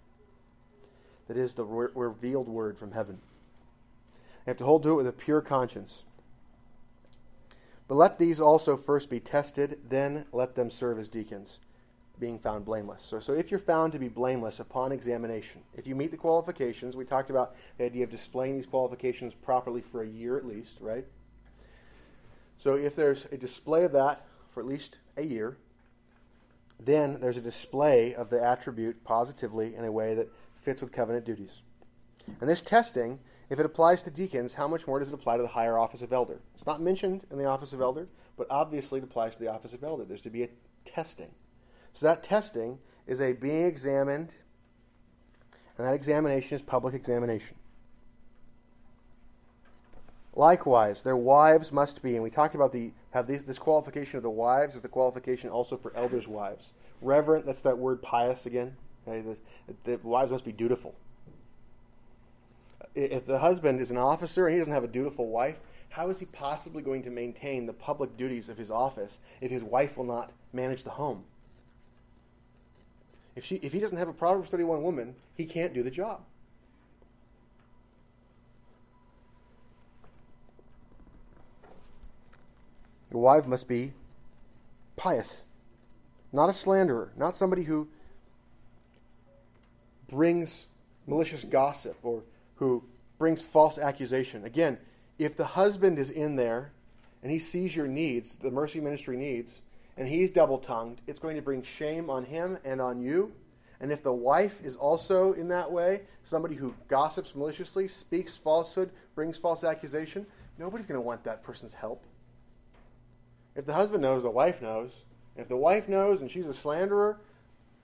That 1.28 1.38
is 1.38 1.54
the 1.54 1.66
re- 1.66 1.90
revealed 1.94 2.48
word 2.48 2.78
from 2.78 2.92
heaven. 2.92 3.20
They 4.46 4.52
have 4.52 4.58
to 4.58 4.66
hold 4.66 4.84
to 4.84 4.92
it 4.92 4.96
with 4.96 5.08
a 5.08 5.12
pure 5.12 5.42
conscience. 5.42 6.04
But 7.88 7.96
let 7.96 8.20
these 8.20 8.40
also 8.40 8.78
first 8.78 9.10
be 9.10 9.20
tested, 9.20 9.80
then 9.88 10.26
let 10.32 10.56
them 10.56 10.70
serve 10.70 11.00
as 11.00 11.10
deacons 11.10 11.60
being 12.20 12.38
found 12.38 12.66
blameless. 12.66 13.04
So, 13.04 13.20
so 13.20 13.34
if 13.34 13.50
you're 13.50 13.60
found 13.60 13.94
to 13.94 14.00
be 14.00 14.08
blameless 14.08 14.60
upon 14.60 14.92
examination, 14.92 15.62
if 15.76 15.88
you 15.88 15.96
meet 15.96 16.12
the 16.12 16.18
qualifications, 16.18 16.96
we 16.96 17.06
talked 17.06 17.30
about 17.30 17.56
the 17.78 17.86
idea 17.86 18.04
of 18.04 18.10
displaying 18.10 18.56
these 18.56 18.66
qualifications 18.66 19.34
properly 19.34 19.82
for 19.82 20.04
a 20.04 20.08
year 20.08 20.38
at 20.38 20.46
least, 20.46 20.78
right? 20.82 21.06
So 22.58 22.76
if 22.76 22.96
there's 22.96 23.26
a 23.26 23.38
display 23.38 23.86
of 23.86 23.94
that 23.94 24.26
for 24.50 24.60
at 24.60 24.66
least 24.66 24.98
a 25.18 25.24
year, 25.24 25.58
then 26.80 27.20
there's 27.20 27.38
a 27.38 27.42
display 27.42 28.14
of 28.16 28.30
the 28.30 28.44
attribute 28.44 29.04
positively 29.04 29.76
in 29.76 29.86
a 29.86 29.92
way 29.92 30.14
that 30.16 30.30
fits 30.56 30.82
with 30.82 30.92
covenant 30.92 31.26
duties. 31.26 31.62
And 32.42 32.50
this 32.50 32.62
testing, 32.62 33.20
if 33.50 33.60
it 33.60 33.66
applies 33.66 34.04
to 34.04 34.12
deacons, 34.12 34.54
how 34.54 34.68
much 34.68 34.88
more 34.88 35.00
does 35.00 35.10
it 35.10 35.14
apply 35.14 35.38
to 35.38 35.42
the 35.42 35.50
higher 35.50 35.78
office 35.78 36.02
of 36.02 36.14
elder? 36.14 36.40
It's 36.54 36.66
not 36.66 36.82
mentioned 36.82 37.26
in 37.32 37.38
the 37.38 37.46
office 37.46 37.74
of 37.74 37.82
elder, 37.82 38.08
but 38.38 38.48
obviously 38.50 39.00
it 39.00 39.04
applies 39.04 39.38
to 39.38 39.44
the 39.44 39.52
office 39.52 39.74
of 39.74 39.84
elder. 39.84 40.06
There's 40.06 40.22
to 40.22 40.30
be 40.30 40.44
a 40.44 40.50
testing. 40.86 41.30
So 42.00 42.08
that 42.08 42.24
testing 42.24 42.80
is 43.08 43.20
a 43.20 43.34
being 43.34 43.66
examined, 43.66 44.34
and 45.78 45.86
that 45.86 45.94
examination 45.94 46.56
is 46.56 46.62
public 46.62 46.94
examination. 46.94 47.58
Likewise, 50.34 51.04
their 51.04 51.18
wives 51.18 51.74
must 51.74 52.02
be, 52.02 52.14
and 52.14 52.24
we 52.24 52.30
talked 52.30 52.56
about 52.56 52.72
the 52.72 52.94
have 53.12 53.28
these, 53.28 53.44
this 53.44 53.60
qualification 53.60 54.16
of 54.16 54.24
the 54.24 54.30
wives 54.30 54.76
is 54.76 54.82
the 54.82 54.88
qualification 54.88 55.50
also 55.50 55.76
for 55.76 55.92
elders' 55.94 56.26
wives. 56.26 56.74
Reverent, 57.02 57.46
that's 57.46 57.60
that 57.60 57.78
word 57.78 58.02
pious 58.02 58.46
again. 58.46 58.78
Okay, 59.06 59.22
the, 59.84 59.98
the 59.98 60.08
wives 60.08 60.32
must 60.32 60.46
be 60.46 60.54
dutiful. 60.54 60.96
If 62.96 63.26
the 63.26 63.40
husband 63.40 63.82
is 63.82 63.92
an 63.92 63.98
officer 63.98 64.48
and 64.48 64.54
he 64.54 64.60
doesn't 64.60 64.74
have 64.74 64.86
a 64.86 64.88
dutiful 64.88 65.28
wife, 65.28 65.60
how 65.90 66.10
is 66.10 66.18
he 66.18 66.28
possibly 66.28 66.82
going 66.82 67.02
to 67.02 67.10
maintain 67.10 67.66
the 67.66 67.74
public 67.74 68.16
duties 68.16 68.48
of 68.48 68.58
his 68.58 68.72
office 68.72 69.20
if 69.42 69.52
his 69.52 69.66
wife 69.66 69.98
will 69.98 70.06
not 70.06 70.32
manage 70.54 70.86
the 70.86 70.92
home? 70.92 71.26
If, 73.36 73.46
she, 73.46 73.56
if 73.58 73.72
he 73.72 73.80
doesn't 73.80 73.98
have 73.98 74.08
a 74.08 74.14
Proverbs 74.14 74.52
31 74.52 74.82
woman, 74.82 75.16
he 75.36 75.46
can't 75.46 75.74
do 75.74 75.84
the 75.84 75.92
job. 75.92 76.22
Your 83.12 83.22
wife 83.22 83.48
must 83.48 83.68
be 83.68 83.94
pious, 84.96 85.46
not 86.32 86.50
a 86.50 86.54
slanderer, 86.54 87.12
not 87.18 87.36
somebody 87.36 87.64
who 87.64 87.88
brings 90.10 90.68
malicious 91.08 91.44
gossip 91.44 91.98
or 92.04 92.22
who 92.56 92.84
brings 93.18 93.42
false 93.42 93.78
accusation. 93.78 94.46
Again, 94.46 94.78
if 95.18 95.36
the 95.36 95.46
husband 95.46 95.98
is 95.98 96.12
in 96.12 96.36
there 96.36 96.72
and 97.24 97.32
he 97.32 97.40
sees 97.40 97.76
your 97.76 97.88
needs, 97.88 98.36
the 98.38 98.52
mercy 98.52 98.80
ministry 98.80 99.18
needs, 99.18 99.62
and 100.00 100.08
he's 100.08 100.32
double 100.32 100.58
tongued, 100.58 101.02
it's 101.06 101.20
going 101.20 101.36
to 101.36 101.42
bring 101.42 101.62
shame 101.62 102.10
on 102.10 102.24
him 102.24 102.58
and 102.64 102.82
on 102.82 103.02
you, 103.02 103.34
And 103.80 103.92
if 103.92 104.04
the 104.04 104.14
wife 104.14 104.62
is 104.64 104.76
also 104.76 105.34
in 105.34 105.48
that 105.50 105.72
way, 105.72 106.02
somebody 106.22 106.56
who 106.56 106.76
gossips 106.88 107.34
maliciously, 107.34 107.88
speaks 107.88 108.36
falsehood, 108.36 108.92
brings 109.16 109.38
false 109.38 109.64
accusation, 109.64 110.26
nobody's 110.58 110.86
going 110.86 110.98
to 110.98 111.06
want 111.06 111.24
that 111.24 111.44
person's 111.44 111.74
help. 111.74 112.04
If 113.56 113.66
the 113.66 113.74
husband 113.74 114.02
knows, 114.02 114.24
the 114.24 114.30
wife 114.30 114.62
knows. 114.62 115.06
If 115.38 115.48
the 115.48 115.58
wife 115.58 115.88
knows 115.88 116.22
and 116.22 116.30
she's 116.30 116.48
a 116.48 116.54
slanderer, 116.54 117.20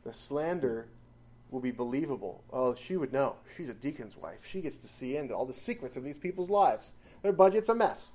the 0.03 0.11
slander 0.11 0.87
will 1.49 1.61
be 1.61 1.71
believable. 1.71 2.43
Oh, 2.51 2.75
she 2.75 2.97
would 2.97 3.13
know. 3.13 3.37
She's 3.55 3.69
a 3.69 3.73
deacon's 3.73 4.17
wife. 4.17 4.45
She 4.45 4.61
gets 4.61 4.77
to 4.77 4.87
see 4.87 5.15
into 5.15 5.33
all 5.33 5.45
the 5.45 5.53
secrets 5.53 5.95
of 5.95 6.03
these 6.03 6.17
people's 6.17 6.49
lives. 6.49 6.91
Their 7.21 7.31
budget's 7.31 7.69
a 7.69 7.75
mess. 7.75 8.11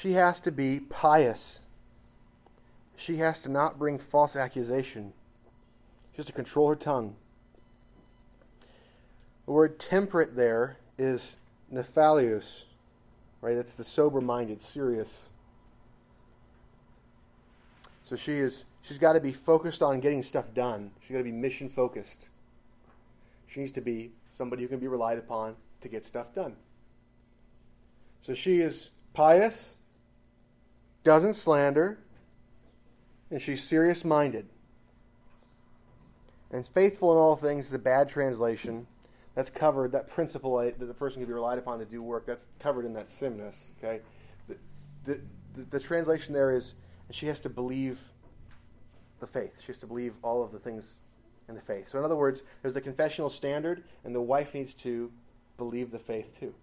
She 0.00 0.12
has 0.12 0.40
to 0.42 0.50
be 0.50 0.80
pious. 0.80 1.60
She 2.96 3.16
has 3.16 3.42
to 3.42 3.50
not 3.50 3.78
bring 3.78 3.98
false 3.98 4.34
accusation. 4.34 5.12
She 6.12 6.16
has 6.16 6.26
to 6.26 6.32
control 6.32 6.70
her 6.70 6.74
tongue. 6.76 7.16
The 9.44 9.52
word 9.52 9.78
temperate 9.78 10.34
there 10.34 10.78
is 10.96 11.36
nephalios, 11.70 12.64
right? 13.42 13.54
That's 13.54 13.74
the 13.74 13.84
sober 13.84 14.22
minded, 14.22 14.62
serious. 14.62 15.28
So 18.04 18.16
she 18.16 18.38
is 18.38 18.64
she's 18.80 18.96
got 18.96 19.12
to 19.12 19.20
be 19.20 19.32
focused 19.32 19.82
on 19.82 20.00
getting 20.00 20.22
stuff 20.22 20.54
done. 20.54 20.92
She's 21.02 21.12
got 21.12 21.18
to 21.18 21.24
be 21.24 21.32
mission 21.32 21.68
focused. 21.68 22.30
She 23.48 23.60
needs 23.60 23.72
to 23.72 23.82
be 23.82 24.12
somebody 24.30 24.62
who 24.62 24.68
can 24.68 24.78
be 24.78 24.88
relied 24.88 25.18
upon 25.18 25.56
to 25.82 25.88
get 25.90 26.04
stuff 26.06 26.34
done. 26.34 26.56
So 28.22 28.32
she 28.32 28.60
is 28.60 28.92
pious, 29.12 29.76
doesn't 31.04 31.34
slander, 31.34 31.98
and 33.30 33.40
she's 33.40 33.62
serious 33.62 34.04
minded. 34.04 34.46
And 36.50 36.66
faithful 36.66 37.12
in 37.12 37.18
all 37.18 37.36
things 37.36 37.66
is 37.66 37.74
a 37.74 37.78
bad 37.78 38.08
translation. 38.08 38.86
That's 39.34 39.50
covered, 39.50 39.92
that 39.92 40.08
principle 40.08 40.58
that 40.58 40.78
the 40.78 40.94
person 40.94 41.20
can 41.22 41.28
be 41.28 41.32
relied 41.32 41.58
upon 41.58 41.78
to 41.78 41.84
do 41.84 42.02
work, 42.02 42.26
that's 42.26 42.48
covered 42.58 42.84
in 42.84 42.92
that 42.94 43.08
simness. 43.08 43.72
Okay? 43.78 44.00
The, 44.48 44.56
the, 45.04 45.20
the, 45.54 45.62
the 45.70 45.80
translation 45.80 46.34
there 46.34 46.54
is, 46.54 46.74
she 47.10 47.26
has 47.26 47.40
to 47.40 47.48
believe 47.48 48.00
the 49.20 49.26
faith. 49.26 49.60
She 49.60 49.68
has 49.68 49.78
to 49.78 49.86
believe 49.86 50.14
all 50.22 50.42
of 50.42 50.50
the 50.50 50.58
things 50.58 51.00
in 51.48 51.54
the 51.54 51.60
faith. 51.60 51.88
So, 51.88 51.98
in 51.98 52.04
other 52.04 52.16
words, 52.16 52.42
there's 52.62 52.74
the 52.74 52.80
confessional 52.80 53.28
standard, 53.28 53.84
and 54.04 54.14
the 54.14 54.20
wife 54.20 54.54
needs 54.54 54.74
to 54.74 55.12
believe 55.56 55.90
the 55.90 55.98
faith 55.98 56.38
too. 56.40 56.54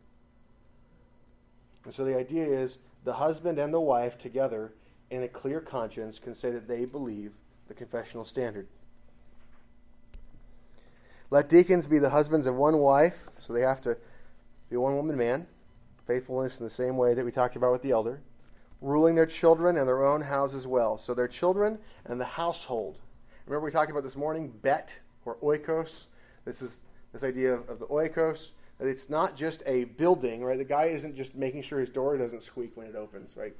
And 1.85 1.93
so 1.93 2.03
the 2.03 2.17
idea 2.17 2.45
is 2.45 2.79
the 3.07 3.13
husband 3.13 3.57
and 3.57 3.73
the 3.73 3.79
wife 3.79 4.17
together, 4.17 4.73
in 5.09 5.23
a 5.23 5.29
clear 5.29 5.61
conscience, 5.61 6.19
can 6.19 6.35
say 6.35 6.51
that 6.51 6.67
they 6.67 6.83
believe 6.83 7.31
the 7.69 7.73
confessional 7.73 8.25
standard. 8.25 8.67
Let 11.29 11.47
deacons 11.47 11.87
be 11.87 11.99
the 11.99 12.09
husbands 12.09 12.47
of 12.47 12.55
one 12.55 12.79
wife, 12.79 13.29
so 13.39 13.53
they 13.53 13.61
have 13.61 13.79
to 13.83 13.97
be 14.69 14.75
one 14.75 14.97
woman 14.97 15.15
man. 15.15 15.47
Faithfulness 16.05 16.59
in 16.59 16.65
the 16.65 16.69
same 16.69 16.97
way 16.97 17.13
that 17.13 17.23
we 17.23 17.31
talked 17.31 17.55
about 17.55 17.71
with 17.71 17.81
the 17.81 17.91
elder. 17.91 18.19
Ruling 18.81 19.15
their 19.15 19.25
children 19.25 19.77
and 19.77 19.87
their 19.87 20.05
own 20.05 20.19
house 20.19 20.53
as 20.53 20.67
well. 20.67 20.97
So 20.97 21.13
their 21.13 21.29
children 21.29 21.79
and 22.03 22.19
the 22.19 22.25
household. 22.25 22.97
Remember 23.45 23.63
we 23.63 23.71
talked 23.71 23.89
about 23.89 24.03
this 24.03 24.17
morning, 24.17 24.51
bet 24.61 24.99
or 25.23 25.37
oikos. 25.37 26.07
This 26.43 26.61
is 26.61 26.81
this 27.13 27.23
idea 27.23 27.53
of, 27.53 27.69
of 27.69 27.79
the 27.79 27.87
oikos. 27.87 28.51
It's 28.79 29.09
not 29.09 29.35
just 29.35 29.63
a 29.65 29.85
building, 29.85 30.43
right? 30.43 30.57
The 30.57 30.63
guy 30.63 30.85
isn't 30.85 31.15
just 31.15 31.35
making 31.35 31.63
sure 31.63 31.79
his 31.79 31.89
door 31.89 32.15
doesn't 32.17 32.43
squeak 32.43 32.71
when 32.75 32.85
it 32.85 32.95
opens, 32.95 33.35
right? 33.35 33.55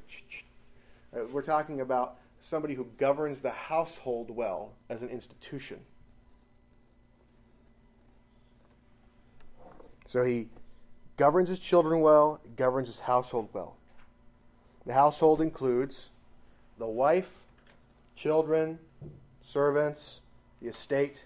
Uh, 1.15 1.22
we're 1.32 1.41
talking 1.41 1.82
about 1.82 2.18
somebody 2.39 2.76
who 2.76 2.86
governs 2.97 3.41
the 3.41 3.51
household 3.51 4.30
well 4.30 4.74
as 4.89 5.01
an 5.01 5.09
institution. 5.09 5.80
So 10.05 10.24
he 10.24 10.47
governs 11.18 11.49
his 11.49 11.59
children 11.59 11.99
well, 12.01 12.39
governs 12.55 12.88
his 12.88 12.99
household 12.99 13.49
well. 13.53 13.76
The 14.86 14.93
household 14.93 15.41
includes 15.41 16.11
the 16.78 16.86
wife, 16.86 17.43
children, 18.15 18.80
servants, 19.41 20.22
the 20.61 20.70
estate. 20.70 21.26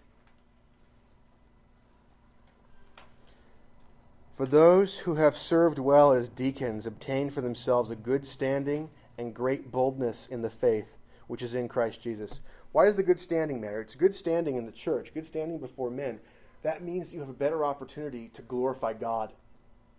For 4.41 4.47
those 4.47 4.97
who 4.97 5.13
have 5.13 5.37
served 5.37 5.77
well 5.77 6.11
as 6.11 6.27
deacons 6.27 6.87
obtain 6.87 7.29
for 7.29 7.41
themselves 7.41 7.91
a 7.91 7.95
good 7.95 8.25
standing 8.25 8.89
and 9.19 9.35
great 9.35 9.69
boldness 9.69 10.25
in 10.25 10.41
the 10.41 10.49
faith 10.49 10.97
which 11.27 11.43
is 11.43 11.53
in 11.53 11.67
Christ 11.67 12.01
Jesus. 12.01 12.39
Why 12.71 12.85
does 12.85 12.95
the 12.95 13.03
good 13.03 13.19
standing 13.19 13.61
matter? 13.61 13.81
It's 13.81 13.93
good 13.93 14.15
standing 14.15 14.55
in 14.55 14.65
the 14.65 14.71
church, 14.71 15.13
good 15.13 15.27
standing 15.27 15.59
before 15.59 15.91
men 15.91 16.19
that 16.63 16.81
means 16.81 17.13
you 17.13 17.19
have 17.19 17.29
a 17.29 17.33
better 17.33 17.63
opportunity 17.63 18.29
to 18.29 18.41
glorify 18.41 18.93
God. 18.93 19.31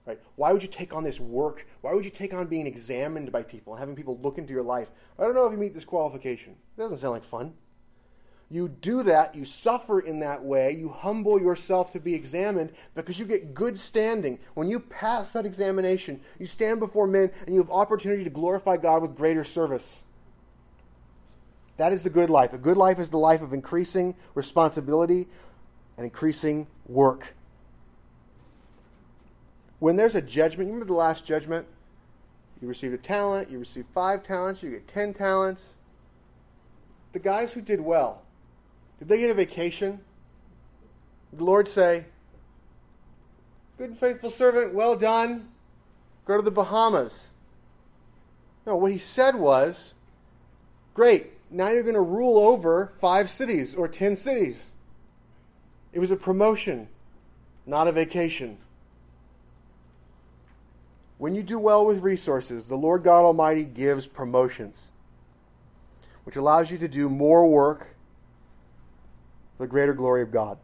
Right? 0.06 0.20
Why 0.34 0.52
would 0.52 0.64
you 0.64 0.68
take 0.68 0.92
on 0.92 1.04
this 1.04 1.20
work? 1.20 1.64
Why 1.82 1.94
would 1.94 2.04
you 2.04 2.10
take 2.10 2.34
on 2.34 2.48
being 2.48 2.66
examined 2.66 3.30
by 3.30 3.44
people 3.44 3.74
and 3.74 3.78
having 3.78 3.94
people 3.94 4.18
look 4.24 4.38
into 4.38 4.52
your 4.52 4.64
life? 4.64 4.90
I 5.20 5.22
don't 5.22 5.36
know 5.36 5.46
if 5.46 5.52
you 5.52 5.58
meet 5.58 5.72
this 5.72 5.84
qualification. 5.84 6.56
It 6.76 6.80
doesn't 6.80 6.98
sound 6.98 7.12
like 7.12 7.22
fun. 7.22 7.54
You 8.52 8.68
do 8.68 9.02
that, 9.04 9.34
you 9.34 9.46
suffer 9.46 9.98
in 9.98 10.20
that 10.20 10.44
way, 10.44 10.76
you 10.76 10.90
humble 10.90 11.40
yourself 11.40 11.92
to 11.92 12.00
be 12.00 12.14
examined 12.14 12.72
because 12.94 13.18
you 13.18 13.24
get 13.24 13.54
good 13.54 13.78
standing. 13.78 14.38
When 14.52 14.68
you 14.68 14.78
pass 14.78 15.32
that 15.32 15.46
examination, 15.46 16.20
you 16.38 16.44
stand 16.44 16.78
before 16.78 17.06
men 17.06 17.30
and 17.46 17.54
you 17.54 17.62
have 17.62 17.70
opportunity 17.70 18.24
to 18.24 18.30
glorify 18.30 18.76
God 18.76 19.00
with 19.00 19.16
greater 19.16 19.42
service. 19.42 20.04
That 21.78 21.94
is 21.94 22.02
the 22.02 22.10
good 22.10 22.28
life. 22.28 22.52
A 22.52 22.58
good 22.58 22.76
life 22.76 22.98
is 22.98 23.08
the 23.08 23.16
life 23.16 23.40
of 23.40 23.54
increasing 23.54 24.14
responsibility, 24.34 25.28
and 25.96 26.04
increasing 26.04 26.66
work. 26.86 27.34
When 29.78 29.96
there's 29.96 30.14
a 30.14 30.20
judgment, 30.20 30.68
you 30.68 30.74
remember 30.74 30.92
the 30.92 30.98
last 30.98 31.24
judgment? 31.24 31.66
You 32.60 32.68
received 32.68 32.92
a 32.92 32.98
talent, 32.98 33.50
you 33.50 33.58
received 33.58 33.88
five 33.94 34.22
talents, 34.22 34.62
you 34.62 34.70
get 34.70 34.86
ten 34.86 35.14
talents. 35.14 35.78
The 37.12 37.18
guys 37.18 37.54
who 37.54 37.62
did 37.62 37.80
well, 37.80 38.22
did 39.02 39.08
they 39.08 39.18
get 39.18 39.32
a 39.32 39.34
vacation? 39.34 39.98
Did 41.30 41.40
the 41.40 41.44
Lord 41.44 41.66
say, 41.66 42.04
Good 43.76 43.90
and 43.90 43.98
faithful 43.98 44.30
servant, 44.30 44.74
well 44.74 44.94
done. 44.94 45.48
Go 46.24 46.36
to 46.36 46.42
the 46.42 46.52
Bahamas. 46.52 47.30
No, 48.64 48.76
what 48.76 48.92
he 48.92 48.98
said 48.98 49.34
was, 49.34 49.94
Great, 50.94 51.32
now 51.50 51.68
you're 51.70 51.82
going 51.82 51.96
to 51.96 52.00
rule 52.00 52.38
over 52.38 52.92
five 52.94 53.28
cities 53.28 53.74
or 53.74 53.88
ten 53.88 54.14
cities. 54.14 54.72
It 55.92 55.98
was 55.98 56.12
a 56.12 56.16
promotion, 56.16 56.86
not 57.66 57.88
a 57.88 57.92
vacation. 57.92 58.56
When 61.18 61.34
you 61.34 61.42
do 61.42 61.58
well 61.58 61.84
with 61.84 62.04
resources, 62.04 62.66
the 62.66 62.76
Lord 62.76 63.02
God 63.02 63.24
Almighty 63.24 63.64
gives 63.64 64.06
promotions, 64.06 64.92
which 66.22 66.36
allows 66.36 66.70
you 66.70 66.78
to 66.78 66.86
do 66.86 67.08
more 67.08 67.44
work 67.48 67.91
the 69.58 69.66
greater 69.66 69.94
glory 69.94 70.22
of 70.22 70.30
God. 70.30 70.58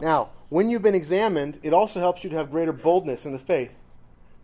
Now, 0.00 0.30
when 0.48 0.70
you've 0.70 0.82
been 0.82 0.94
examined, 0.94 1.58
it 1.62 1.72
also 1.72 2.00
helps 2.00 2.24
you 2.24 2.30
to 2.30 2.36
have 2.36 2.50
greater 2.50 2.72
boldness 2.72 3.26
in 3.26 3.32
the 3.32 3.38
faith 3.38 3.82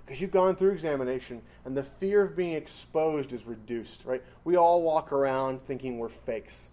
because 0.05 0.21
you've 0.21 0.31
gone 0.31 0.55
through 0.55 0.73
examination 0.73 1.41
and 1.65 1.77
the 1.77 1.85
fear 1.85 2.23
of 2.23 2.37
being 2.37 2.55
exposed 2.55 3.33
is 3.33 3.47
reduced, 3.47 4.05
right? 4.05 4.23
We 4.45 4.57
all 4.57 4.83
walk 4.83 5.13
around 5.13 5.63
thinking 5.63 5.99
we're 5.99 6.09
fakes. 6.09 6.71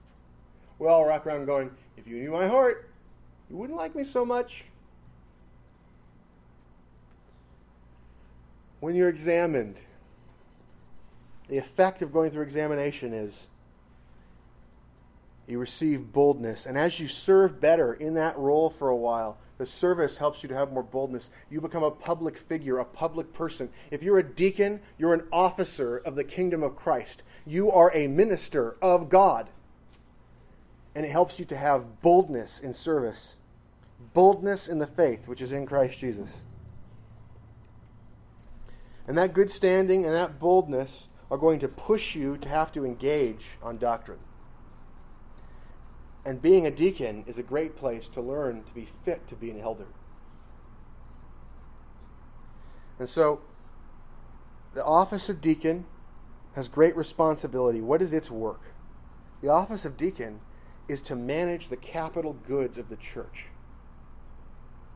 We 0.80 0.88
all 0.88 1.07
walk 1.07 1.26
around 1.26 1.45
going, 1.45 1.72
if 1.95 2.07
you 2.07 2.17
knew 2.17 2.32
my 2.32 2.47
heart, 2.47 2.89
you 3.49 3.55
wouldn't 3.55 3.78
like 3.78 3.95
me 3.95 4.03
so 4.03 4.26
much. 4.26 4.65
When 8.80 8.95
you're 8.95 9.09
examined, 9.09 9.80
the 11.47 11.57
effect 11.57 12.01
of 12.01 12.11
going 12.11 12.32
through 12.32 12.43
examination 12.43 13.13
is 13.13 13.47
you 15.52 15.60
receive 15.60 16.12
boldness. 16.12 16.66
And 16.66 16.78
as 16.78 16.99
you 16.99 17.08
serve 17.08 17.60
better 17.60 17.93
in 17.93 18.14
that 18.16 18.38
role 18.38 18.70
for 18.70 18.89
a 18.89 18.95
while, 18.95 19.38
the 19.58 19.66
service 19.66 20.18
helps 20.18 20.41
you 20.41 20.49
to 20.49 20.56
have 20.56 20.72
more 20.72 20.82
boldness. 20.82 21.30
You 21.49 21.62
become 21.62 21.84
a 21.84 21.91
public 21.91 22.38
figure, 22.38 22.80
a 22.80 22.86
public 22.86 23.32
person. 23.34 23.70
If 23.91 24.02
you're 24.02 24.18
a 24.18 24.24
deacon, 24.24 24.82
you're 24.97 25.14
an 25.14 25.28
officer 25.32 25.97
of 25.97 26.16
the 26.16 26.24
kingdom 26.24 26.64
of 26.64 26.76
Christ. 26.76 27.24
You 27.45 27.72
are 27.72 27.91
a 27.93 28.08
minister 28.08 28.78
of 28.82 29.10
God 29.10 29.49
and 30.95 31.06
it 31.06 31.12
helps 31.12 31.39
you 31.39 31.45
to 31.45 31.56
have 31.56 32.02
boldness 32.02 32.60
in 32.60 32.74
service, 32.74 33.38
boldness 34.14 34.68
in 34.68 34.80
the 34.80 34.88
faith 34.88 35.28
which 35.28 35.41
is 35.41 35.52
in 35.52 35.66
Christ 35.66 35.99
Jesus. 35.99 36.41
And 39.08 39.18
that 39.18 39.34
good 39.34 39.52
standing 39.52 40.06
and 40.06 40.14
that 40.14 40.39
boldness 40.39 41.08
are 41.30 41.38
going 41.38 41.60
to 41.60 41.68
push 41.68 42.16
you 42.16 42.38
to 42.38 42.49
have 42.49 42.72
to 42.74 42.86
engage 42.86 43.45
on 43.64 43.78
doctrine. 43.78 44.20
And 46.24 46.41
being 46.41 46.67
a 46.67 46.72
deacon 46.72 47.24
is 47.26 47.39
a 47.39 47.43
great 47.43 47.76
place 47.76 48.07
to 48.09 48.22
learn 48.22 48.63
to 48.63 48.74
be 48.74 48.86
fit 48.86 49.28
to 49.28 49.36
be 49.36 49.49
an 49.49 49.59
elder. 49.59 49.88
And 52.99 53.09
so, 53.09 53.41
the 54.74 54.86
office 54.86 55.30
of 55.30 55.41
deacon 55.41 55.86
has 56.55 56.69
great 56.69 56.95
responsibility. 56.95 57.82
What 57.82 58.01
is 58.01 58.13
its 58.13 58.30
work? 58.30 58.61
The 59.41 59.49
office 59.49 59.86
of 59.86 59.97
deacon 59.97 60.39
is 60.88 61.01
to 61.03 61.15
manage 61.15 61.69
the 61.69 61.78
capital 61.78 62.34
goods 62.47 62.78
of 62.78 62.89
the 62.89 62.97
church. 62.97 63.47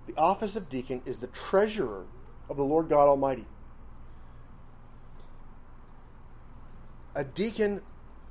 The 0.05 0.15
office 0.17 0.55
of 0.55 0.69
deacon 0.69 1.01
is 1.05 1.19
the 1.19 1.28
treasurer 1.28 2.05
of 2.49 2.57
the 2.57 2.63
Lord 2.63 2.89
God 2.89 3.07
Almighty. 3.07 3.45
A 7.15 7.23
deacon 7.23 7.82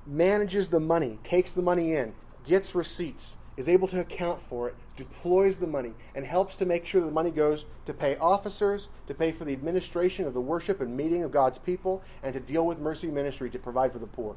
manages 0.07 0.69
the 0.69 0.79
money, 0.79 1.19
takes 1.23 1.55
the 1.55 1.63
money 1.63 1.95
in, 1.95 2.15
gets 2.45 2.75
receipts, 2.75 3.37
is 3.57 3.69
able 3.69 3.89
to 3.89 4.01
account 4.01 4.41
for 4.41 4.69
it, 4.69 4.75
deploys 4.97 5.59
the 5.59 5.67
money, 5.67 5.95
and 6.15 6.25
helps 6.25 6.57
to 6.57 6.67
make 6.67 6.87
sure 6.87 7.01
the 7.01 7.11
money 7.11 7.31
goes 7.31 7.67
to 7.87 7.95
pay 7.95 8.17
officers, 8.17 8.89
to 9.07 9.15
pay 9.15 9.33
for 9.33 9.45
the 9.45 9.53
administration 9.53 10.27
of 10.27 10.35
the 10.35 10.41
worship 10.41 10.81
and 10.81 10.97
meeting 10.97 11.25
of 11.25 11.31
God's 11.31 11.59
people, 11.59 12.03
and 12.23 12.35
to 12.35 12.41
deal 12.41 12.67
with 12.67 12.79
mercy 12.79 13.09
ministry 13.09 13.51
to 13.51 13.59
provide 13.59 13.93
for 13.93 13.99
the 13.99 14.07
poor. 14.07 14.37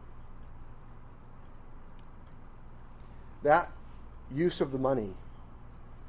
That 3.43 3.71
use 4.33 4.61
of 4.61 4.71
the 4.71 4.77
money 4.77 5.13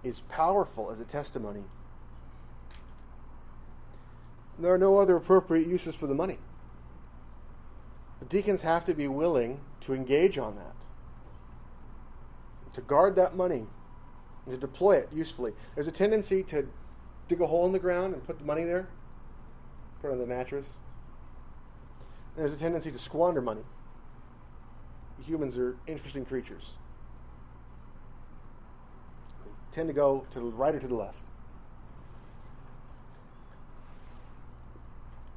is 0.03 0.21
powerful 0.29 0.91
as 0.91 1.01
a 1.01 1.05
testimony. 1.05 1.65
There 4.59 4.73
are 4.73 4.79
no 4.79 4.99
other 4.99 5.17
appropriate 5.17 5.69
uses 5.69 5.95
for 5.95 6.07
the 6.07 6.15
money. 6.15 6.39
The 8.19 8.27
deacons 8.27 8.63
have 8.63 8.85
to 8.87 8.95
be 8.95 9.07
willing 9.07 9.61
to 9.83 9.95
engage 9.95 10.39
on 10.39 10.57
that, 10.57 10.75
to 12.79 12.85
guard 12.85 13.17
that 13.17 13.35
money, 13.35 13.67
and 14.47 14.55
to 14.55 14.57
deploy 14.57 14.97
it 14.97 15.09
usefully. 15.13 15.53
There's 15.75 15.89
a 15.89 15.93
tendency 15.93 16.45
to 16.45 16.69
dig 17.27 17.41
a 17.41 17.47
hole 17.47 17.67
in 17.67 17.73
the 17.73 17.81
ground 17.81 18.15
and 18.15 18.23
put 18.23 18.39
the 18.39 18.45
money 18.45 18.63
there, 18.63 18.89
put 20.01 20.11
it 20.11 20.13
on 20.13 20.19
the 20.19 20.27
mattress. 20.27 20.75
There's 22.37 22.55
a 22.55 22.57
tendency 22.57 22.93
to 22.93 22.99
squander 22.99 23.43
money. 23.43 23.63
Humans 25.27 25.59
are 25.59 25.77
interesting 25.89 26.25
creatures. 26.25 26.75
They 29.45 29.51
tend 29.73 29.89
to 29.89 29.93
go 29.93 30.25
to 30.31 30.39
the 30.39 30.47
right 30.47 30.73
or 30.73 30.79
to 30.79 30.87
the 30.87 30.95
left. 30.95 31.19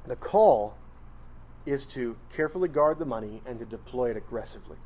The 0.06 0.14
call 0.14 0.76
is 1.66 1.86
to 1.86 2.16
carefully 2.34 2.68
guard 2.68 3.00
the 3.00 3.04
money 3.04 3.42
and 3.44 3.58
to 3.58 3.64
deploy 3.64 4.10
it 4.10 4.16
aggressively. 4.16 4.76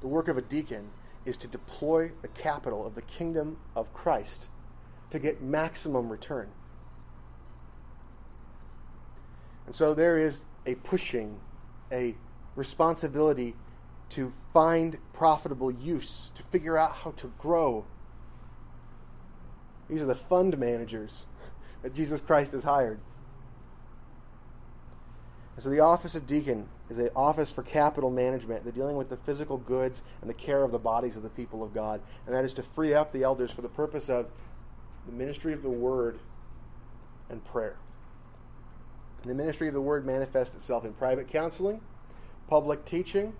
The 0.00 0.06
work 0.06 0.28
of 0.28 0.38
a 0.38 0.42
deacon 0.42 0.90
is 1.24 1.36
to 1.38 1.48
deploy 1.48 2.12
the 2.22 2.28
capital 2.28 2.86
of 2.86 2.94
the 2.94 3.02
kingdom 3.02 3.58
of 3.76 3.92
Christ 3.92 4.48
to 5.10 5.18
get 5.18 5.42
maximum 5.42 6.08
return. 6.08 6.48
And 9.66 9.74
so 9.74 9.94
there 9.94 10.18
is 10.18 10.42
a 10.66 10.74
pushing, 10.76 11.38
a 11.92 12.16
responsibility 12.56 13.54
to 14.10 14.32
find 14.52 14.98
profitable 15.12 15.70
use, 15.70 16.32
to 16.34 16.42
figure 16.44 16.76
out 16.76 16.92
how 16.92 17.12
to 17.12 17.32
grow. 17.38 17.84
These 19.88 20.02
are 20.02 20.06
the 20.06 20.14
fund 20.14 20.58
managers 20.58 21.26
that 21.82 21.94
Jesus 21.94 22.20
Christ 22.20 22.52
has 22.52 22.64
hired. 22.64 23.00
And 25.54 25.62
so 25.62 25.70
the 25.70 25.80
office 25.80 26.14
of 26.14 26.26
deacon 26.26 26.68
is 26.90 26.98
an 26.98 27.08
office 27.14 27.52
for 27.52 27.62
capital 27.62 28.10
management, 28.10 28.64
the 28.64 28.72
dealing 28.72 28.96
with 28.96 29.08
the 29.08 29.16
physical 29.16 29.58
goods 29.58 30.02
and 30.20 30.28
the 30.28 30.34
care 30.34 30.64
of 30.64 30.72
the 30.72 30.78
bodies 30.78 31.16
of 31.16 31.22
the 31.22 31.28
people 31.30 31.62
of 31.62 31.72
God. 31.72 32.02
And 32.26 32.34
that 32.34 32.44
is 32.44 32.52
to 32.54 32.62
free 32.62 32.92
up 32.92 33.12
the 33.12 33.22
elders 33.22 33.52
for 33.52 33.62
the 33.62 33.68
purpose 33.68 34.10
of 34.10 34.26
the 35.06 35.12
ministry 35.12 35.52
of 35.52 35.62
the 35.62 35.70
word 35.70 36.18
and 37.30 37.42
prayer. 37.44 37.76
And 39.22 39.30
the 39.30 39.34
ministry 39.34 39.68
of 39.68 39.74
the 39.74 39.80
word 39.80 40.04
manifests 40.04 40.56
itself 40.56 40.84
in 40.84 40.92
private 40.92 41.28
counseling, 41.28 41.80
public 42.48 42.84
teaching, 42.84 43.32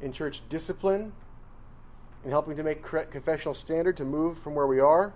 in 0.00 0.12
church 0.12 0.42
discipline, 0.48 1.12
in 2.24 2.30
helping 2.30 2.56
to 2.56 2.62
make 2.62 2.82
confessional 2.82 3.54
standard 3.54 3.96
to 3.96 4.04
move 4.04 4.38
from 4.38 4.54
where 4.54 4.66
we 4.66 4.78
are, 4.78 5.12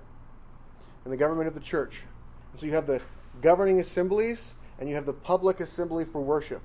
and 1.04 1.12
the 1.12 1.16
government 1.16 1.46
of 1.46 1.54
the 1.54 1.60
church. 1.60 2.02
And 2.50 2.60
so 2.60 2.66
you 2.66 2.72
have 2.72 2.86
the 2.86 3.00
governing 3.40 3.78
assemblies 3.78 4.54
and 4.78 4.88
you 4.88 4.94
have 4.94 5.06
the 5.06 5.12
public 5.12 5.60
assembly 5.60 6.04
for 6.04 6.20
worship. 6.20 6.62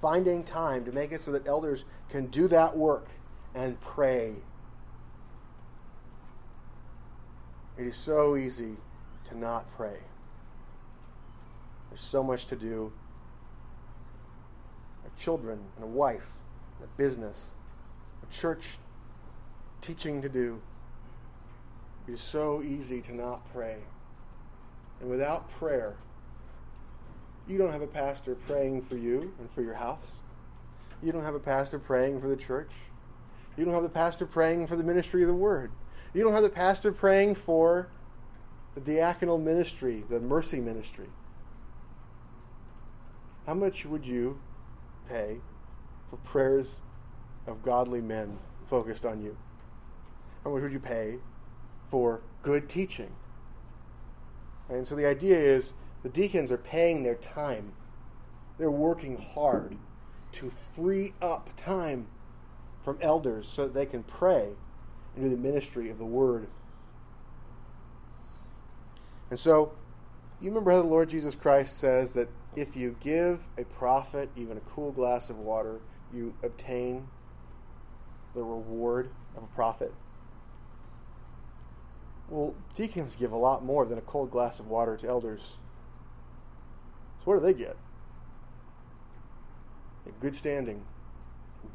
Finding 0.00 0.44
time 0.44 0.84
to 0.84 0.92
make 0.92 1.12
it 1.12 1.20
so 1.20 1.32
that 1.32 1.46
elders 1.46 1.84
can 2.10 2.26
do 2.26 2.48
that 2.48 2.76
work 2.76 3.08
and 3.54 3.80
pray. 3.80 4.36
It 7.78 7.86
is 7.86 7.96
so 7.96 8.36
easy 8.36 8.76
to 9.28 9.38
not 9.38 9.70
pray. 9.76 9.98
There's 11.90 12.00
so 12.00 12.22
much 12.22 12.46
to 12.46 12.56
do. 12.56 12.92
A 15.06 15.20
children 15.20 15.60
and 15.76 15.84
a 15.84 15.88
wife, 15.88 16.28
a 16.82 16.86
business, 16.98 17.54
a 18.22 18.32
church 18.32 18.78
teaching 19.80 20.20
to 20.22 20.28
do. 20.28 20.60
It 22.08 22.12
is 22.12 22.20
so 22.20 22.62
easy 22.62 23.00
to 23.02 23.14
not 23.14 23.50
pray. 23.52 23.78
And 25.00 25.10
without 25.10 25.48
prayer, 25.50 25.96
you 27.48 27.58
don't 27.58 27.70
have 27.72 27.82
a 27.82 27.86
pastor 27.86 28.34
praying 28.34 28.82
for 28.82 28.96
you 28.96 29.32
and 29.38 29.50
for 29.50 29.62
your 29.62 29.74
house. 29.74 30.12
You 31.02 31.12
don't 31.12 31.22
have 31.22 31.34
a 31.34 31.40
pastor 31.40 31.78
praying 31.78 32.20
for 32.20 32.28
the 32.28 32.36
church. 32.36 32.70
You 33.56 33.64
don't 33.64 33.74
have 33.74 33.82
the 33.82 33.88
pastor 33.88 34.26
praying 34.26 34.66
for 34.66 34.76
the 34.76 34.82
ministry 34.82 35.22
of 35.22 35.28
the 35.28 35.34
word. 35.34 35.70
You 36.12 36.22
don't 36.22 36.32
have 36.32 36.42
the 36.42 36.48
pastor 36.48 36.92
praying 36.92 37.34
for 37.36 37.88
the 38.74 38.80
diaconal 38.80 39.42
ministry, 39.42 40.04
the 40.08 40.20
mercy 40.20 40.60
ministry. 40.60 41.08
How 43.46 43.54
much 43.54 43.86
would 43.86 44.06
you 44.06 44.38
pay 45.08 45.38
for 46.10 46.16
prayers 46.18 46.80
of 47.46 47.62
godly 47.62 48.00
men 48.00 48.38
focused 48.66 49.06
on 49.06 49.22
you? 49.22 49.36
How 50.42 50.50
much 50.50 50.62
would 50.62 50.72
you 50.72 50.80
pay 50.80 51.18
for 51.88 52.20
good 52.42 52.68
teaching? 52.68 53.10
And 54.68 54.86
so 54.86 54.96
the 54.96 55.06
idea 55.06 55.38
is 55.38 55.72
the 56.06 56.12
deacons 56.12 56.52
are 56.52 56.56
paying 56.56 57.02
their 57.02 57.16
time. 57.16 57.72
They're 58.58 58.70
working 58.70 59.20
hard 59.20 59.76
to 60.30 60.50
free 60.72 61.12
up 61.20 61.50
time 61.56 62.06
from 62.80 62.96
elders 63.00 63.48
so 63.48 63.64
that 63.64 63.74
they 63.74 63.86
can 63.86 64.04
pray 64.04 64.50
and 65.16 65.24
do 65.24 65.28
the 65.28 65.36
ministry 65.36 65.90
of 65.90 65.98
the 65.98 66.04
word. 66.04 66.46
And 69.30 69.36
so, 69.36 69.72
you 70.40 70.48
remember 70.48 70.70
how 70.70 70.80
the 70.80 70.86
Lord 70.86 71.08
Jesus 71.08 71.34
Christ 71.34 71.76
says 71.76 72.12
that 72.12 72.28
if 72.54 72.76
you 72.76 72.94
give 73.00 73.48
a 73.58 73.64
prophet 73.64 74.30
even 74.36 74.58
a 74.58 74.60
cool 74.60 74.92
glass 74.92 75.28
of 75.28 75.40
water, 75.40 75.80
you 76.14 76.32
obtain 76.44 77.04
the 78.32 78.44
reward 78.44 79.10
of 79.36 79.42
a 79.42 79.48
prophet? 79.56 79.92
Well, 82.28 82.54
deacons 82.74 83.16
give 83.16 83.32
a 83.32 83.36
lot 83.36 83.64
more 83.64 83.84
than 83.86 83.98
a 83.98 84.02
cold 84.02 84.30
glass 84.30 84.60
of 84.60 84.68
water 84.68 84.96
to 84.98 85.08
elders. 85.08 85.56
What 87.26 87.40
do 87.40 87.40
they 87.40 87.54
get? 87.54 87.76
A 90.06 90.12
good 90.22 90.32
standing, 90.32 90.80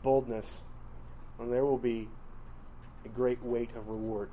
boldness, 0.01 0.61
and 1.37 1.51
there 1.51 1.65
will 1.65 1.77
be 1.77 2.07
a 3.03 3.09
great 3.09 3.43
weight 3.43 3.69
of 3.75 3.89
reward. 3.89 4.29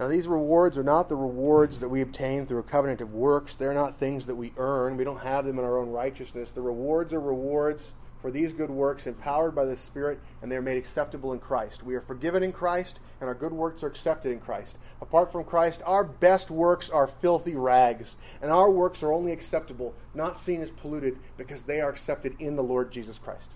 Now, 0.00 0.08
these 0.08 0.26
rewards 0.26 0.76
are 0.76 0.82
not 0.82 1.08
the 1.08 1.16
rewards 1.16 1.78
that 1.78 1.88
we 1.88 2.00
obtain 2.00 2.46
through 2.46 2.58
a 2.58 2.64
covenant 2.64 3.00
of 3.00 3.14
works. 3.14 3.54
They're 3.54 3.72
not 3.72 3.94
things 3.94 4.26
that 4.26 4.34
we 4.34 4.52
earn. 4.56 4.96
We 4.96 5.04
don't 5.04 5.20
have 5.20 5.44
them 5.44 5.60
in 5.60 5.64
our 5.64 5.78
own 5.78 5.90
righteousness. 5.90 6.50
The 6.50 6.62
rewards 6.62 7.14
are 7.14 7.20
rewards 7.20 7.94
for 8.26 8.32
these 8.32 8.52
good 8.52 8.70
works 8.70 9.06
empowered 9.06 9.54
by 9.54 9.64
the 9.64 9.76
Spirit, 9.76 10.18
and 10.42 10.50
they 10.50 10.56
are 10.56 10.60
made 10.60 10.76
acceptable 10.76 11.32
in 11.32 11.38
Christ. 11.38 11.84
We 11.84 11.94
are 11.94 12.00
forgiven 12.00 12.42
in 12.42 12.50
Christ, 12.50 12.98
and 13.20 13.28
our 13.28 13.36
good 13.36 13.52
works 13.52 13.84
are 13.84 13.86
accepted 13.86 14.32
in 14.32 14.40
Christ. 14.40 14.76
Apart 15.00 15.30
from 15.30 15.44
Christ, 15.44 15.80
our 15.86 16.02
best 16.02 16.50
works 16.50 16.90
are 16.90 17.06
filthy 17.06 17.54
rags, 17.54 18.16
and 18.42 18.50
our 18.50 18.68
works 18.68 19.04
are 19.04 19.12
only 19.12 19.30
acceptable, 19.30 19.94
not 20.12 20.40
seen 20.40 20.60
as 20.60 20.72
polluted, 20.72 21.18
because 21.36 21.62
they 21.62 21.80
are 21.80 21.88
accepted 21.88 22.34
in 22.40 22.56
the 22.56 22.64
Lord 22.64 22.90
Jesus 22.90 23.16
Christ. 23.16 23.52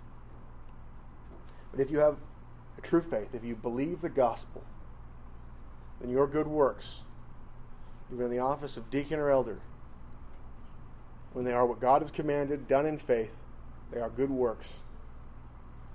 But 1.72 1.80
if 1.80 1.90
you 1.90 1.98
have 1.98 2.18
a 2.78 2.80
true 2.80 3.02
faith, 3.02 3.34
if 3.34 3.44
you 3.44 3.56
believe 3.56 4.02
the 4.02 4.08
gospel, 4.08 4.62
then 6.00 6.10
your 6.10 6.28
good 6.28 6.46
works, 6.46 7.02
even 8.12 8.26
in 8.26 8.30
the 8.30 8.38
office 8.38 8.76
of 8.76 8.88
deacon 8.88 9.18
or 9.18 9.30
elder, 9.30 9.58
when 11.32 11.44
they 11.44 11.54
are 11.54 11.66
what 11.66 11.80
God 11.80 12.02
has 12.02 12.12
commanded, 12.12 12.68
done 12.68 12.86
in 12.86 12.98
faith, 12.98 13.39
they 13.92 14.00
are 14.00 14.10
good 14.10 14.30
works, 14.30 14.82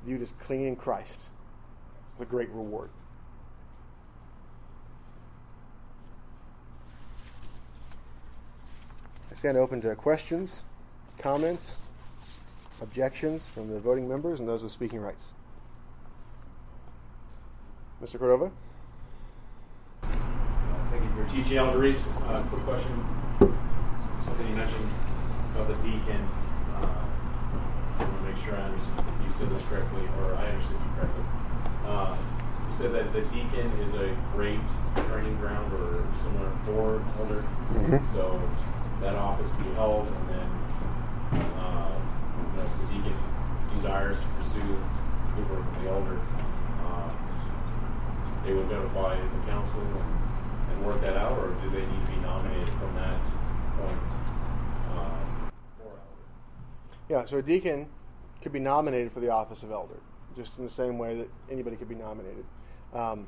viewed 0.05 0.21
as 0.21 0.33
clean 0.33 0.67
in 0.67 0.75
Christ, 0.75 1.19
the 2.19 2.25
great 2.25 2.49
reward. 2.49 2.89
I 9.31 9.35
stand 9.35 9.57
open 9.57 9.81
to 9.81 9.95
questions, 9.95 10.63
comments, 11.17 11.77
objections 12.81 13.47
from 13.47 13.69
the 13.69 13.79
voting 13.79 14.07
members 14.07 14.39
and 14.39 14.47
those 14.47 14.63
with 14.63 14.71
speaking 14.71 14.99
rights. 14.99 15.33
Mr. 18.01 18.19
Cordova? 18.19 18.51
Thank 20.01 21.03
you 21.03 21.09
for 21.15 21.29
teaching, 21.29 21.57
Elder. 21.57 21.87
Uh, 21.87 22.43
quick 22.43 22.61
question. 22.63 23.05
Something 24.23 24.47
you 24.49 24.55
mentioned 24.55 24.89
about 25.55 25.67
the 25.67 25.89
deacon. 25.89 26.44
Sure 28.45 28.55
I 28.55 28.61
understood 28.61 28.93
you 29.25 29.33
said 29.39 29.49
this 29.49 29.63
correctly, 29.63 30.03
or 30.21 30.35
I 30.35 30.45
understood 30.45 30.77
you 30.77 30.91
correctly. 31.01 31.23
Uh, 31.87 32.15
you 32.69 32.73
said 32.75 32.91
that 32.93 33.11
the 33.11 33.21
deacon 33.33 33.71
is 33.81 33.93
a 33.95 34.15
great 34.35 34.59
training 35.09 35.35
ground 35.37 35.73
or 35.73 36.05
similar 36.21 36.51
for 36.65 37.01
elder. 37.19 37.43
Mhm. 37.73 38.05
So 38.13 38.39
that 39.01 39.15
office 39.15 39.49
can 39.49 39.63
be 39.63 39.73
held, 39.73 40.07
and 40.07 40.29
then 40.29 41.41
uh, 41.57 41.89
you 42.37 42.57
know, 42.57 42.69
the 42.81 42.93
deacon 42.93 43.17
desires 43.73 44.17
to 44.19 44.25
pursue 44.37 44.77
the 45.35 45.41
work 45.53 45.65
of 45.65 45.83
the 45.83 45.89
elder. 45.89 46.19
Uh, 46.85 47.09
they 48.45 48.53
would 48.53 48.69
notify 48.69 49.15
the 49.19 49.51
council 49.51 49.79
and, 49.81 50.71
and 50.71 50.85
work 50.85 51.01
that 51.01 51.17
out, 51.17 51.37
or 51.39 51.49
do 51.63 51.69
they 51.71 51.81
need 51.81 52.05
to 52.05 52.11
be 52.11 52.17
nominated 52.21 52.69
from 52.69 52.93
that 52.95 53.19
point 53.77 53.99
uh. 54.93 55.49
Yeah, 57.09 57.25
so 57.25 57.37
a 57.37 57.41
deacon 57.41 57.89
could 58.41 58.51
be 58.51 58.59
nominated 58.59 59.11
for 59.11 59.19
the 59.19 59.29
office 59.29 59.63
of 59.63 59.71
elder, 59.71 59.99
just 60.35 60.57
in 60.57 60.63
the 60.63 60.69
same 60.69 60.97
way 60.97 61.15
that 61.15 61.29
anybody 61.49 61.75
could 61.75 61.89
be 61.89 61.95
nominated. 61.95 62.45
Um, 62.93 63.27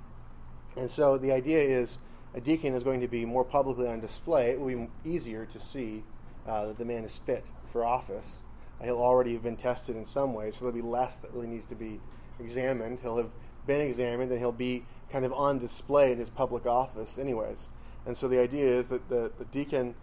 and 0.75 0.89
so 0.89 1.17
the 1.17 1.31
idea 1.31 1.59
is 1.59 1.97
a 2.35 2.41
deacon 2.41 2.73
is 2.73 2.83
going 2.83 3.01
to 3.01 3.07
be 3.07 3.25
more 3.25 3.43
publicly 3.43 3.87
on 3.87 3.99
display. 3.99 4.51
It 4.51 4.59
will 4.59 4.67
be 4.67 4.89
easier 5.03 5.45
to 5.45 5.59
see 5.59 6.03
uh, 6.47 6.67
that 6.67 6.77
the 6.77 6.85
man 6.85 7.03
is 7.03 7.17
fit 7.17 7.51
for 7.65 7.83
office. 7.83 8.41
He'll 8.83 9.01
already 9.01 9.33
have 9.33 9.41
been 9.41 9.55
tested 9.55 9.95
in 9.95 10.05
some 10.05 10.33
way, 10.33 10.51
so 10.51 10.65
there'll 10.65 10.75
be 10.75 10.87
less 10.87 11.17
that 11.19 11.33
really 11.33 11.47
needs 11.47 11.65
to 11.67 11.75
be 11.75 11.99
examined. 12.39 12.99
He'll 12.99 13.17
have 13.17 13.31
been 13.65 13.81
examined, 13.81 14.31
and 14.31 14.39
he'll 14.39 14.51
be 14.51 14.85
kind 15.09 15.25
of 15.25 15.33
on 15.33 15.57
display 15.57 16.11
in 16.11 16.19
his 16.19 16.29
public 16.29 16.65
office, 16.67 17.17
anyways. 17.17 17.69
And 18.05 18.15
so 18.15 18.27
the 18.27 18.39
idea 18.39 18.67
is 18.67 18.87
that 18.89 19.09
the, 19.09 19.31
the 19.37 19.45
deacon, 19.45 19.95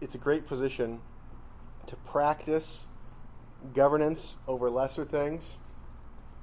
it's 0.00 0.14
a 0.14 0.18
great 0.18 0.46
position 0.46 1.00
to 1.86 1.96
practice 1.96 2.86
governance 3.74 4.36
over 4.46 4.70
lesser 4.70 5.04
things 5.04 5.58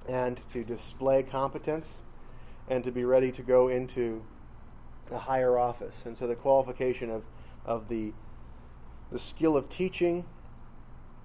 and 0.07 0.39
to 0.49 0.63
display 0.63 1.23
competence 1.23 2.03
and 2.69 2.83
to 2.83 2.91
be 2.91 3.03
ready 3.03 3.31
to 3.31 3.41
go 3.41 3.67
into 3.69 4.23
a 5.11 5.17
higher 5.17 5.57
office. 5.57 6.05
And 6.05 6.17
so 6.17 6.27
the 6.27 6.35
qualification 6.35 7.09
of, 7.09 7.23
of 7.65 7.87
the, 7.89 8.13
the 9.11 9.19
skill 9.19 9.55
of 9.55 9.69
teaching 9.69 10.25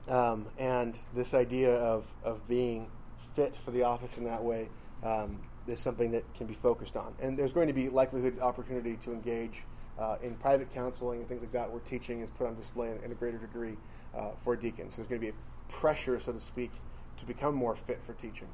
um, 0.09 0.47
and 0.59 0.99
this 1.14 1.34
idea 1.34 1.74
of, 1.74 2.07
of 2.24 2.47
being 2.49 2.91
fit 3.34 3.55
for 3.55 3.70
the 3.70 3.82
office 3.82 4.18
in 4.18 4.24
that 4.24 4.43
way 4.43 4.68
um, 5.03 5.41
is 5.66 5.80
something 5.80 6.11
that 6.11 6.24
can 6.34 6.47
be 6.47 6.55
focused 6.55 6.97
on. 6.97 7.14
And 7.20 7.38
there's 7.38 7.53
going 7.53 7.68
to 7.68 7.72
be 7.74 7.88
likelihood 7.88 8.38
opportunity 8.41 8.97
to 8.97 9.12
engage 9.12 9.64
uh, 9.99 10.16
in 10.22 10.34
private 10.36 10.70
counseling 10.70 11.20
and 11.20 11.28
things 11.28 11.43
like 11.43 11.53
that 11.53 11.70
where 11.70 11.80
teaching 11.80 12.20
is 12.20 12.30
put 12.30 12.47
on 12.47 12.55
display 12.55 12.91
in, 12.91 13.05
in 13.05 13.12
a 13.12 13.14
greater 13.14 13.38
degree 13.38 13.76
uh, 14.16 14.30
for 14.38 14.57
deacons. 14.57 14.95
So 14.95 15.03
there's 15.03 15.09
going 15.09 15.20
to 15.20 15.26
be 15.26 15.30
a 15.30 15.49
pressure, 15.70 16.18
so 16.20 16.32
to 16.32 16.40
speak, 16.40 16.70
to 17.18 17.24
become 17.24 17.54
more 17.54 17.76
fit 17.76 18.00
for 18.04 18.12
teaching. 18.14 18.48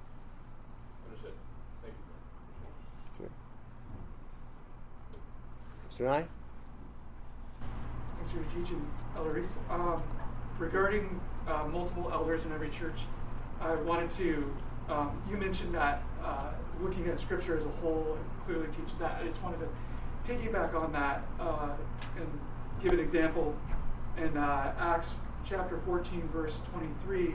Understood. 1.09 1.33
Thank 1.83 1.95
you. 3.21 3.31
Mr. 5.91 6.09
Nye? 6.09 6.27
Thanks 8.17 8.33
for 8.33 8.39
your 8.39 8.47
teaching, 8.65 8.87
Elder 9.17 9.31
Reese. 9.31 9.59
Um, 9.71 10.03
regarding 10.59 11.21
uh, 11.49 11.65
multiple 11.73 12.11
elders 12.13 12.45
in 12.45 12.53
every 12.53 12.71
church, 12.71 13.01
I 13.61 13.75
wanted 13.75 14.11
to, 14.13 14.55
um, 14.89 15.23
you 15.31 15.37
mentioned 15.37 15.75
that 15.75 16.03
uh, 16.23 16.51
looking 16.81 17.07
at 17.09 17.19
Scripture 17.19 17.57
as 17.57 17.65
a 17.65 17.71
whole 17.71 18.19
clearly 18.45 18.67
teaches 18.69 18.99
that. 18.99 19.19
I 19.21 19.25
just 19.25 19.43
wanted 19.43 19.61
to 19.61 19.69
piggyback 20.29 20.75
on 20.75 20.93
that 20.93 21.23
uh, 21.41 21.71
and 22.17 22.27
give 22.83 22.93
an 22.93 23.01
example. 23.01 23.55
In 24.19 24.35
uh, 24.37 24.73
Acts 24.79 25.15
chapter 25.49 25.79
14, 25.87 26.29
verse 26.33 26.61
23, 26.73 27.35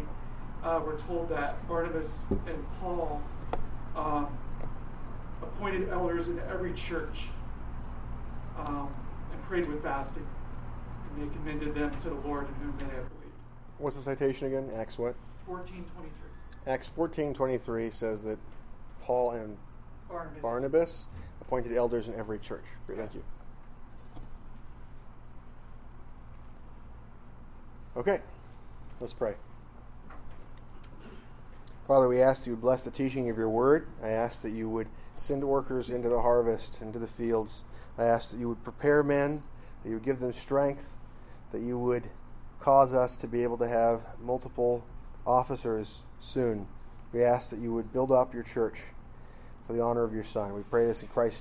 uh, 0.64 0.82
we're 0.86 1.00
told 1.00 1.30
that 1.30 1.66
Barnabas 1.68 2.20
and 2.30 2.66
Paul 2.80 3.22
um, 3.96 4.28
appointed 5.42 5.90
elders 5.90 6.28
in 6.28 6.40
every 6.50 6.74
church 6.74 7.28
um, 8.58 8.90
and 9.32 9.42
prayed 9.44 9.68
with 9.68 9.82
fasting. 9.82 10.28
And 11.16 11.30
they 11.30 11.36
commended 11.36 11.74
them 11.74 11.98
to 12.00 12.10
the 12.10 12.16
Lord 12.28 12.48
in 12.48 12.54
whom 12.56 12.78
they 12.78 12.84
had 12.86 13.08
believed. 13.10 13.36
What's 13.78 13.96
the 13.96 14.02
citation 14.02 14.48
again? 14.48 14.70
Acts 14.76 15.00
what? 15.00 15.16
1423. 15.46 16.72
Acts 16.72 16.88
14:23 16.88 17.92
says 17.94 18.24
that 18.24 18.38
Paul 19.02 19.32
and 19.32 19.58
Barnabas. 20.10 20.42
Barnabas 20.42 21.06
appointed 21.42 21.76
elders 21.76 22.08
in 22.08 22.16
every 22.16 22.40
church. 22.40 22.66
Great, 22.86 23.00
thank 23.00 23.16
you. 23.16 23.24
Okay, 27.98 28.22
let's 29.02 29.12
pray. 29.12 29.34
Father, 31.86 32.08
we 32.08 32.22
ask 32.22 32.44
that 32.44 32.50
you 32.50 32.54
would 32.54 32.62
bless 32.62 32.84
the 32.84 32.92
teaching 32.92 33.30
of 33.30 33.38
your 33.38 33.50
word. 33.50 33.86
I 34.02 34.10
ask 34.10 34.42
that 34.44 34.52
you 34.52 34.70
would 34.70 34.88
send 35.18 35.44
workers 35.44 35.90
into 35.90 36.08
the 36.08 36.22
harvest, 36.22 36.82
into 36.82 37.00
the 37.00 37.08
fields. 37.08 37.64
I 37.98 38.06
ask 38.06 38.32
that 38.32 38.38
you 38.38 38.48
would 38.48 38.64
prepare 38.64 39.04
men, 39.04 39.44
that 39.84 39.90
you 39.90 39.96
would 39.96 40.06
give 40.06 40.22
them 40.22 40.32
strength, 40.32 40.96
that 41.52 41.62
you 41.62 41.78
would 41.78 42.10
cause 42.62 42.94
us 42.94 43.18
to 43.18 43.28
be 43.28 43.44
able 43.44 43.58
to 43.58 43.68
have 43.68 44.06
multiple 44.22 44.86
officers 45.28 46.04
soon. 46.20 46.68
We 47.12 47.26
ask 47.26 47.50
that 47.50 47.60
you 47.60 47.74
would 47.74 47.92
build 47.92 48.14
up 48.14 48.34
your 48.34 48.44
church 48.44 48.80
for 49.68 49.74
the 49.74 49.82
honor 49.82 50.06
of 50.06 50.14
your 50.14 50.24
Son. 50.24 50.54
We 50.54 50.64
pray 50.64 50.86
this 50.86 51.02
in 51.02 51.10
Christ's 51.10 51.30